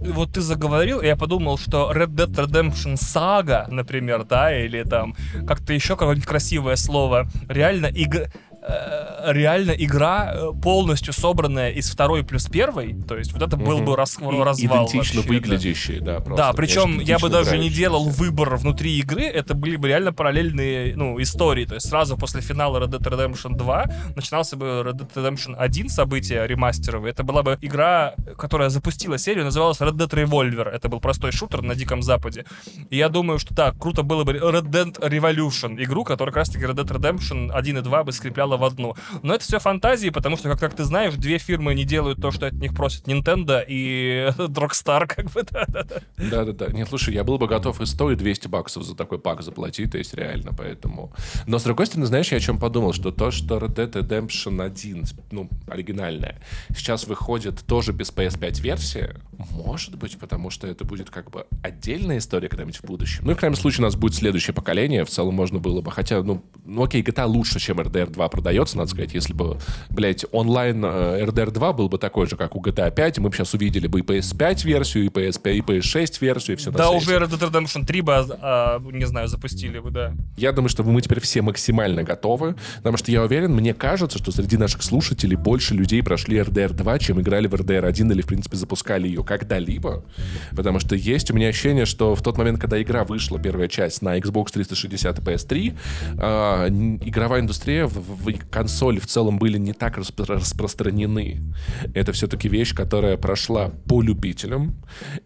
[0.00, 5.14] вот ты заговорил, и я подумал, что Red Dead Redemption Saga, например, да, или там
[5.46, 8.26] как-то еще какое-нибудь красивое слово, реально игра
[8.62, 13.96] реально игра э, полностью собранная из второй плюс первой, то есть вот это был бы
[13.96, 14.86] раз, развал.
[14.86, 16.20] Идентично вообще, выглядящий, да.
[16.20, 20.12] да, да причем я бы даже не делал выбор внутри игры, это были бы реально
[20.12, 23.86] параллельные, ну, истории, то есть сразу после финала Red Dead Redemption 2
[24.16, 29.44] начинался бы Red Dead Redemption 1 события ремастеровые, это была бы игра, которая запустила серию,
[29.44, 32.44] называлась Red Dead Revolver, это был простой шутер на Диком Западе,
[32.90, 36.50] и я думаю, что так, круто было бы Red Dead Revolution, игру, которая как раз
[36.50, 38.94] таки Red Dead Redemption 1 и 2 бы скрепляла дело в одну.
[39.22, 42.30] Но это все фантазии, потому что, как, как ты знаешь, две фирмы не делают то,
[42.30, 45.44] что от них просят Nintendo и Rockstar, как бы,
[46.16, 46.66] да-да-да.
[46.68, 49.92] Нет, слушай, я был бы готов и 100, и 200 баксов за такой пак заплатить,
[49.92, 51.12] то есть реально, поэтому...
[51.46, 54.62] Но, с другой стороны, знаешь, я о чем подумал, что то, что Red Dead Redemption
[54.62, 56.36] 1, ну, оригинальная,
[56.74, 59.10] сейчас выходит тоже без PS5 версии,
[59.50, 63.24] может быть, потому что это будет как бы отдельная история когда-нибудь в будущем.
[63.24, 65.90] Ну и в крайнем случае у нас будет следующее поколение, в целом можно было бы,
[65.90, 69.14] хотя, ну, ну окей, GTA лучше, чем RDR 2 продается, надо сказать.
[69.14, 69.56] Если бы,
[69.90, 73.36] блядь, онлайн э, RDR 2 был бы такой же, как у GTA 5, мы бы
[73.36, 77.12] сейчас увидели бы и PS5 версию, и PS5, и PS6 версию, и все Да, уже
[77.12, 80.14] Red Dead Redemption 3 бы, а, не знаю, запустили бы, да.
[80.36, 84.32] Я думаю, что мы теперь все максимально готовы, потому что я уверен, мне кажется, что
[84.32, 88.26] среди наших слушателей больше людей прошли RDR 2, чем играли в RDR 1 или, в
[88.26, 90.04] принципе, запускали ее когда-либо.
[90.56, 94.02] Потому что есть у меня ощущение, что в тот момент, когда игра вышла, первая часть,
[94.02, 95.78] на Xbox 360 и PS3,
[96.18, 96.68] э,
[97.06, 101.42] игровая индустрия в, в консоли в целом были не так распро- распространены.
[101.94, 104.74] Это все-таки вещь, которая прошла по любителям.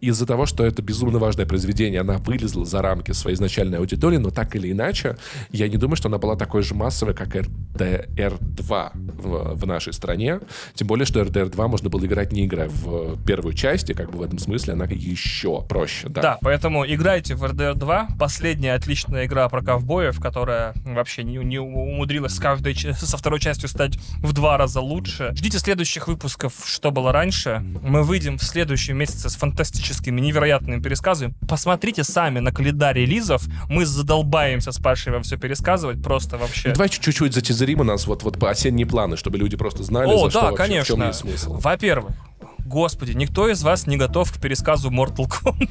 [0.01, 4.31] Из-за того, что это безумно важное произведение, она вылезла за рамки своей изначальной аудитории, но
[4.31, 5.17] так или иначе,
[5.51, 10.41] я не думаю, что она была такой же массовой, как RDR2 в, в нашей стране.
[10.75, 14.19] Тем более, что RDR2 можно было играть не играя в первую часть, и как бы
[14.19, 16.09] в этом смысле она еще проще.
[16.09, 18.19] Да, да поэтому играйте в RDR2.
[18.19, 22.75] Последняя отличная игра про ковбоев, которая вообще не, не умудрилась с каждой
[23.05, 25.33] со второй частью стать в два раза лучше.
[25.37, 27.63] Ждите следующих выпусков «Что было раньше».
[27.83, 31.35] Мы выйдем в следующем месяце с фантастическими, невероятными пересказами.
[31.49, 33.43] Посмотрите сами на календарь релизов.
[33.69, 36.73] Мы задолбаемся с Пашей вам все пересказывать, просто вообще.
[36.73, 40.31] Давай чуть-чуть затизерим у нас вот, вот по осенние планы, чтобы люди просто знали, О,
[40.31, 40.95] за да, что конечно.
[40.95, 41.59] в чем есть смысл.
[41.59, 42.13] Во-первых,
[42.67, 45.69] Господи, никто из вас не готов к пересказу Mortal Kombat.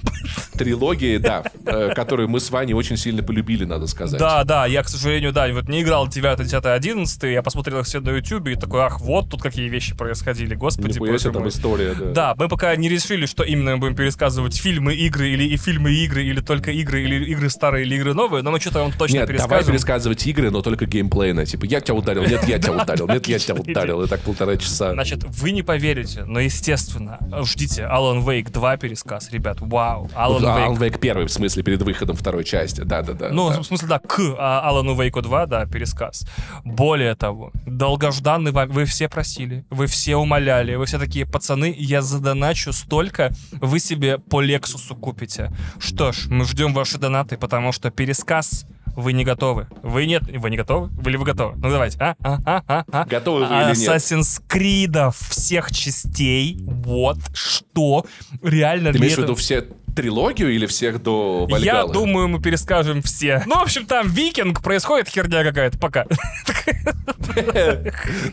[0.57, 4.17] Трилогии, да, э, которую мы с Ваней очень сильно полюбили, надо сказать.
[4.17, 7.85] Да, да, я, к сожалению, да, вот не играл 9, 10, 11, я посмотрел их
[7.85, 10.93] все на YouTube и такой, ах, вот тут какие вещи происходили, господи.
[10.93, 12.05] Себе там история, да.
[12.11, 15.91] Да, мы пока не решили, что именно мы будем пересказывать фильмы, игры, или и фильмы,
[15.91, 19.17] игры, или только игры, или игры старые, или игры новые, но мы что-то вам точно
[19.17, 19.49] нет, перескажем.
[19.49, 23.27] давай пересказывать игры, но только геймплейно, типа, я тебя ударил, нет, я тебя ударил, нет,
[23.27, 24.93] я тебя ударил, и так полтора часа.
[24.93, 30.09] Значит, вы не поверите, но, естественно, ждите Ждите, Alan Wake 2 пересказ, ребят, вау.
[30.15, 30.67] Alan, ну, Wake.
[30.67, 33.29] Alan Wake 1, в смысле, перед выходом второй части, да-да-да.
[33.29, 33.61] Ну, да.
[33.61, 36.25] в смысле, да, к а, Alan Wake 2, да, пересказ.
[36.63, 42.01] Более того, долгожданный вам, вы все просили, вы все умоляли, вы все такие, пацаны, я
[42.01, 45.51] задоначу столько, вы себе по Лексусу купите.
[45.79, 48.65] Что ж, мы ждем ваши донаты, потому что пересказ
[48.95, 49.67] вы не готовы.
[49.83, 50.89] Вы нет, вы не готовы?
[50.89, 51.55] Вы или вы готовы?
[51.57, 52.15] Ну давайте, а?
[52.23, 53.05] а, а, а, а.
[53.05, 53.89] Готовы вы или нет?
[53.89, 56.57] Assassin's Creed всех частей.
[56.61, 58.05] Вот что
[58.41, 58.91] реально.
[58.91, 61.65] Ты имеешь в виду все трилогию или всех до Вальгалы?
[61.65, 63.43] Я думаю, мы перескажем все.
[63.45, 66.05] Ну, в общем, там викинг, происходит херня какая-то, пока.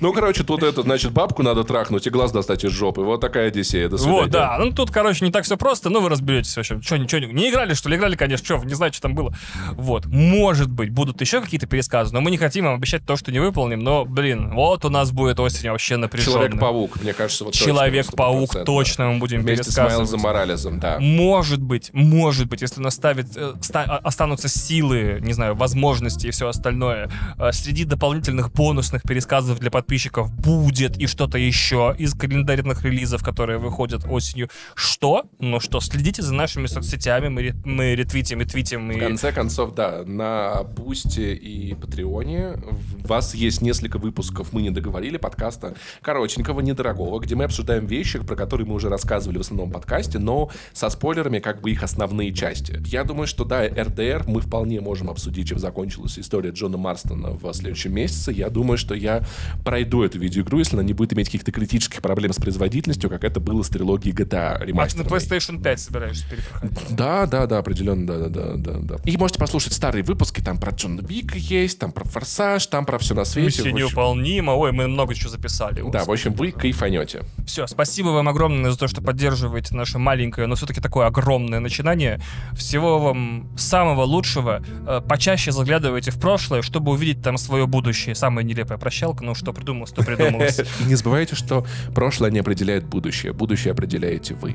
[0.01, 3.03] Ну, короче, тут это, значит, бабку надо трахнуть и глаз достать из жопы.
[3.03, 3.89] Вот такая Одиссея.
[3.89, 4.21] До свидания.
[4.21, 4.59] Вот, да.
[4.59, 6.83] Ну, тут, короче, не так все просто, но вы разберетесь, в общем.
[6.83, 7.97] Что, ничего, не играли, что ли?
[7.97, 9.35] Играли, конечно, что, не знаю, что там было.
[9.73, 10.07] Вот.
[10.07, 13.39] Может быть, будут еще какие-то пересказы, но мы не хотим вам обещать то, что не
[13.39, 16.49] выполним, но, блин, вот у нас будет осень вообще напряженная.
[16.49, 19.93] Человек-паук, мне кажется, вот Человек-паук, точно мы будем Вместе пересказывать.
[19.93, 20.99] с Майлзом Моралесом, да.
[21.01, 26.49] Может быть, может быть, если наставит, э, а- останутся силы, не знаю, возможности и все
[26.49, 33.23] остальное, э, среди дополнительных бонусных пересказов для подписчиков будет и что-то еще из календарных релизов,
[33.23, 34.49] которые выходят осенью.
[34.75, 35.25] Что?
[35.39, 38.89] Ну что, следите за нашими соцсетями, мы, мы ретвитим и твитим.
[38.89, 39.01] В И...
[39.01, 42.57] конце концов, да, на Бусте и Патреоне
[43.05, 48.19] у вас есть несколько выпусков «Мы не договорили» подкаста коротенького, недорогого, где мы обсуждаем вещи,
[48.19, 52.33] про которые мы уже рассказывали в основном подкасте, но со спойлерами как бы их основные
[52.33, 52.83] части.
[52.87, 57.53] Я думаю, что да, РДР мы вполне можем обсудить, чем закончилась история Джона Марстона в
[57.53, 58.33] следующем месяце.
[58.33, 59.23] Я думаю, что я
[59.65, 63.41] пройду эту видеоигру, если она не будет иметь каких-то критических проблем с производительностью, как это
[63.41, 65.03] было с трилогией GTA А ты на.
[65.03, 66.79] PlayStation 5 собираешься перепроходить?
[66.91, 68.97] Да, да, да, определенно, да, да, да, да, да.
[69.05, 72.99] И можете послушать старые выпуски, там про Джона Вика есть, там про Форсаж, там про
[72.99, 73.63] все на свете.
[73.63, 74.53] Миссия невыполнима.
[74.53, 75.83] Ой, мы много чего записали.
[75.91, 77.23] Да, в общем, вы кайфанете.
[77.47, 82.21] Все, спасибо вам огромное за то, что поддерживаете наше маленькое, но все-таки такое огромное начинание.
[82.53, 84.63] Всего вам самого лучшего.
[84.87, 88.15] Э, Почаще заглядывайте в прошлое, чтобы увидеть там свое будущее.
[88.15, 90.61] Самая нелепая прощалка, ну что придумалось, то придумалось.
[90.87, 93.33] Не забывайте, что прошлое не определяет будущее.
[93.33, 94.55] Будущее определяете вы.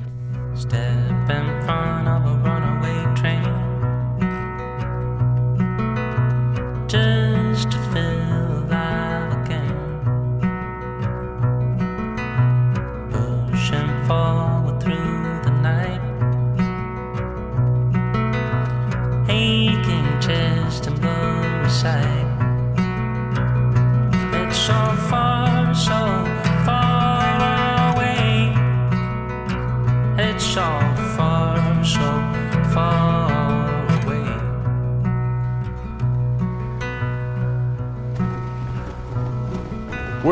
[0.54, 2.37] Step in front of a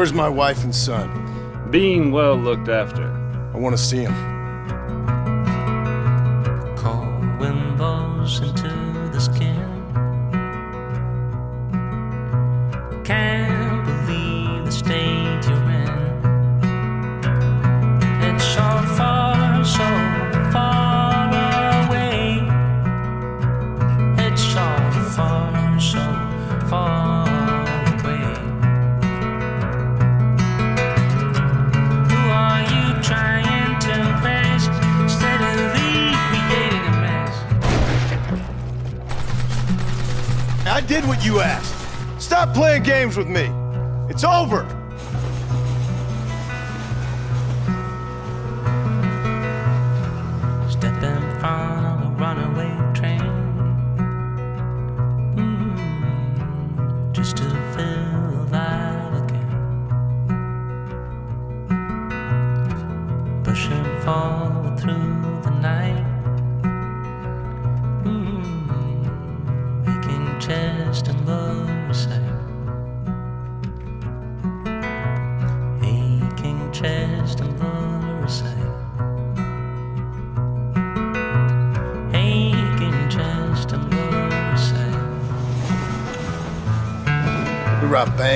[0.07, 1.69] Where's my wife and son?
[1.73, 3.11] Being well looked after.
[3.53, 4.36] I want to see them.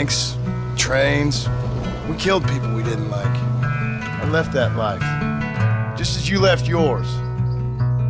[0.00, 0.36] We robbed banks,
[0.82, 1.46] trains.
[2.08, 3.26] We killed people we didn't like.
[3.26, 5.02] I left that life.
[5.98, 7.06] Just as you left yours.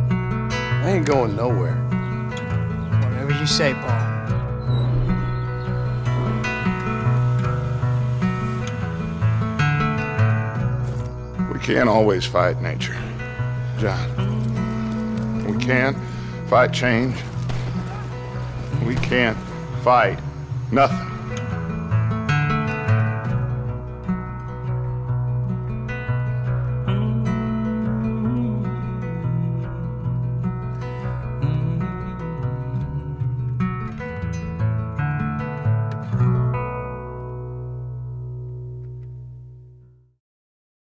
[0.09, 1.75] I ain't going nowhere.
[3.09, 4.07] Whatever you say, Paul.
[11.51, 12.97] We can't always fight nature,
[13.79, 14.07] John.
[15.45, 15.97] We can't
[16.47, 17.17] fight change.
[18.85, 19.37] We can't
[19.83, 20.19] fight
[20.71, 21.00] nothing.